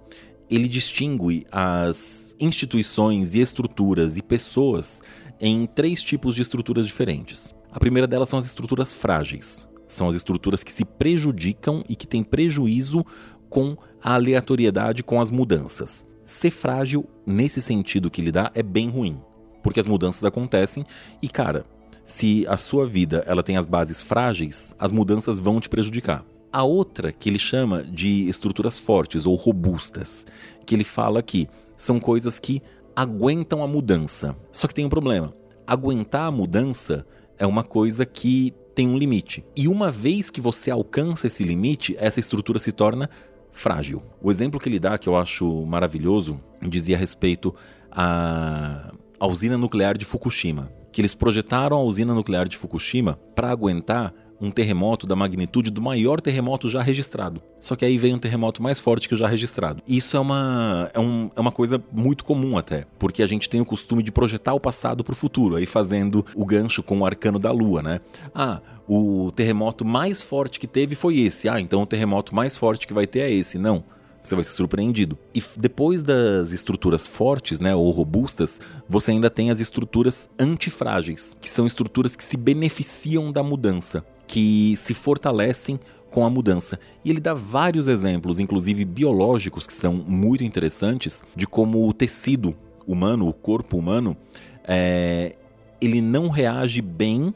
ele 0.49 0.67
distingue 0.67 1.45
as 1.51 2.35
instituições 2.39 3.35
e 3.35 3.39
estruturas 3.39 4.17
e 4.17 4.21
pessoas 4.21 5.01
em 5.39 5.65
três 5.65 6.03
tipos 6.03 6.35
de 6.35 6.41
estruturas 6.41 6.85
diferentes. 6.85 7.53
A 7.71 7.79
primeira 7.79 8.07
delas 8.07 8.29
são 8.29 8.39
as 8.39 8.45
estruturas 8.45 8.93
frágeis. 8.93 9.67
São 9.87 10.09
as 10.09 10.15
estruturas 10.15 10.63
que 10.63 10.73
se 10.73 10.85
prejudicam 10.85 11.83
e 11.87 11.95
que 11.95 12.07
têm 12.07 12.23
prejuízo 12.23 13.05
com 13.49 13.75
a 14.03 14.13
aleatoriedade, 14.13 15.03
com 15.03 15.19
as 15.19 15.31
mudanças. 15.31 16.05
Ser 16.25 16.51
frágil, 16.51 17.09
nesse 17.25 17.61
sentido 17.61 18.09
que 18.09 18.21
ele 18.21 18.31
dá, 18.31 18.51
é 18.53 18.61
bem 18.61 18.89
ruim. 18.89 19.19
Porque 19.63 19.79
as 19.79 19.85
mudanças 19.85 20.23
acontecem 20.23 20.85
e, 21.21 21.27
cara, 21.27 21.65
se 22.05 22.45
a 22.47 22.57
sua 22.57 22.85
vida 22.85 23.23
ela 23.27 23.43
tem 23.43 23.57
as 23.57 23.65
bases 23.65 24.01
frágeis, 24.01 24.73
as 24.79 24.91
mudanças 24.91 25.39
vão 25.39 25.59
te 25.59 25.69
prejudicar. 25.69 26.23
A 26.51 26.63
outra 26.63 27.11
que 27.11 27.29
ele 27.29 27.39
chama 27.39 27.83
de 27.83 28.27
estruturas 28.27 28.79
fortes 28.79 29.25
ou 29.25 29.35
robustas, 29.35 30.25
que 30.65 30.73
ele 30.73 30.83
fala 30.83 31.21
que 31.21 31.47
são 31.77 31.99
coisas 31.99 32.39
que 32.39 32.61
aguentam 32.95 33.63
a 33.63 33.67
mudança. 33.67 34.35
Só 34.51 34.67
que 34.67 34.73
tem 34.73 34.85
um 34.85 34.89
problema. 34.89 35.33
Aguentar 35.65 36.27
a 36.27 36.31
mudança 36.31 37.05
é 37.37 37.45
uma 37.45 37.63
coisa 37.63 38.05
que 38.05 38.53
tem 38.75 38.87
um 38.87 38.97
limite. 38.97 39.45
E 39.55 39.67
uma 39.67 39.91
vez 39.91 40.29
que 40.29 40.41
você 40.41 40.71
alcança 40.71 41.27
esse 41.27 41.43
limite, 41.43 41.95
essa 41.99 42.19
estrutura 42.19 42.59
se 42.59 42.71
torna 42.71 43.09
frágil. 43.51 44.01
O 44.21 44.31
exemplo 44.31 44.59
que 44.59 44.69
ele 44.69 44.79
dá, 44.79 44.97
que 44.97 45.09
eu 45.09 45.15
acho 45.15 45.65
maravilhoso, 45.65 46.39
dizia 46.61 46.95
a 46.95 46.99
respeito 46.99 47.53
à 47.91 48.91
usina 49.21 49.57
nuclear 49.57 49.97
de 49.97 50.05
Fukushima. 50.05 50.71
Que 50.91 51.01
eles 51.01 51.13
projetaram 51.13 51.77
a 51.77 51.83
usina 51.83 52.13
nuclear 52.13 52.47
de 52.47 52.57
Fukushima 52.57 53.19
para 53.35 53.51
aguentar 53.51 54.13
um 54.41 54.49
terremoto 54.51 55.05
da 55.05 55.15
magnitude 55.15 55.69
do 55.69 55.81
maior 55.81 56.21
terremoto 56.21 56.69
já 56.69 56.81
registrado. 56.81 57.41
Só 57.59 57.75
que 57.75 57.83
aí 57.83 57.97
vem 57.97 58.13
um 58.13 58.19
terremoto 58.19 58.63
mais 58.63 58.79
forte 58.79 59.07
que 59.07 59.13
o 59.13 59.17
já 59.17 59.27
registrado. 59.27 59.83
Isso 59.87 60.15
é 60.15 60.19
uma, 60.19 60.89
é, 60.93 60.99
um, 60.99 61.29
é 61.35 61.39
uma 61.39 61.51
coisa 61.51 61.81
muito 61.91 62.23
comum 62.23 62.57
até, 62.57 62.85
porque 62.97 63.21
a 63.21 63.27
gente 63.27 63.49
tem 63.49 63.59
o 63.59 63.65
costume 63.65 64.01
de 64.01 64.11
projetar 64.11 64.53
o 64.53 64.59
passado 64.59 65.03
para 65.03 65.13
o 65.13 65.15
futuro, 65.15 65.55
aí 65.55 65.65
fazendo 65.65 66.25
o 66.35 66.45
gancho 66.45 66.81
com 66.81 66.99
o 66.99 67.05
arcano 67.05 67.39
da 67.39 67.51
lua, 67.51 67.83
né? 67.83 67.99
Ah, 68.33 68.61
o 68.87 69.31
terremoto 69.35 69.83
mais 69.83 70.21
forte 70.21 70.59
que 70.59 70.67
teve 70.67 70.95
foi 70.95 71.19
esse. 71.19 71.49
Ah, 71.49 71.59
então 71.59 71.81
o 71.81 71.85
terremoto 71.85 72.33
mais 72.33 72.55
forte 72.55 72.87
que 72.87 72.93
vai 72.93 73.05
ter 73.05 73.19
é 73.19 73.31
esse. 73.31 73.57
Não 73.57 73.83
você 74.21 74.35
vai 74.35 74.43
ser 74.43 74.51
surpreendido. 74.51 75.17
E 75.33 75.43
depois 75.57 76.03
das 76.03 76.51
estruturas 76.51 77.07
fortes, 77.07 77.59
né, 77.59 77.75
ou 77.75 77.89
robustas, 77.91 78.59
você 78.87 79.11
ainda 79.11 79.29
tem 79.29 79.49
as 79.49 79.59
estruturas 79.59 80.29
antifrágeis, 80.37 81.37
que 81.39 81.49
são 81.49 81.65
estruturas 81.65 82.15
que 82.15 82.23
se 82.23 82.37
beneficiam 82.37 83.31
da 83.31 83.41
mudança 83.41 84.05
que 84.29 84.75
se 84.77 84.93
fortalecem 84.93 85.79
com 86.11 86.23
a 86.23 86.29
mudança. 86.29 86.79
E 87.03 87.09
ele 87.09 87.19
dá 87.19 87.33
vários 87.33 87.87
exemplos, 87.87 88.39
inclusive 88.39 88.85
biológicos, 88.85 89.65
que 89.65 89.73
são 89.73 89.95
muito 89.95 90.43
interessantes, 90.43 91.23
de 91.35 91.47
como 91.47 91.89
o 91.89 91.91
tecido 91.91 92.55
humano, 92.85 93.27
o 93.27 93.33
corpo 93.33 93.75
humano, 93.75 94.15
é, 94.63 95.35
ele 95.81 95.99
não 95.99 96.29
reage 96.29 96.79
bem 96.79 97.33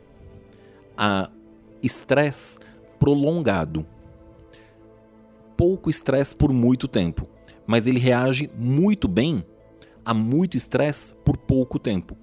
a 0.95 1.31
estresse 1.81 2.59
prolongado. 2.99 3.87
Pouco 5.57 5.89
estresse 5.89 6.35
por 6.35 6.53
muito 6.53 6.87
tempo, 6.87 7.27
mas 7.65 7.87
ele 7.87 7.99
reage 7.99 8.51
muito 8.55 9.07
bem 9.07 9.43
a 10.05 10.13
muito 10.13 10.55
estresse 10.55 11.15
por 11.25 11.37
pouco 11.37 11.79
tempo. 11.79 12.15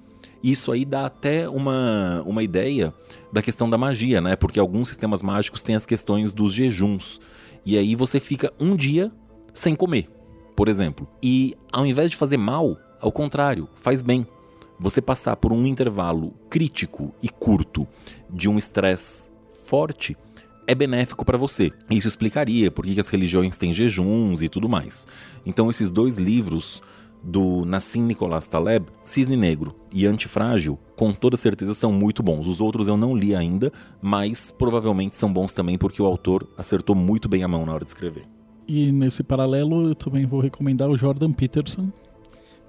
Isso 0.43 0.73
aí 0.73 0.85
dá 0.85 1.07
até 1.07 1.49
uma, 1.49 2.23
uma 2.27 2.43
ideia 2.43 2.95
da 3.33 3.43
questão 3.43 3.69
da 3.69 3.77
magia, 3.77 4.21
né? 4.21 4.37
Porque 4.37 4.59
alguns 4.59 4.89
sistemas 4.89 5.23
mágicos 5.23 5.63
têm 5.63 5.75
as 5.75 5.87
questões 5.87 6.33
dos 6.33 6.55
jejuns. 6.55 7.21
E 7.65 7.77
aí 7.77 7.95
você 7.95 8.19
fica 8.19 8.53
um 8.59 8.75
dia 8.75 9.13
sem 9.53 9.75
comer, 9.75 10.09
por 10.57 10.69
exemplo. 10.69 11.07
E 11.23 11.57
ao 11.73 11.85
invés 11.85 12.11
de 12.11 12.17
fazer 12.17 12.37
mal, 12.37 12.77
ao 13.01 13.13
contrário, 13.13 13.69
faz 13.77 14.03
bem. 14.03 14.27
Você 14.79 15.03
passar 15.03 15.37
por 15.37 15.53
um 15.53 15.67
intervalo 15.67 16.33
crítico 16.49 17.15
e 17.23 17.29
curto 17.29 17.87
de 18.31 18.49
um 18.49 18.57
estresse 18.57 19.29
forte 19.67 20.17
é 20.67 20.75
benéfico 20.75 21.25
para 21.25 21.37
você. 21.37 21.71
Isso 21.91 22.09
explicaria 22.09 22.71
por 22.71 22.87
que 22.87 22.99
as 22.99 23.09
religiões 23.09 23.59
têm 23.59 23.73
jejuns 23.73 24.41
e 24.41 24.49
tudo 24.49 24.69
mais. 24.69 25.07
Então 25.45 25.69
esses 25.69 25.91
dois 25.91 26.17
livros 26.17 26.83
do 27.23 27.65
Nassim 27.65 28.03
Nicolás 28.03 28.47
Taleb, 28.47 28.87
Cisne 29.03 29.37
Negro 29.37 29.75
e 29.93 30.07
Antifrágil, 30.07 30.79
com 30.97 31.13
toda 31.13 31.37
certeza 31.37 31.75
são 31.75 31.93
muito 31.93 32.23
bons. 32.23 32.47
Os 32.47 32.61
outros 32.61 32.89
eu 32.89 32.97
não 32.97 33.17
li 33.17 33.35
ainda, 33.35 33.73
mas 34.01 34.51
provavelmente 34.51 35.17
são 35.17 35.33
bons 35.33 35.53
também 35.53 35.79
porque 35.79 36.03
o 36.03 36.07
autor 36.07 36.47
acertou 36.57 36.95
muito 36.95 37.29
bem 37.29 37.43
a 37.43 37.49
mão 37.49 37.65
na 37.65 37.73
hora 37.75 37.85
de 37.85 37.91
escrever. 37.91 38.27
E 38.67 38.93
nesse 38.93 39.23
paralelo 39.23 39.89
eu 39.89 39.95
também 39.95 40.27
vou 40.27 40.41
recomendar 40.41 40.89
o 40.89 40.97
Jordan 40.97 41.33
Peterson, 41.33 41.91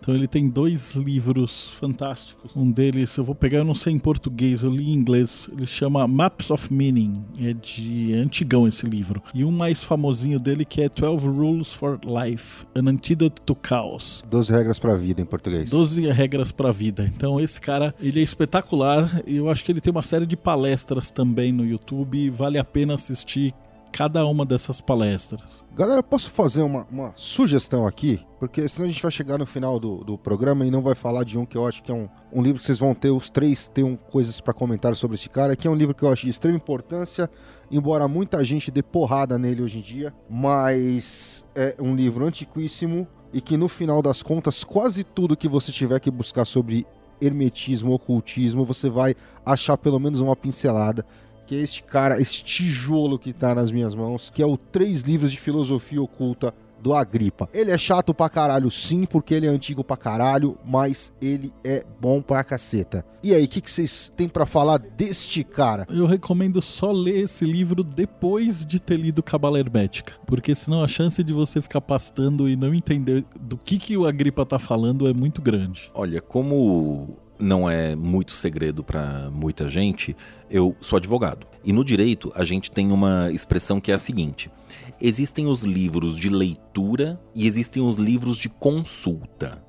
então 0.02 0.16
ele 0.16 0.28
tem 0.28 0.50
dois 0.50 0.96
livros 0.96 1.70
fantásticos. 1.80 2.58
Um 2.58 2.72
deles, 2.72 3.16
eu 3.16 3.24
vou 3.24 3.36
pegar, 3.36 3.60
eu 3.60 3.64
não 3.64 3.76
sei 3.76 3.94
em 3.94 4.00
português, 4.00 4.64
eu 4.64 4.72
li 4.72 4.90
em 4.90 4.94
inglês. 4.94 5.48
Ele 5.52 5.68
chama 5.68 6.08
Maps 6.08 6.50
of 6.50 6.74
Meaning. 6.74 7.14
É 7.40 7.54
de 7.54 8.12
é 8.12 8.18
antigão 8.18 8.68
esse 8.68 8.84
livro. 8.88 9.22
E 9.32 9.46
um 9.46 9.52
mais 9.52 9.84
famosinho 9.84 10.40
dele 10.40 10.66
que 10.66 10.82
é 10.82 10.90
12 10.90 11.28
Rules 11.28 11.72
for 11.72 12.00
Life, 12.04 12.66
An 12.74 12.90
Antidote 12.90 13.42
to 13.46 13.56
Chaos. 13.62 14.24
12 14.28 14.52
regras 14.52 14.80
para 14.80 14.94
a 14.94 14.98
vida 14.98 15.22
em 15.22 15.26
português. 15.26 15.70
12 15.70 16.10
regras 16.10 16.52
para 16.52 16.70
a 16.70 16.72
vida. 16.72 17.12
Então 17.16 17.40
esse 17.40 17.62
cara, 17.62 17.94
ele 18.00 18.20
é 18.20 18.24
espetacular. 18.24 19.22
Eu 19.28 19.50
acho 19.50 19.64
que 19.64 19.72
ele 19.72 19.82
tem 19.82 19.92
uma 19.92 20.02
série 20.02 20.26
de 20.26 20.36
palestras 20.36 21.12
também 21.12 21.52
no 21.52 21.64
YouTube. 21.64 22.28
Vale 22.32 22.58
a 22.58 22.64
pena 22.64 22.96
assistir 22.96 23.54
cada 23.92 24.26
uma 24.26 24.46
dessas 24.46 24.80
palestras. 24.80 25.64
Galera, 25.76 26.02
posso 26.02 26.32
fazer 26.32 26.62
uma, 26.62 26.88
uma, 26.90 27.14
sugestão 27.16 27.86
aqui? 27.86 28.20
Porque 28.40 28.68
senão 28.68 28.88
a 28.88 28.92
gente 28.92 29.02
vai 29.02 29.12
chegar 29.12 29.38
no 29.38 29.46
final 29.46 29.80
do, 29.80 30.04
do 30.04 30.18
programa 30.18 30.66
e 30.66 30.72
não 30.72 30.82
vai 30.82 30.96
falar 30.96 31.24
de 31.24 31.38
um 31.38 31.46
que 31.46 31.58
eu 31.58 31.68
acho 31.68 31.84
que 31.84 31.92
é 31.92 31.94
um, 31.94 32.08
um 32.32 32.42
livro 32.42 32.60
que 32.60 32.66
vocês 32.66 32.80
vão 32.80 32.94
ter, 32.96 33.12
os 33.12 33.30
três 33.30 33.68
tenham 33.68 33.96
coisas 33.96 34.40
para 34.40 34.54
comentar 34.54 34.96
sobre 34.96 35.16
esse 35.16 35.30
cara, 35.30 35.56
que 35.56 35.68
é 35.68 35.72
um 35.72 35.76
livro 35.76 35.94
que 35.94 36.04
eu 36.04 36.12
acho 36.12 36.24
de 36.24 36.30
extrema 36.30 36.58
importância, 36.58 37.30
embora 37.70 38.08
muita 38.08 38.44
gente 38.44 38.72
dê 38.72 38.82
porrada 38.82 39.38
nele 39.38 39.62
hoje 39.62 39.80
em 39.80 39.82
dia, 39.82 40.14
mas 40.30 41.46
é 41.54 41.76
um 41.80 41.96
livro 41.96 42.26
antiquíssimo 42.26 43.08
e 43.34 43.42
que 43.42 43.58
no 43.58 43.68
final 43.68 44.02
das 44.02 44.24
contas, 44.24 44.64
quase 44.64 45.04
tudo 45.04 45.38
que 45.38 45.48
você 45.48 45.72
tiver 45.72 46.00
que 46.00 46.12
buscar 46.12 46.46
sobre 46.46 46.86
hermetismo, 47.22 47.94
ocultismo, 47.94 48.66
você 48.66 48.90
vai 48.90 49.16
achar 49.46 49.78
pelo 49.78 50.00
menos 50.00 50.20
uma 50.20 50.36
pincelada 50.36 51.06
que 51.52 51.58
é 51.58 51.60
este 51.60 51.84
cara, 51.84 52.22
esse 52.22 52.42
tijolo 52.42 53.20
que 53.20 53.34
tá 53.34 53.54
nas 53.54 53.74
minhas 53.74 53.94
mãos, 53.94 54.32
que 54.34 54.42
é 54.42 54.46
o 54.46 54.56
Três 54.56 55.02
Livros 55.02 55.34
de 55.34 55.38
Filosofia 55.38 56.02
Oculta 56.02 56.54
do 56.80 56.94
Agripa. 56.94 57.50
Ele 57.54 57.72
é 57.72 57.78
chato 57.78 58.14
pra 58.14 58.30
caralho, 58.30 58.72
sim, 58.72 59.04
porque 59.04 59.34
ele 59.34 59.48
é 59.48 59.50
antigo 59.50 59.84
pra 59.84 59.98
caralho, 59.98 60.58
mas 60.66 61.12
ele 61.22 61.52
é 61.62 61.84
bom 62.00 62.22
pra 62.22 62.42
caceta. 62.42 63.06
E 63.22 63.36
aí, 63.36 63.44
o 63.44 63.48
que, 63.50 63.70
vocês 63.70 64.10
têm 64.16 64.30
para 64.30 64.46
falar 64.46 64.78
deste 64.78 65.44
cara? 65.44 65.86
Eu 65.90 66.06
recomendo 66.06 66.62
só 66.62 66.90
ler 66.90 67.26
esse 67.26 67.44
livro 67.44 67.84
depois 67.84 68.66
de 68.66 68.80
ter 68.80 68.96
lido 68.96 69.22
Cabala 69.22 69.60
Hermética, 69.60 70.14
porque 70.26 70.56
senão 70.56 70.82
a 70.82 70.88
chance 70.88 71.22
de 71.22 71.34
você 71.34 71.62
ficar 71.62 71.82
pastando 71.82 72.48
e 72.48 72.56
não 72.56 72.74
entender 72.74 73.26
do 73.38 73.58
que, 73.58 73.78
que 73.78 73.98
o 73.98 74.08
Agripa 74.08 74.46
tá 74.46 74.58
falando 74.58 75.06
é 75.06 75.14
muito 75.14 75.42
grande. 75.42 75.92
Olha, 75.94 76.22
como 76.22 77.20
não 77.42 77.70
é 77.70 77.96
muito 77.96 78.32
segredo 78.32 78.84
para 78.84 79.30
muita 79.32 79.68
gente, 79.68 80.16
eu 80.50 80.76
sou 80.80 80.98
advogado. 80.98 81.48
E 81.64 81.74
no 81.74 81.84
direito, 81.84 82.32
a 82.36 82.44
gente 82.44 82.72
tem 82.72 82.92
uma 82.92 83.32
expressão 83.32 83.80
que 83.80 83.92
é 83.92 83.96
a 83.96 84.00
seguinte: 84.00 84.50
existem 85.00 85.48
os 85.48 85.64
livros 85.64 86.16
de 86.16 86.30
leitura 86.30 87.20
e 87.36 87.48
existem 87.48 87.84
os 87.84 87.98
livros 87.98 88.38
de 88.38 88.50
consulta. 88.50 89.64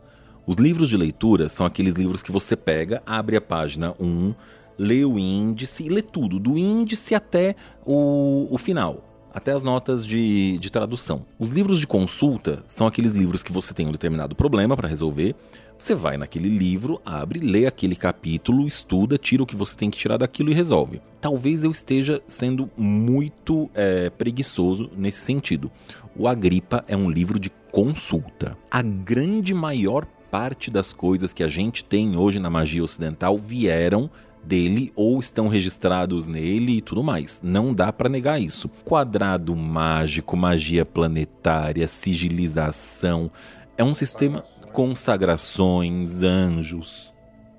Os 0.47 0.57
livros 0.57 0.89
de 0.89 0.97
leitura 0.97 1.49
são 1.49 1.65
aqueles 1.65 1.95
livros 1.95 2.23
que 2.23 2.33
você 2.33 2.57
pega, 2.57 3.03
abre 3.07 3.37
a 3.37 3.41
página 3.41 3.95
1, 4.01 4.35
lê 4.77 5.05
o 5.05 5.19
índice 5.19 5.85
e 5.85 5.89
lê 5.89 6.03
tudo, 6.03 6.39
do 6.39 6.59
índice 6.59 7.15
até 7.15 7.55
o, 7.87 8.49
o 8.51 8.59
final. 8.59 9.09
até 9.33 9.53
as 9.53 9.63
notas 9.63 10.05
de, 10.07 10.59
de 10.59 10.71
tradução. 10.71 11.25
Os 11.39 11.49
livros 11.49 11.81
de 11.81 11.87
consulta 11.87 12.63
são 12.67 12.87
aqueles 12.87 13.13
livros 13.13 13.43
que 13.43 13.51
você 13.51 13.73
tem 13.73 13.87
um 13.87 13.93
determinado 13.93 14.37
problema 14.37 14.77
para 14.77 14.89
resolver. 14.89 15.35
Você 15.83 15.97
vai 15.97 16.17
naquele 16.17 16.49
livro, 16.49 17.03
abre, 17.05 17.41
lê 17.41 17.67
aquele 17.67 17.97
capítulo, 17.97 18.69
estuda, 18.69 19.19
tira 19.19 19.43
o 19.43 19.47
que 19.47 19.57
você 19.57 19.77
tem 19.77 19.91
que 19.91 19.99
tirar 19.99 20.17
daquilo 20.17 20.49
e 20.49 20.55
resolve. 20.55 21.03
Talvez 21.21 21.65
eu 21.65 21.73
esteja 21.73 22.23
sendo 22.25 22.71
muito 22.77 23.69
é, 23.75 24.09
preguiçoso 24.09 24.89
nesse 24.97 25.25
sentido. 25.25 25.73
O 26.17 26.29
Agripa 26.29 26.85
é 26.87 26.97
um 26.97 27.11
livro 27.11 27.37
de 27.37 27.51
consulta. 27.73 28.57
A 28.71 28.81
grande 28.81 29.53
maior 29.53 30.07
parte 30.31 30.71
das 30.71 30.93
coisas 30.93 31.33
que 31.33 31.43
a 31.43 31.49
gente 31.49 31.85
tem 31.85 32.17
hoje 32.17 32.39
na 32.39 32.49
magia 32.49 32.85
ocidental 32.85 33.37
vieram 33.37 34.09
dele 34.45 34.93
ou 34.95 35.19
estão 35.19 35.49
registrados 35.49 36.29
nele 36.29 36.77
e 36.77 36.81
tudo 36.81 37.03
mais. 37.03 37.41
Não 37.43 37.75
dá 37.75 37.93
para 37.93 38.09
negar 38.09 38.41
isso. 38.41 38.69
Quadrado 38.85 39.57
mágico, 39.57 40.37
magia 40.37 40.85
planetária, 40.85 41.89
sigilização, 41.89 43.33
é 43.77 43.83
um 43.83 43.95
sistema 43.95 44.45
consagrações, 44.73 46.23
anjos, 46.23 47.13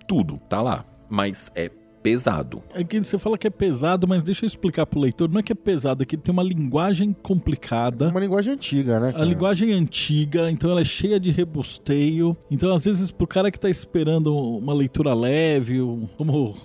tudo 0.07 0.38
tá 0.49 0.61
lá, 0.61 0.86
mas 1.09 1.51
é 1.55 1.70
pesado. 2.03 2.61
É 2.74 2.84
que 2.84 2.99
você 2.99 3.18
fala 3.18 3.38
que 3.38 3.47
é 3.47 3.49
pesado, 3.49 4.05
mas 4.05 4.22
deixa 4.22 4.43
eu 4.43 4.47
explicar 4.47 4.86
pro 4.86 4.99
leitor. 4.99 5.30
Não 5.30 5.39
é 5.39 5.43
que 5.43 5.53
é 5.53 5.55
pesado, 5.55 6.03
é 6.03 6.05
que 6.05 6.16
ele 6.16 6.22
tem 6.22 6.34
uma 6.34 6.43
linguagem 6.43 7.14
complicada. 7.14 8.09
Uma 8.09 8.20
linguagem 8.20 8.53
antiga, 8.53 8.99
né? 8.99 9.14
A 9.16 9.24
linguagem 9.24 9.72
é 9.72 9.74
antiga, 9.74 10.51
então 10.51 10.70
ela 10.70 10.82
é 10.82 10.84
cheia 10.84 11.18
de 11.18 11.32
rebusteio. 11.32 12.36
Então, 12.51 12.76
às 12.76 12.84
vezes, 12.84 13.09
pro 13.09 13.26
cara 13.26 13.49
que 13.49 13.59
tá 13.59 13.70
esperando 13.70 14.36
uma 14.36 14.74
leitura 14.74 15.14
leve, 15.14 15.80
como 16.18 16.55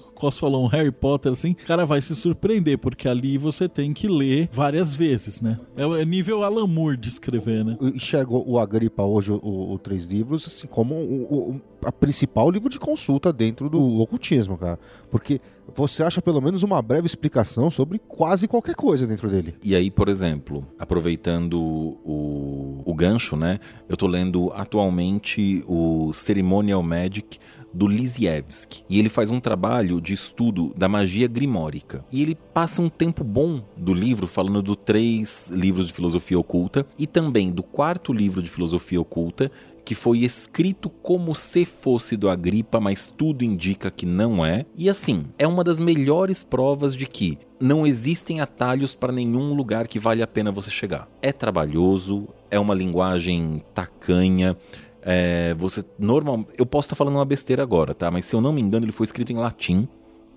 falou, 0.40 0.64
um 0.64 0.66
Harry 0.66 0.90
Potter, 0.90 1.32
assim, 1.32 1.52
o 1.52 1.66
cara 1.66 1.86
vai 1.86 2.00
se 2.00 2.14
surpreender, 2.14 2.78
porque 2.78 3.08
ali 3.08 3.38
você 3.38 3.68
tem 3.68 3.92
que 3.92 4.08
ler 4.08 4.48
várias 4.52 4.94
vezes, 4.94 5.40
né? 5.40 5.58
É, 5.76 5.82
é 5.82 6.04
nível 6.04 6.42
Alan 6.42 6.66
Moore 6.66 6.96
de 6.96 7.08
escrever, 7.08 7.64
né? 7.64 7.76
Enxergo 7.80 8.42
o 8.46 8.58
Agripa 8.58 9.02
hoje, 9.02 9.30
o, 9.32 9.72
o 9.72 9.78
Três 9.78 10.06
Livros, 10.06 10.46
assim, 10.46 10.66
como 10.66 10.94
o, 10.94 11.50
o 11.50 11.60
a 11.84 11.92
principal 11.92 12.50
livro 12.50 12.68
de 12.68 12.78
consulta 12.78 13.32
dentro 13.32 13.68
do 13.68 14.00
ocultismo, 14.00 14.58
cara. 14.58 14.78
Porque 15.10 15.40
você 15.74 16.02
acha 16.02 16.20
pelo 16.20 16.40
menos 16.40 16.62
uma 16.62 16.80
breve 16.80 17.06
explicação 17.06 17.70
sobre 17.70 17.98
quase 17.98 18.48
qualquer 18.48 18.74
coisa 18.74 19.06
dentro 19.06 19.28
dele. 19.28 19.54
E 19.62 19.74
aí, 19.74 19.90
por 19.90 20.08
exemplo, 20.08 20.66
aproveitando 20.78 21.58
o, 21.58 22.82
o 22.84 22.94
gancho, 22.94 23.36
né? 23.36 23.58
Eu 23.88 23.96
tô 23.96 24.06
lendo 24.06 24.50
atualmente 24.54 25.62
o 25.66 26.12
Ceremonial 26.12 26.82
Magic 26.82 27.38
do 27.72 27.86
Lisievski. 27.86 28.84
E 28.88 28.98
ele 28.98 29.08
faz 29.08 29.30
um 29.30 29.40
trabalho 29.40 30.00
de 30.00 30.12
estudo 30.14 30.72
da 30.76 30.88
magia 30.88 31.28
grimórica. 31.28 32.04
E 32.12 32.22
ele 32.22 32.34
passa 32.34 32.82
um 32.82 32.88
tempo 32.88 33.22
bom 33.22 33.62
do 33.76 33.92
livro 33.92 34.26
falando 34.26 34.62
do 34.62 34.76
três 34.76 35.50
livros 35.50 35.86
de 35.86 35.92
filosofia 35.92 36.38
oculta 36.38 36.84
e 36.98 37.06
também 37.06 37.50
do 37.50 37.62
quarto 37.62 38.12
livro 38.12 38.42
de 38.42 38.50
filosofia 38.50 39.00
oculta, 39.00 39.50
que 39.88 39.94
foi 39.94 40.18
escrito 40.18 40.90
como 40.90 41.34
se 41.34 41.64
fosse 41.64 42.14
do 42.14 42.28
Agripa, 42.28 42.78
mas 42.78 43.06
tudo 43.06 43.42
indica 43.42 43.90
que 43.90 44.04
não 44.04 44.44
é. 44.44 44.66
E 44.76 44.90
assim, 44.90 45.24
é 45.38 45.48
uma 45.48 45.64
das 45.64 45.80
melhores 45.80 46.44
provas 46.44 46.94
de 46.94 47.06
que 47.06 47.38
não 47.58 47.86
existem 47.86 48.38
atalhos 48.40 48.94
para 48.94 49.10
nenhum 49.10 49.54
lugar 49.54 49.88
que 49.88 49.98
vale 49.98 50.22
a 50.22 50.26
pena 50.26 50.52
você 50.52 50.70
chegar. 50.70 51.08
É 51.22 51.32
trabalhoso, 51.32 52.28
é 52.50 52.60
uma 52.60 52.74
linguagem 52.74 53.62
tacanha, 53.74 54.56
é, 55.02 55.54
você 55.54 55.84
normal, 55.98 56.46
eu 56.56 56.66
posso 56.66 56.86
estar 56.86 56.96
falando 56.96 57.14
uma 57.14 57.24
besteira 57.24 57.62
agora, 57.62 57.94
tá? 57.94 58.10
Mas 58.10 58.24
se 58.24 58.34
eu 58.34 58.40
não 58.40 58.52
me 58.52 58.60
engano, 58.60 58.84
ele 58.84 58.92
foi 58.92 59.04
escrito 59.04 59.32
em 59.32 59.36
latim, 59.36 59.88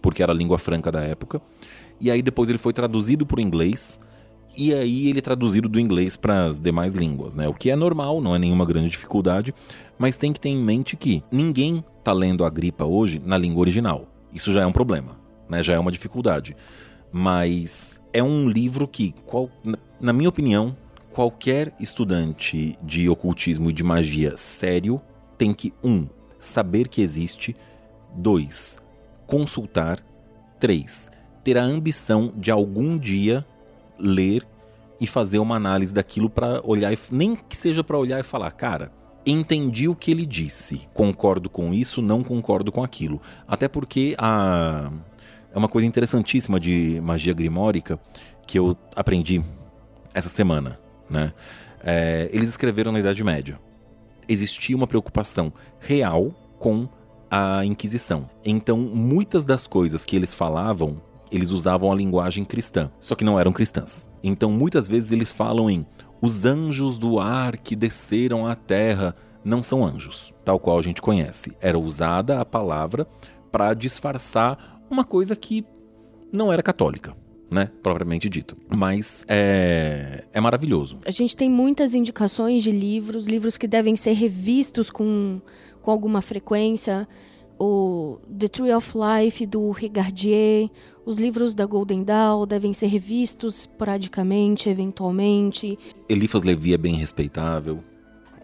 porque 0.01 0.21
era 0.23 0.31
a 0.31 0.35
língua 0.35 0.57
franca 0.57 0.91
da 0.91 1.01
época. 1.01 1.41
E 1.99 2.09
aí 2.09 2.21
depois 2.21 2.49
ele 2.49 2.57
foi 2.57 2.73
traduzido 2.73 3.25
para 3.25 3.37
o 3.37 3.41
inglês. 3.41 3.99
E 4.57 4.73
aí 4.73 5.07
ele 5.07 5.19
é 5.19 5.21
traduzido 5.21 5.69
do 5.69 5.79
inglês 5.79 6.17
para 6.17 6.45
as 6.45 6.59
demais 6.59 6.93
línguas, 6.93 7.35
né? 7.35 7.47
O 7.47 7.53
que 7.53 7.69
é 7.69 7.75
normal, 7.75 8.19
não 8.19 8.35
é 8.35 8.39
nenhuma 8.39 8.65
grande 8.65 8.89
dificuldade, 8.89 9.53
mas 9.97 10.17
tem 10.17 10.33
que 10.33 10.39
ter 10.39 10.49
em 10.49 10.57
mente 10.57 10.97
que 10.97 11.23
ninguém 11.31 11.83
tá 12.03 12.11
lendo 12.11 12.43
a 12.43 12.49
gripa 12.49 12.83
hoje 12.83 13.21
na 13.23 13.37
língua 13.37 13.61
original. 13.61 14.07
Isso 14.33 14.51
já 14.51 14.61
é 14.61 14.65
um 14.65 14.71
problema, 14.71 15.17
né? 15.47 15.63
Já 15.63 15.73
é 15.73 15.79
uma 15.79 15.91
dificuldade. 15.91 16.55
Mas 17.11 18.01
é 18.11 18.23
um 18.23 18.49
livro 18.49 18.87
que, 18.87 19.13
qual, 19.25 19.49
na 19.99 20.11
minha 20.11 20.29
opinião, 20.29 20.75
qualquer 21.13 21.73
estudante 21.79 22.75
de 22.81 23.09
ocultismo 23.09 23.69
e 23.69 23.73
de 23.73 23.83
magia 23.83 24.37
sério 24.37 25.01
tem 25.37 25.53
que, 25.53 25.73
um, 25.83 26.07
saber 26.39 26.87
que 26.87 27.01
existe, 27.01 27.55
dois, 28.15 28.77
consultar, 29.27 30.03
três, 30.59 31.09
ter 31.43 31.57
a 31.57 31.63
ambição 31.63 32.33
de 32.35 32.51
algum 32.51 32.97
dia 32.97 33.45
ler 33.97 34.47
e 34.99 35.07
fazer 35.07 35.39
uma 35.39 35.55
análise 35.55 35.93
daquilo 35.93 36.29
para 36.29 36.61
olhar, 36.63 36.93
e, 36.93 36.99
nem 37.11 37.35
que 37.35 37.57
seja 37.57 37.83
para 37.83 37.97
olhar 37.97 38.19
e 38.19 38.23
falar, 38.23 38.51
cara, 38.51 38.91
entendi 39.25 39.87
o 39.87 39.95
que 39.95 40.11
ele 40.11 40.25
disse, 40.25 40.87
concordo 40.93 41.49
com 41.49 41.73
isso, 41.73 42.01
não 42.01 42.23
concordo 42.23 42.71
com 42.71 42.83
aquilo. 42.83 43.19
Até 43.47 43.67
porque 43.67 44.15
a 44.17 44.91
é 45.53 45.57
uma 45.57 45.67
coisa 45.67 45.85
interessantíssima 45.85 46.59
de 46.59 46.99
magia 47.01 47.33
grimórica 47.33 47.99
que 48.47 48.57
eu 48.57 48.77
aprendi 48.95 49.43
essa 50.13 50.29
semana 50.29 50.79
né? 51.11 51.33
É, 51.83 52.29
eles 52.31 52.49
escreveram 52.49 52.91
na 52.91 52.99
Idade 52.99 53.23
Média. 53.23 53.59
Existia 54.27 54.75
uma 54.75 54.87
preocupação 54.87 55.51
real 55.79 56.33
com 56.57 56.87
a 57.29 57.65
Inquisição. 57.65 58.29
Então, 58.45 58.77
muitas 58.77 59.45
das 59.45 59.67
coisas 59.67 60.05
que 60.05 60.15
eles 60.15 60.33
falavam, 60.33 61.01
eles 61.31 61.51
usavam 61.51 61.91
a 61.91 61.95
linguagem 61.95 62.45
cristã, 62.45 62.91
só 62.99 63.15
que 63.15 63.23
não 63.23 63.39
eram 63.39 63.51
cristãs. 63.51 64.07
Então, 64.23 64.51
muitas 64.51 64.87
vezes 64.87 65.11
eles 65.11 65.33
falam 65.33 65.69
em 65.69 65.85
os 66.21 66.45
anjos 66.45 66.97
do 66.97 67.19
ar 67.19 67.57
que 67.57 67.75
desceram 67.75 68.45
à 68.45 68.55
terra 68.55 69.15
não 69.43 69.63
são 69.63 69.83
anjos, 69.83 70.31
tal 70.45 70.59
qual 70.59 70.77
a 70.77 70.81
gente 70.81 71.01
conhece. 71.01 71.51
Era 71.59 71.79
usada 71.79 72.39
a 72.39 72.45
palavra 72.45 73.07
para 73.51 73.73
disfarçar 73.73 74.81
uma 74.89 75.03
coisa 75.03 75.35
que 75.35 75.65
não 76.31 76.53
era 76.53 76.61
católica 76.61 77.15
né? 77.51 77.69
Propriamente 77.83 78.29
dito. 78.29 78.55
Mas 78.69 79.25
é, 79.27 80.23
é 80.31 80.39
maravilhoso. 80.39 80.99
A 81.05 81.11
gente 81.11 81.35
tem 81.35 81.51
muitas 81.51 81.93
indicações 81.93 82.63
de 82.63 82.71
livros, 82.71 83.27
livros 83.27 83.57
que 83.57 83.67
devem 83.67 83.95
ser 83.97 84.13
revistos 84.13 84.89
com, 84.89 85.41
com 85.81 85.91
alguma 85.91 86.21
frequência. 86.21 87.05
O 87.59 88.17
The 88.39 88.47
Tree 88.47 88.71
of 88.71 88.93
Life, 88.95 89.45
do 89.45 89.69
Rigardier, 89.69 90.69
os 91.05 91.19
livros 91.19 91.53
da 91.53 91.65
Golden 91.65 92.03
Dawn 92.03 92.47
devem 92.47 92.73
ser 92.73 92.87
revistos 92.87 93.59
esporadicamente, 93.59 94.69
eventualmente. 94.69 95.77
Eliphas 96.07 96.43
Levi 96.43 96.73
é 96.73 96.77
bem 96.77 96.95
respeitável 96.95 97.83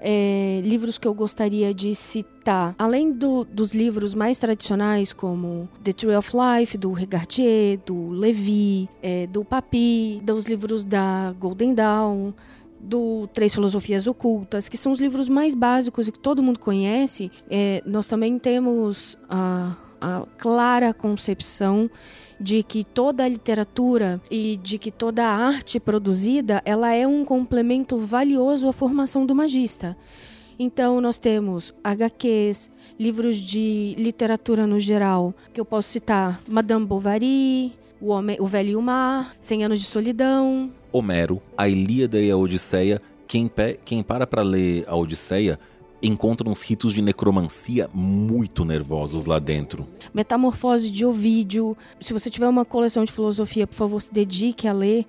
é, 0.01 0.61
livros 0.63 0.97
que 0.97 1.07
eu 1.07 1.13
gostaria 1.13 1.73
de 1.73 1.93
citar. 1.95 2.75
Além 2.77 3.11
do, 3.11 3.43
dos 3.43 3.73
livros 3.73 4.13
mais 4.13 4.37
tradicionais, 4.37 5.13
como 5.13 5.67
The 5.83 5.93
Tree 5.93 6.15
of 6.15 6.31
Life, 6.35 6.77
do 6.77 6.91
Regardier, 6.91 7.79
do 7.85 8.09
Levi, 8.09 8.89
é, 9.01 9.27
do 9.27 9.43
Papi, 9.43 10.21
dos 10.23 10.47
livros 10.47 10.85
da 10.85 11.33
Golden 11.39 11.73
Dawn, 11.73 12.33
do 12.79 13.27
Três 13.33 13.53
Filosofias 13.53 14.07
Ocultas, 14.07 14.69
que 14.69 14.77
são 14.77 14.91
os 14.91 15.01
livros 15.01 15.27
mais 15.29 15.55
básicos 15.55 16.07
e 16.07 16.11
que 16.11 16.19
todo 16.19 16.43
mundo 16.43 16.59
conhece, 16.59 17.31
é, 17.49 17.81
nós 17.85 18.07
também 18.07 18.37
temos 18.37 19.17
a, 19.29 19.75
a 19.99 20.25
clara 20.37 20.93
concepção 20.93 21.89
de 22.39 22.63
que 22.63 22.83
toda 22.83 23.23
a 23.23 23.27
literatura 23.27 24.21
e 24.29 24.57
de 24.57 24.77
que 24.77 24.91
toda 24.91 25.25
a 25.25 25.35
arte 25.35 25.79
produzida 25.79 26.61
ela 26.65 26.93
é 26.93 27.07
um 27.07 27.25
complemento 27.25 27.97
valioso 27.97 28.67
à 28.67 28.73
formação 28.73 29.25
do 29.25 29.35
magista. 29.35 29.97
Então 30.59 30.99
nós 31.01 31.17
temos 31.17 31.73
HQs, 31.83 32.71
livros 32.99 33.37
de 33.37 33.95
literatura 33.97 34.65
no 34.65 34.79
geral, 34.79 35.33
que 35.53 35.59
eu 35.59 35.65
posso 35.65 35.89
citar 35.89 36.41
Madame 36.49 36.85
Bovary, 36.85 37.73
O, 37.99 38.09
Homem, 38.09 38.37
o 38.39 38.45
Velho 38.45 38.69
e 38.71 38.75
o 38.75 38.81
Mar, 38.81 39.35
Cem 39.39 39.63
Anos 39.63 39.79
de 39.79 39.85
Solidão, 39.85 40.71
Homero, 40.91 41.41
a 41.57 41.67
Ilíada 41.67 42.19
e 42.19 42.31
a 42.31 42.37
Odisseia. 42.37 43.01
Quem, 43.27 43.51
quem 43.83 44.01
para 44.01 44.25
para 44.25 44.41
ler 44.41 44.85
a 44.87 44.95
Odisseia 44.95 45.59
encontra 46.01 46.47
uns 46.47 46.61
ritos 46.61 46.93
de 46.93 47.01
necromancia 47.01 47.89
muito 47.93 48.63
nervosos 48.63 49.25
lá 49.25 49.39
dentro. 49.39 49.87
Metamorfose 50.13 50.91
de 50.91 51.05
Ovídio. 51.05 51.75
Se 51.99 52.13
você 52.13 52.29
tiver 52.29 52.47
uma 52.47 52.65
coleção 52.65 53.03
de 53.03 53.11
filosofia, 53.11 53.65
por 53.65 53.75
favor, 53.75 54.01
se 54.01 54.13
dedique 54.13 54.67
a 54.67 54.73
ler. 54.73 55.05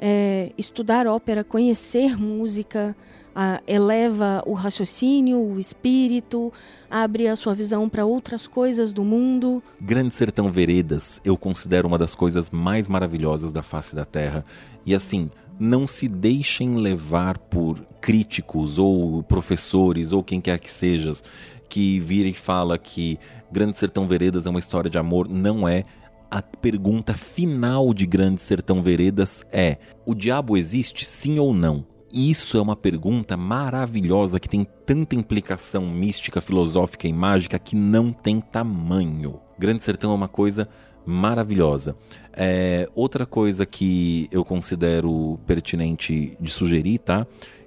É, 0.00 0.52
estudar 0.58 1.06
ópera, 1.06 1.44
conhecer 1.44 2.18
música, 2.18 2.96
a, 3.34 3.60
eleva 3.66 4.42
o 4.46 4.52
raciocínio, 4.52 5.38
o 5.38 5.58
espírito, 5.58 6.52
abre 6.90 7.26
a 7.26 7.36
sua 7.36 7.54
visão 7.54 7.88
para 7.88 8.04
outras 8.04 8.46
coisas 8.46 8.92
do 8.92 9.02
mundo. 9.02 9.62
Grande 9.80 10.14
Sertão 10.14 10.50
Veredas 10.50 11.20
eu 11.24 11.36
considero 11.36 11.88
uma 11.88 11.98
das 11.98 12.14
coisas 12.14 12.50
mais 12.50 12.86
maravilhosas 12.86 13.52
da 13.52 13.62
face 13.62 13.96
da 13.96 14.04
Terra. 14.04 14.44
E 14.86 14.94
assim, 14.94 15.30
não 15.58 15.86
se 15.86 16.08
deixem 16.08 16.76
levar 16.76 17.38
por 17.38 17.80
críticos 18.00 18.78
ou 18.78 19.22
professores 19.22 20.12
ou 20.12 20.22
quem 20.22 20.40
quer 20.40 20.58
que 20.58 20.70
sejas 20.70 21.22
que 21.68 21.98
vira 21.98 22.28
e 22.28 22.34
fala 22.34 22.78
que 22.78 23.18
Grande 23.50 23.76
Sertão 23.76 24.06
Veredas 24.06 24.46
é 24.46 24.50
uma 24.50 24.58
história 24.58 24.90
de 24.90 24.98
amor. 24.98 25.28
Não 25.28 25.68
é. 25.68 25.84
a 26.30 26.42
pergunta 26.42 27.14
final 27.14 27.94
de 27.94 28.06
Grande 28.06 28.40
Sertão 28.40 28.82
Veredas 28.82 29.44
é: 29.52 29.78
o 30.04 30.14
diabo 30.14 30.56
existe 30.56 31.04
sim 31.04 31.38
ou 31.38 31.54
não? 31.54 31.86
Isso 32.14 32.56
é 32.56 32.62
uma 32.62 32.76
pergunta 32.76 33.36
maravilhosa 33.36 34.38
que 34.38 34.48
tem 34.48 34.64
tanta 34.86 35.16
implicação 35.16 35.84
mística, 35.84 36.40
filosófica 36.40 37.08
e 37.08 37.12
mágica 37.12 37.58
que 37.58 37.74
não 37.74 38.12
tem 38.12 38.40
tamanho. 38.40 39.40
Grande 39.58 39.82
Sertão 39.82 40.12
é 40.12 40.14
uma 40.14 40.28
coisa 40.28 40.68
maravilhosa. 41.04 41.96
É, 42.32 42.88
outra 42.94 43.26
coisa 43.26 43.66
que 43.66 44.28
eu 44.30 44.44
considero 44.44 45.40
pertinente 45.44 46.36
de 46.40 46.52
sugerir, 46.52 47.00
tá? 47.00 47.26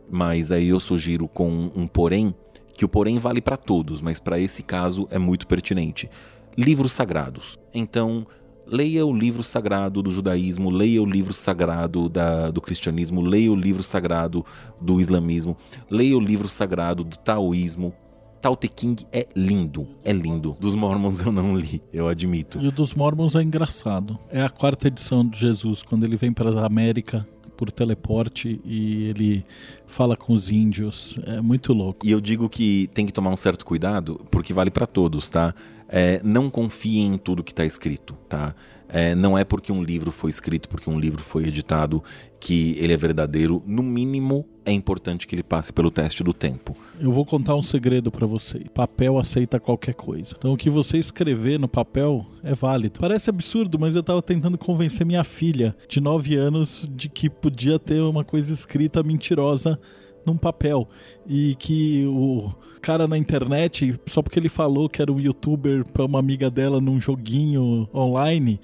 Mas 0.09 0.49
aí 0.49 0.69
eu 0.69 0.79
sugiro 0.79 1.27
com 1.27 1.69
um 1.75 1.85
porém, 1.85 2.33
que 2.73 2.85
o 2.85 2.89
porém 2.89 3.17
vale 3.17 3.41
para 3.41 3.57
todos, 3.57 3.99
mas 3.99 4.17
para 4.17 4.39
esse 4.39 4.63
caso 4.63 5.09
é 5.11 5.19
muito 5.19 5.45
pertinente. 5.45 6.09
Livros 6.57 6.93
sagrados. 6.93 7.59
Então, 7.73 8.25
leia 8.70 9.05
o 9.05 9.13
livro 9.13 9.43
sagrado 9.43 10.01
do 10.01 10.11
judaísmo, 10.11 10.70
leia 10.70 11.01
o 11.01 11.05
livro 11.05 11.34
sagrado 11.34 12.09
da, 12.09 12.51
do 12.51 12.61
cristianismo, 12.61 13.22
leia 13.22 13.51
o 13.51 13.55
livro 13.55 13.84
sagrado 13.84 14.45
do 14.80 14.99
islamismo, 14.99 15.55
leia 15.89 16.18
o 16.18 16.20
livro 16.20 16.49
sagrado 16.49 17.03
do 17.03 17.18
taoísmo, 17.18 17.93
Tao 18.41 18.55
Te 18.55 18.68
King 18.68 19.05
é 19.11 19.28
lindo, 19.36 19.88
é 20.03 20.13
lindo. 20.13 20.55
Dos 20.59 20.76
Mormons 20.76 21.22
eu 21.26 21.32
não 21.32 21.57
li, 21.57 21.82
eu 21.91 22.07
admito. 22.07 22.59
E 22.59 22.68
o 22.68 22.72
dos 22.72 22.93
Mormons 22.93 23.36
é 23.36 23.41
engraçado. 23.41 24.18
É 24.30 24.41
a 24.41 24.49
quarta 24.49 24.88
edição 24.88 25.28
de 25.28 25.39
Jesus, 25.39 25.82
quando 25.82 26.03
ele 26.03 26.15
vem 26.15 26.32
para 26.32 26.51
a 26.61 26.65
América 26.65 27.28
por 27.57 27.72
teleporte 27.72 28.61
e 28.63 29.05
ele 29.05 29.43
fala 29.88 30.15
com 30.15 30.32
os 30.32 30.51
índios. 30.51 31.20
É 31.26 31.41
muito 31.41 31.74
louco. 31.74 32.05
E 32.05 32.11
eu 32.11 32.22
digo 32.22 32.47
que 32.47 32.88
tem 32.93 33.05
que 33.05 33.11
tomar 33.11 33.32
um 33.32 33.36
certo 33.36 33.65
cuidado, 33.65 34.22
porque 34.30 34.53
vale 34.53 34.70
para 34.70 34.86
todos, 34.86 35.28
tá? 35.30 35.55
É, 35.89 36.19
não 36.23 36.49
confie 36.49 36.99
em 36.99 37.17
tudo 37.17 37.43
que 37.43 37.51
está 37.51 37.65
escrito, 37.65 38.15
tá? 38.27 38.53
É, 38.89 39.13
não 39.15 39.38
é 39.38 39.43
porque 39.43 39.71
um 39.71 39.83
livro 39.83 40.11
foi 40.11 40.29
escrito, 40.29 40.69
porque 40.69 40.89
um 40.89 40.99
livro 40.99 41.21
foi 41.21 41.45
editado, 41.45 42.01
que 42.39 42.77
ele 42.79 42.93
é 42.93 42.97
verdadeiro. 42.97 43.61
No 43.65 43.83
mínimo, 43.83 44.45
é 44.65 44.71
importante 44.71 45.27
que 45.27 45.35
ele 45.35 45.43
passe 45.43 45.73
pelo 45.73 45.91
teste 45.91 46.23
do 46.23 46.33
tempo. 46.33 46.75
Eu 46.99 47.11
vou 47.11 47.25
contar 47.25 47.55
um 47.55 47.61
segredo 47.61 48.11
para 48.11 48.25
você. 48.25 48.59
Papel 48.73 49.17
aceita 49.17 49.59
qualquer 49.59 49.93
coisa. 49.93 50.35
Então, 50.38 50.53
o 50.53 50.57
que 50.57 50.69
você 50.69 50.97
escrever 50.97 51.59
no 51.59 51.67
papel 51.67 52.25
é 52.43 52.53
válido. 52.53 52.99
Parece 52.99 53.29
absurdo, 53.29 53.77
mas 53.77 53.95
eu 53.95 54.03
tava 54.03 54.21
tentando 54.21 54.57
convencer 54.57 55.05
minha 55.05 55.23
filha, 55.23 55.75
de 55.89 55.99
9 55.99 56.35
anos, 56.35 56.89
de 56.93 57.09
que 57.09 57.29
podia 57.29 57.77
ter 57.77 58.01
uma 58.01 58.23
coisa 58.23 58.53
escrita 58.53 59.03
mentirosa 59.03 59.79
num 60.28 60.38
papel. 60.38 60.88
E 61.25 61.55
que 61.55 62.05
o 62.05 62.51
cara 62.82 63.07
na 63.07 63.17
internet, 63.17 63.99
só 64.05 64.21
porque 64.21 64.38
ele 64.38 64.49
falou 64.49 64.88
que 64.88 65.01
era 65.01 65.11
um 65.11 65.19
youtuber 65.19 65.84
pra 65.91 66.05
uma 66.05 66.19
amiga 66.19 66.51
dela 66.51 66.80
num 66.80 67.01
joguinho 67.01 67.89
online, 67.93 68.59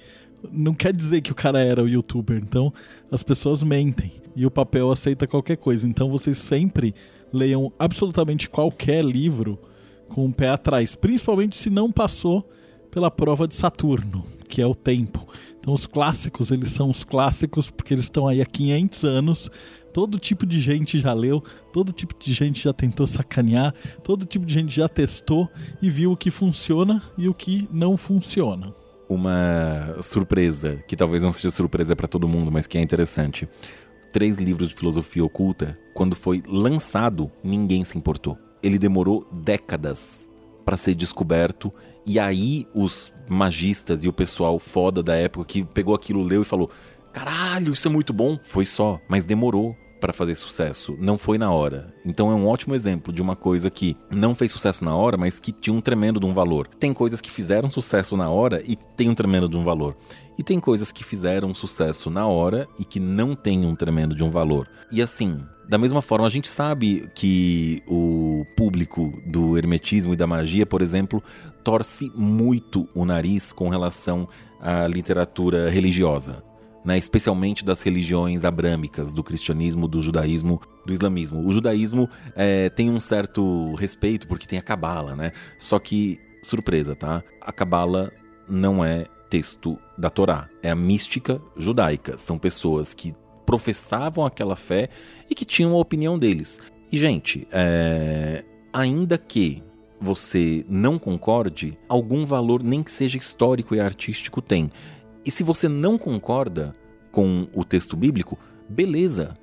não 0.52 0.74
quer 0.74 0.94
dizer 0.94 1.20
que 1.22 1.32
o 1.32 1.34
cara 1.34 1.60
era 1.60 1.82
o 1.82 1.88
youtuber. 1.88 2.36
Então, 2.36 2.72
as 3.10 3.22
pessoas 3.22 3.62
mentem. 3.62 4.12
E 4.36 4.44
o 4.44 4.50
papel 4.50 4.90
aceita 4.90 5.26
qualquer 5.26 5.56
coisa. 5.56 5.88
Então, 5.88 6.10
vocês 6.10 6.38
sempre 6.38 6.94
leiam 7.32 7.72
absolutamente 7.78 8.48
qualquer 8.48 9.04
livro 9.04 9.58
com 10.08 10.26
o 10.26 10.32
pé 10.32 10.48
atrás. 10.50 10.94
Principalmente 10.94 11.56
se 11.56 11.70
não 11.70 11.90
passou 11.90 12.48
pela 12.90 13.10
prova 13.10 13.48
de 13.48 13.54
Saturno, 13.54 14.24
que 14.48 14.60
é 14.60 14.66
o 14.66 14.74
tempo. 14.74 15.26
Então, 15.58 15.72
os 15.72 15.86
clássicos, 15.86 16.50
eles 16.50 16.70
são 16.70 16.90
os 16.90 17.04
clássicos 17.04 17.70
porque 17.70 17.94
eles 17.94 18.04
estão 18.04 18.28
aí 18.28 18.42
há 18.42 18.46
500 18.46 19.04
anos. 19.04 19.50
Todo 19.94 20.18
tipo 20.18 20.44
de 20.44 20.58
gente 20.58 20.98
já 20.98 21.12
leu, 21.12 21.42
todo 21.72 21.92
tipo 21.92 22.14
de 22.18 22.32
gente 22.32 22.60
já 22.60 22.72
tentou 22.72 23.06
sacanear, 23.06 23.72
todo 24.02 24.26
tipo 24.26 24.44
de 24.44 24.52
gente 24.52 24.74
já 24.74 24.88
testou 24.88 25.48
e 25.80 25.88
viu 25.88 26.10
o 26.10 26.16
que 26.16 26.32
funciona 26.32 27.00
e 27.16 27.28
o 27.28 27.32
que 27.32 27.68
não 27.72 27.96
funciona 27.96 28.74
uma 29.08 29.98
surpresa, 30.02 30.82
que 30.88 30.96
talvez 30.96 31.22
não 31.22 31.30
seja 31.30 31.50
surpresa 31.50 31.94
para 31.94 32.08
todo 32.08 32.26
mundo, 32.26 32.50
mas 32.50 32.66
que 32.66 32.78
é 32.78 32.80
interessante. 32.80 33.48
Três 34.12 34.38
livros 34.38 34.70
de 34.70 34.74
filosofia 34.74 35.24
oculta, 35.24 35.78
quando 35.92 36.16
foi 36.16 36.42
lançado, 36.48 37.30
ninguém 37.42 37.84
se 37.84 37.98
importou. 37.98 38.38
Ele 38.62 38.78
demorou 38.78 39.28
décadas 39.30 40.28
para 40.64 40.76
ser 40.76 40.94
descoberto 40.94 41.72
e 42.06 42.18
aí 42.18 42.66
os 42.74 43.12
magistas 43.28 44.02
e 44.02 44.08
o 44.08 44.12
pessoal 44.12 44.58
foda 44.58 45.02
da 45.02 45.14
época 45.14 45.44
que 45.44 45.62
pegou 45.62 45.94
aquilo, 45.94 46.22
leu 46.22 46.42
e 46.42 46.44
falou: 46.44 46.70
"Caralho, 47.12 47.74
isso 47.74 47.86
é 47.86 47.90
muito 47.90 48.12
bom". 48.12 48.38
Foi 48.42 48.64
só, 48.64 48.98
mas 49.08 49.24
demorou 49.24 49.76
para 50.04 50.12
fazer 50.12 50.36
sucesso, 50.36 50.94
não 51.00 51.16
foi 51.16 51.38
na 51.38 51.50
hora. 51.50 51.86
Então 52.04 52.30
é 52.30 52.34
um 52.34 52.46
ótimo 52.46 52.74
exemplo 52.74 53.10
de 53.10 53.22
uma 53.22 53.34
coisa 53.34 53.70
que 53.70 53.96
não 54.10 54.34
fez 54.34 54.52
sucesso 54.52 54.84
na 54.84 54.94
hora, 54.94 55.16
mas 55.16 55.40
que 55.40 55.50
tinha 55.50 55.72
um 55.72 55.80
tremendo 55.80 56.20
de 56.20 56.26
um 56.26 56.34
valor. 56.34 56.66
Tem 56.66 56.92
coisas 56.92 57.22
que 57.22 57.30
fizeram 57.30 57.70
sucesso 57.70 58.14
na 58.14 58.28
hora 58.28 58.62
e 58.66 58.76
tem 58.76 59.08
um 59.08 59.14
tremendo 59.14 59.48
de 59.48 59.56
um 59.56 59.64
valor. 59.64 59.96
E 60.38 60.42
tem 60.42 60.60
coisas 60.60 60.92
que 60.92 61.02
fizeram 61.02 61.54
sucesso 61.54 62.10
na 62.10 62.26
hora 62.26 62.68
e 62.78 62.84
que 62.84 63.00
não 63.00 63.34
tem 63.34 63.64
um 63.64 63.74
tremendo 63.74 64.14
de 64.14 64.22
um 64.22 64.28
valor. 64.28 64.68
E 64.92 65.00
assim, 65.00 65.42
da 65.66 65.78
mesma 65.78 66.02
forma, 66.02 66.26
a 66.26 66.30
gente 66.30 66.48
sabe 66.48 67.08
que 67.14 67.82
o 67.88 68.44
público 68.54 69.10
do 69.24 69.56
hermetismo 69.56 70.12
e 70.12 70.16
da 70.16 70.26
magia, 70.26 70.66
por 70.66 70.82
exemplo, 70.82 71.22
torce 71.64 72.12
muito 72.14 72.86
o 72.94 73.06
nariz 73.06 73.54
com 73.54 73.70
relação 73.70 74.28
à 74.60 74.86
literatura 74.86 75.70
religiosa 75.70 76.44
né, 76.84 76.98
especialmente 76.98 77.64
das 77.64 77.82
religiões 77.82 78.44
abrâmicas, 78.44 79.12
do 79.12 79.24
cristianismo, 79.24 79.88
do 79.88 80.02
judaísmo, 80.02 80.60
do 80.84 80.92
islamismo. 80.92 81.46
O 81.46 81.50
judaísmo 81.50 82.08
é, 82.36 82.68
tem 82.68 82.90
um 82.90 83.00
certo 83.00 83.74
respeito 83.74 84.28
porque 84.28 84.46
tem 84.46 84.58
a 84.58 84.62
cabala, 84.62 85.16
né? 85.16 85.32
Só 85.58 85.78
que, 85.78 86.20
surpresa, 86.42 86.94
tá? 86.94 87.22
A 87.40 87.52
cabala 87.52 88.12
não 88.48 88.84
é 88.84 89.06
texto 89.30 89.78
da 89.96 90.10
Torá, 90.10 90.48
é 90.62 90.70
a 90.70 90.76
mística 90.76 91.40
judaica. 91.56 92.18
São 92.18 92.38
pessoas 92.38 92.92
que 92.92 93.14
professavam 93.46 94.24
aquela 94.24 94.56
fé 94.56 94.88
e 95.28 95.34
que 95.34 95.44
tinham 95.44 95.72
a 95.72 95.78
opinião 95.78 96.18
deles. 96.18 96.60
E, 96.92 96.98
gente, 96.98 97.46
é... 97.50 98.44
ainda 98.72 99.16
que 99.16 99.62
você 100.00 100.64
não 100.68 100.98
concorde, 100.98 101.78
algum 101.88 102.26
valor, 102.26 102.62
nem 102.62 102.82
que 102.82 102.90
seja 102.90 103.16
histórico 103.16 103.74
e 103.74 103.80
artístico, 103.80 104.42
tem. 104.42 104.70
E 105.24 105.30
se 105.30 105.42
você 105.42 105.68
não 105.68 105.96
concorda 105.96 106.74
com 107.10 107.46
o 107.54 107.64
texto 107.64 107.96
bíblico, 107.96 108.38
beleza. 108.68 109.34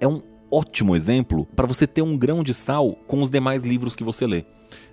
É 0.00 0.06
um 0.06 0.20
ótimo 0.50 0.96
exemplo 0.96 1.46
para 1.54 1.66
você 1.66 1.86
ter 1.86 2.02
um 2.02 2.16
grão 2.16 2.42
de 2.42 2.52
sal 2.52 2.92
com 3.06 3.22
os 3.22 3.30
demais 3.30 3.62
livros 3.62 3.94
que 3.94 4.04
você 4.04 4.26
lê. 4.26 4.44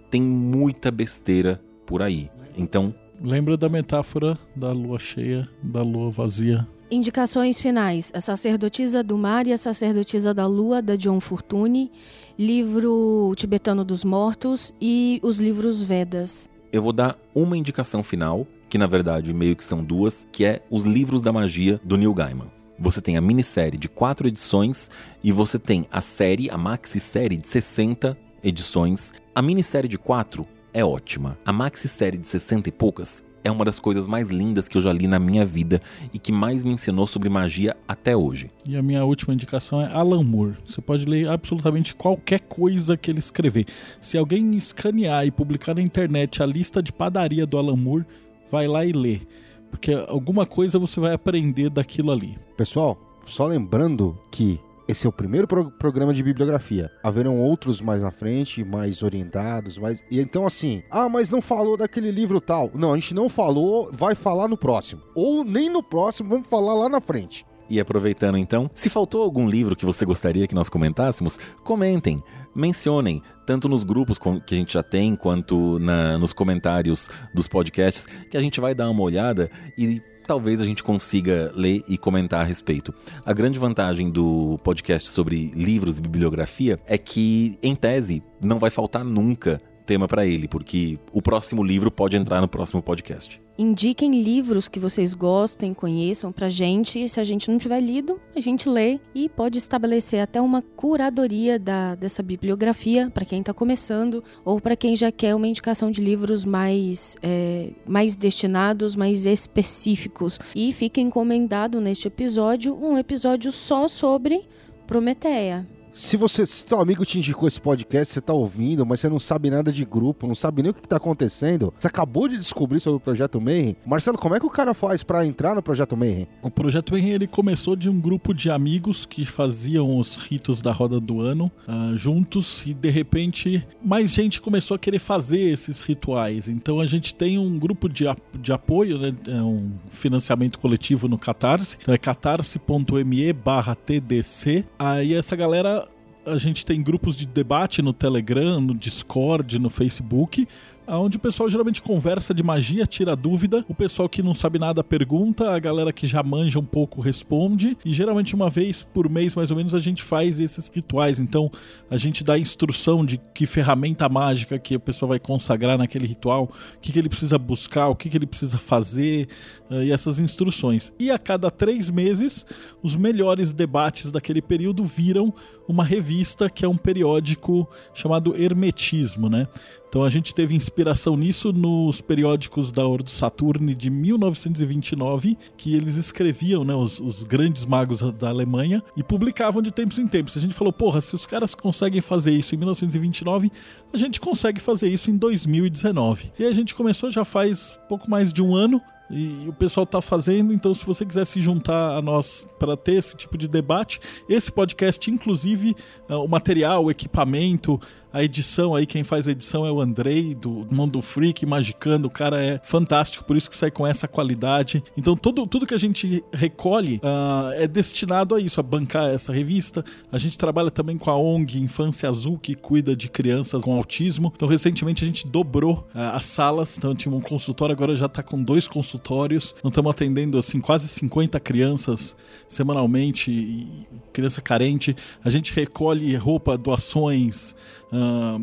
Tem 0.10 0.22
muita 0.22 0.92
besteira 0.92 1.62
por 1.86 2.02
aí. 2.02 2.30
Então. 2.56 2.94
Lembra 3.20 3.58
da 3.58 3.68
metáfora 3.68 4.38
da 4.56 4.70
lua 4.70 5.00
cheia, 5.00 5.50
da 5.64 5.82
lua 5.82 6.12
vazia? 6.12 6.68
Indicações 6.92 7.60
finais: 7.60 8.12
A 8.14 8.22
Sacerdotisa 8.22 9.02
do 9.02 9.18
Mar 9.18 9.48
e 9.48 9.54
a 9.54 9.58
Sacerdotisa 9.58 10.36
da 10.36 10.46
Lua, 10.46 10.84
da 10.84 10.96
John 10.96 11.20
Fortune, 11.20 11.92
livro 12.38 13.34
Tibetano 13.36 13.84
dos 13.84 14.04
Mortos 14.04 14.72
e 14.80 15.20
os 15.24 15.40
livros 15.40 15.82
Vedas. 15.82 16.48
Eu 16.72 16.84
vou 16.84 16.94
dar 16.94 17.18
uma 17.34 17.58
indicação 17.58 18.04
final 18.04 18.46
que 18.70 18.78
na 18.78 18.88
verdade 18.88 19.34
meio 19.34 19.56
que 19.56 19.64
são 19.64 19.84
duas, 19.84 20.28
que 20.32 20.46
é 20.46 20.62
Os 20.70 20.84
Livros 20.84 21.22
da 21.22 21.32
Magia 21.32 21.80
do 21.84 21.98
Neil 21.98 22.14
Gaiman. 22.14 22.52
Você 22.80 23.02
tem 23.02 23.18
a 23.18 23.22
minissérie 23.22 23.78
de 23.78 23.90
quatro 23.90 24.28
edições 24.28 24.90
e 25.24 25.32
você 25.32 25.58
tem 25.58 25.88
a 25.92 26.02
série, 26.02 26.50
a 26.50 26.58
maxi-série 26.58 27.38
de 27.38 27.48
60 27.48 28.18
edições. 28.44 29.14
A 29.34 29.42
minissérie 29.42 29.90
de 29.90 29.98
quatro 29.98 30.48
é 30.74 30.86
ótima. 30.86 31.38
A 31.44 31.52
maxi-série 31.52 32.18
de 32.18 32.28
60 32.28 32.70
e 32.70 32.72
poucas 32.72 33.24
é 33.44 33.52
uma 33.52 33.64
das 33.64 33.80
coisas 33.80 34.08
mais 34.08 34.30
lindas 34.30 34.68
que 34.68 34.78
eu 34.78 34.82
já 34.82 34.92
li 34.92 35.08
na 35.08 35.18
minha 35.18 35.46
vida 35.46 35.82
e 36.14 36.20
que 36.20 36.32
mais 36.32 36.64
me 36.64 36.72
ensinou 36.72 37.08
sobre 37.08 37.30
magia 37.30 37.76
até 37.88 38.16
hoje. 38.16 38.52
E 38.66 38.76
a 38.76 38.84
minha 38.84 39.04
última 39.06 39.34
indicação 39.34 39.82
é 39.82 39.88
Alan 39.92 40.24
Moore. 40.24 40.58
Você 40.66 40.82
pode 40.82 41.06
ler 41.06 41.30
absolutamente 41.30 41.96
qualquer 41.96 42.42
coisa 42.42 42.98
que 42.98 43.10
ele 43.10 43.20
escrever. 43.20 43.66
Se 44.02 44.18
alguém 44.18 44.56
escanear 44.56 45.26
e 45.26 45.32
publicar 45.32 45.74
na 45.74 45.82
internet 45.82 46.44
a 46.44 46.46
lista 46.46 46.84
de 46.84 46.92
padaria 46.92 47.48
do 47.48 47.58
Alan 47.58 47.78
Moore, 47.78 48.06
vai 48.52 48.68
lá 48.68 48.86
e 48.86 48.92
lê. 48.92 49.22
Porque 49.70 49.94
alguma 49.94 50.46
coisa 50.46 50.80
você 50.80 51.00
vai 51.00 51.14
aprender 51.14 51.70
daquilo 51.70 52.12
ali. 52.12 52.38
Pessoal, 52.56 52.98
só 53.24 53.46
lembrando 53.46 54.18
que 54.32 54.60
esse 54.88 55.06
é 55.06 55.10
o 55.10 55.12
primeiro 55.12 55.46
pro 55.46 55.70
programa 55.70 56.14
de 56.14 56.24
bibliografia. 56.24 56.90
Haverão 57.04 57.38
outros 57.38 57.82
mais 57.82 58.02
na 58.02 58.12
frente, 58.12 58.64
mais 58.64 59.04
orientados, 59.04 59.78
mais. 59.78 60.02
E 60.10 60.20
então, 60.20 60.48
assim, 60.48 60.82
ah, 60.90 61.10
mas 61.10 61.30
não 61.30 61.42
falou 61.42 61.76
daquele 61.76 62.10
livro 62.10 62.40
tal. 62.40 62.72
Não, 62.74 62.94
a 62.94 62.96
gente 62.96 63.14
não 63.14 63.28
falou, 63.28 63.90
vai 63.92 64.16
falar 64.16 64.48
no 64.48 64.56
próximo. 64.56 65.02
Ou 65.14 65.44
nem 65.44 65.70
no 65.70 65.84
próximo, 65.84 66.30
vamos 66.30 66.48
falar 66.48 66.74
lá 66.74 66.88
na 66.88 67.02
frente. 67.02 67.46
E 67.70 67.82
aproveitando 67.82 68.38
então, 68.38 68.72
se 68.74 68.90
faltou 68.90 69.22
algum 69.22 69.48
livro 69.48 69.76
que 69.76 69.86
você 69.86 70.06
gostaria 70.06 70.48
que 70.48 70.56
nós 70.56 70.70
comentássemos, 70.70 71.38
comentem, 71.66 72.24
mencionem, 72.58 73.22
tanto 73.46 73.70
nos 73.70 73.84
grupos 73.84 74.18
que 74.46 74.56
a 74.56 74.58
gente 74.58 74.74
já 74.74 74.84
tem, 74.84 75.16
quanto 75.16 75.78
na, 75.80 76.18
nos 76.18 76.34
comentários 76.34 77.10
dos 77.34 77.48
podcasts, 77.48 78.08
que 78.30 78.36
a 78.36 78.42
gente 78.42 78.60
vai 78.60 78.74
dar 78.74 78.90
uma 78.90 79.04
olhada 79.04 79.50
e 79.78 80.02
talvez 80.26 80.60
a 80.60 80.66
gente 80.66 80.84
consiga 80.84 81.52
ler 81.56 81.84
e 81.88 81.98
comentar 81.98 82.42
a 82.42 82.44
respeito. 82.44 82.94
A 83.26 83.32
grande 83.32 83.58
vantagem 83.58 84.10
do 84.10 84.60
podcast 84.64 85.08
sobre 85.08 85.52
livros 85.56 86.00
e 86.00 86.02
bibliografia 86.02 86.80
é 86.86 86.98
que, 86.98 87.58
em 87.64 87.76
tese, 87.76 88.22
não 88.42 88.60
vai 88.60 88.70
faltar 88.70 89.06
nunca 89.06 89.62
tema 89.88 90.08
para 90.08 90.26
ele, 90.26 90.48
porque 90.48 91.00
o 91.14 91.22
próximo 91.22 91.64
livro 91.64 91.90
pode 91.90 92.18
entrar 92.18 92.42
no 92.42 92.48
próximo 92.48 92.82
podcast. 92.82 93.42
Indiquem 93.58 94.22
livros 94.22 94.68
que 94.68 94.80
vocês 94.80 95.16
gostem, 95.16 95.74
conheçam 95.74 96.32
pra 96.32 96.48
gente. 96.48 97.04
E 97.04 97.10
se 97.10 97.20
a 97.20 97.24
gente 97.24 97.50
não 97.50 97.58
tiver 97.58 97.80
lido, 97.80 98.20
a 98.36 98.40
gente 98.40 98.70
lê 98.70 99.00
e 99.16 99.28
pode 99.28 99.58
estabelecer 99.58 100.20
até 100.20 100.40
uma 100.40 100.62
curadoria 100.62 101.58
da, 101.58 101.96
dessa 101.96 102.22
bibliografia 102.22 103.10
para 103.12 103.26
quem 103.26 103.40
está 103.40 103.54
começando 103.54 104.24
ou 104.46 104.62
para 104.62 104.76
quem 104.76 104.96
já 104.96 105.12
quer 105.12 105.34
uma 105.34 105.48
indicação 105.48 105.90
de 105.90 106.02
livros 106.02 106.46
mais, 106.46 107.16
é, 107.24 107.72
mais 107.88 108.16
destinados, 108.16 108.96
mais 108.96 109.26
específicos. 109.26 110.40
E 110.54 110.72
fica 110.72 111.02
encomendado 111.02 111.82
neste 111.82 112.08
episódio 112.08 112.78
um 112.80 112.96
episódio 112.98 113.52
só 113.52 113.88
sobre 113.88 114.44
Prometeia. 114.86 115.77
Se 115.98 116.16
você, 116.16 116.46
se 116.46 116.64
seu 116.68 116.80
amigo 116.80 117.04
te 117.04 117.18
indicou 117.18 117.48
esse 117.48 117.60
podcast, 117.60 118.14
você 118.14 118.22
tá 118.22 118.32
ouvindo, 118.32 118.86
mas 118.86 119.00
você 119.00 119.10
não 119.10 119.20
sabe 119.20 119.50
nada 119.50 119.72
de 119.72 119.84
grupo, 119.84 120.28
não 120.28 120.36
sabe 120.36 120.62
nem 120.62 120.70
o 120.70 120.74
que, 120.74 120.88
tá 120.88 120.98
acontecendo, 120.98 121.74
você 121.78 121.88
acabou 121.88 122.28
de 122.28 122.38
descobrir 122.38 122.80
sobre 122.80 122.98
o 122.98 123.00
Projeto 123.00 123.42
Mayhem. 123.42 123.76
Marcelo, 123.84 124.16
como 124.16 124.36
é 124.36 124.40
que 124.40 124.46
o 124.46 124.50
cara 124.50 124.76
faz 124.76 125.02
para 125.02 125.26
entrar 125.26 125.56
no 125.56 125.64
Projeto 125.64 125.98
Mayhem? 125.98 126.28
O 126.44 126.52
Projeto 126.52 126.94
Mayhem 126.94 127.14
ele 127.14 127.26
começou 127.26 127.76
de 127.76 127.90
um 127.90 128.00
grupo 128.00 128.32
de 128.32 128.52
amigos 128.52 129.08
que 129.08 129.26
faziam 129.26 129.98
os 129.98 130.16
ritos 130.16 130.62
da 130.62 130.72
roda 130.72 131.00
do 131.00 131.20
ano 131.20 131.52
uh, 131.68 131.98
juntos 131.98 132.64
e 132.66 132.76
de 132.76 132.92
repente 132.92 133.66
mais 133.84 134.12
gente 134.12 134.40
começou 134.40 134.76
a 134.76 134.80
querer 134.80 135.00
fazer 135.00 135.40
esses 135.40 135.82
rituais. 135.82 136.48
Então 136.48 136.80
a 136.80 136.86
gente 136.86 137.16
tem 137.16 137.40
um 137.40 137.58
grupo 137.58 137.90
de, 137.90 138.06
de 138.40 138.54
apoio, 138.54 139.00
né, 139.00 139.16
é 139.28 139.42
um 139.42 139.72
financiamento 139.90 140.60
coletivo 140.60 141.08
no 141.08 141.18
Catarse, 141.18 141.76
então 141.82 141.94
é 141.94 141.98
catarse.me/tdc. 141.98 144.64
Aí 144.78 145.16
essa 145.16 145.36
galera 145.36 145.87
a 146.28 146.38
gente 146.38 146.66
tem 146.66 146.82
grupos 146.82 147.16
de 147.16 147.26
debate 147.26 147.82
no 147.82 147.94
Telegram, 147.94 148.60
no 148.60 148.74
Discord, 148.74 149.58
no 149.58 149.70
Facebook, 149.70 150.48
onde 150.96 151.18
o 151.18 151.20
pessoal 151.20 151.50
geralmente 151.50 151.82
conversa 151.82 152.34
de 152.34 152.42
magia, 152.42 152.86
tira 152.86 153.16
dúvida, 153.16 153.66
o 153.68 153.76
pessoal 153.76 154.08
que 154.08 154.24
não 154.24 154.34
sabe 154.34 154.58
nada 154.58 154.84
pergunta, 154.84 155.52
a 155.52 155.60
galera 155.60 155.92
que 155.92 156.08
já 156.08 156.24
manja 156.24 156.58
um 156.58 156.66
pouco 156.66 157.02
responde, 157.02 157.78
e 157.84 157.92
geralmente 157.94 158.34
uma 158.34 158.50
vez 158.50 158.84
por 158.84 159.10
mês, 159.10 159.36
mais 159.36 159.52
ou 159.52 159.58
menos, 159.58 159.76
a 159.76 159.80
gente 159.80 160.02
faz 160.02 160.40
esses 160.40 160.70
rituais. 160.74 161.20
Então, 161.20 161.52
a 161.90 161.98
gente 161.98 162.24
dá 162.24 162.40
instrução 162.40 163.06
de 163.06 163.20
que 163.34 163.46
ferramenta 163.46 164.08
mágica 164.08 164.58
que 164.58 164.76
a 164.76 164.80
pessoa 164.80 165.10
vai 165.10 165.20
consagrar 165.20 165.78
naquele 165.78 166.08
ritual, 166.08 166.50
o 166.76 166.80
que, 166.80 166.94
que 166.94 167.00
ele 167.00 167.10
precisa 167.10 167.38
buscar, 167.38 167.90
o 167.90 167.96
que, 167.96 168.10
que 168.10 168.18
ele 168.18 168.28
precisa 168.28 168.58
fazer, 168.58 169.28
uh, 169.70 169.84
e 169.84 169.92
essas 169.92 170.20
instruções. 170.20 170.94
E 170.98 171.12
a 171.12 171.20
cada 171.20 171.52
três 171.52 171.90
meses, 171.90 172.46
os 172.82 172.96
melhores 172.96 173.54
debates 173.54 174.10
daquele 174.10 174.42
período 174.42 174.86
viram 174.86 175.34
uma 175.68 175.84
revista 175.84 176.50
que 176.50 176.64
é 176.64 176.68
um 176.68 176.78
periódico 176.78 177.68
chamado 177.94 178.42
Hermetismo, 178.42 179.28
né? 179.28 179.48
Então 179.90 180.04
a 180.04 180.10
gente 180.10 180.36
teve 180.36 180.56
inspiração 180.56 181.16
nisso 181.16 181.54
nos 181.54 182.02
periódicos 182.02 182.72
da 182.72 182.86
Ordo 182.86 183.10
Saturne 183.10 183.74
de 183.74 183.90
1929, 183.90 185.38
que 185.56 185.76
eles 185.76 185.96
escreviam, 185.96 186.64
né, 186.64 186.76
os, 186.76 187.00
os, 187.00 187.24
grandes 187.24 187.66
magos 187.66 188.02
da 188.14 188.30
Alemanha 188.30 188.84
e 188.96 189.04
publicavam 189.04 189.62
de 189.62 189.72
tempos 189.72 189.98
em 189.98 190.08
tempos. 190.08 190.36
A 190.38 190.40
gente 190.40 190.54
falou, 190.54 190.74
porra, 190.74 191.02
se 191.02 191.16
os 191.16 191.26
caras 191.26 191.56
conseguem 191.56 192.02
fazer 192.02 192.32
isso 192.32 192.54
em 192.54 192.58
1929, 192.58 193.52
a 193.94 193.98
gente 193.98 194.20
consegue 194.20 194.60
fazer 194.60 194.90
isso 194.90 195.10
em 195.10 195.18
2019. 195.18 196.32
E 196.38 196.46
a 196.46 196.54
gente 196.54 196.76
começou 196.76 197.10
já 197.10 197.24
faz 197.24 197.80
pouco 197.88 198.10
mais 198.10 198.34
de 198.34 198.42
um 198.42 198.54
ano 198.54 198.82
e 199.10 199.48
o 199.48 199.54
pessoal 199.54 199.84
está 199.84 200.02
fazendo. 200.02 200.54
Então, 200.54 200.74
se 200.76 200.86
você 200.86 201.06
quiser 201.06 201.26
se 201.26 201.42
juntar 201.42 201.96
a 201.96 202.02
nós 202.02 202.48
para 202.60 202.76
ter 202.76 202.96
esse 202.96 203.16
tipo 203.16 203.38
de 203.38 203.48
debate, 203.48 204.00
esse 204.28 204.52
podcast, 204.52 205.10
inclusive, 205.10 205.76
uh, 206.10 206.16
o 206.16 206.28
material, 206.28 206.86
o 206.86 206.92
equipamento, 206.92 207.80
a 208.12 208.24
edição 208.24 208.74
aí, 208.74 208.86
quem 208.86 209.04
faz 209.04 209.28
a 209.28 209.32
edição 209.32 209.66
é 209.66 209.72
o 209.72 209.82
Andrei, 209.82 210.34
do 210.34 210.68
Mundo 210.72 211.02
Freak, 211.02 211.46
Magicando. 211.46 212.08
O 212.08 212.12
cara 212.12 212.44
é 212.44 212.60
fantástico, 212.64 213.24
por 213.24 213.36
isso 213.36 213.50
que 213.50 213.56
sai 213.56 213.70
com 213.70 213.86
essa 213.86 214.08
qualidade. 214.08 214.84
Então, 214.96 215.16
tudo, 215.16 215.46
tudo 215.46 215.66
que 215.66 215.74
a 215.74 215.80
gente 215.80 216.24
recolhe 216.32 216.98
uh, 216.98 217.52
é 217.54 217.68
destinado 217.68 218.34
a 218.34 218.40
isso, 218.40 218.60
a 218.60 218.64
bancar 218.64 219.10
essa 219.10 219.34
revista. 219.34 219.84
A 220.12 220.18
gente 220.18 220.38
trabalha 220.38 220.72
também 220.72 220.98
com 220.98 221.12
a 221.12 221.18
ONG 221.18 221.60
Infância 221.60 222.08
Azul, 222.08 222.38
que 222.38 222.56
cuida 222.56 222.96
de 222.96 223.10
crianças 223.10 223.62
com 223.62 223.76
autismo. 223.76 224.32
Então, 224.36 224.48
recentemente 224.48 225.04
a 225.04 225.08
gente 225.08 225.28
dobrou 225.28 225.88
uh, 225.94 226.16
as 226.16 226.26
salas. 226.26 226.78
Então, 226.78 226.96
tinha 226.96 227.14
um 227.14 227.22
consultório, 227.22 227.74
agora 227.74 227.96
já 227.96 228.06
está 228.06 228.24
com 228.24 228.42
dois 228.42 228.68
consultórios. 228.68 229.54
Então, 229.60 229.70
estamos 229.70 229.92
atendendo, 229.92 230.38
assim, 230.38 230.60
quase 230.62 230.88
50 230.88 231.40
crianças 231.40 232.16
semanalmente, 232.48 233.68
criança 234.14 234.42
carente. 234.42 234.96
A 235.24 235.30
gente 235.30 235.54
recolhe 235.54 236.16
roupa, 236.16 236.58
doações, 236.58 237.56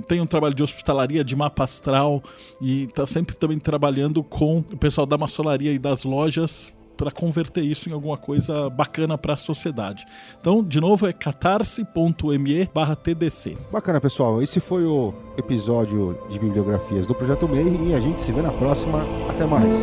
Tem 0.08 0.20
um 0.20 0.26
trabalho 0.26 0.54
de 0.54 0.62
hospitalaria, 0.62 1.24
de 1.24 1.36
mapa 1.36 1.64
astral 1.64 2.22
e 2.60 2.84
está 2.84 3.06
sempre 3.06 3.36
também 3.36 3.58
trabalhando 3.58 4.22
com 4.22 4.58
o 4.58 4.76
pessoal 4.76 5.06
da 5.06 5.18
maçonaria 5.18 5.72
e 5.72 5.78
das 5.78 6.04
lojas 6.04 6.72
para 6.96 7.10
converter 7.10 7.62
isso 7.62 7.88
em 7.88 7.92
alguma 7.92 8.16
coisa 8.16 8.70
bacana 8.70 9.18
para 9.18 9.34
a 9.34 9.36
sociedade. 9.36 10.06
Então, 10.40 10.62
de 10.62 10.80
novo, 10.80 11.08
é 11.08 11.12
catarse.me/tdc. 11.12 13.58
Bacana, 13.72 14.00
pessoal. 14.00 14.40
Esse 14.40 14.60
foi 14.60 14.84
o 14.84 15.12
episódio 15.36 16.16
de 16.30 16.38
bibliografias 16.38 17.04
do 17.06 17.14
Projeto 17.14 17.48
MEI 17.48 17.88
e 17.88 17.94
a 17.94 18.00
gente 18.00 18.22
se 18.22 18.32
vê 18.32 18.42
na 18.42 18.52
próxima. 18.52 19.04
Até 19.28 19.44
mais. 19.44 19.74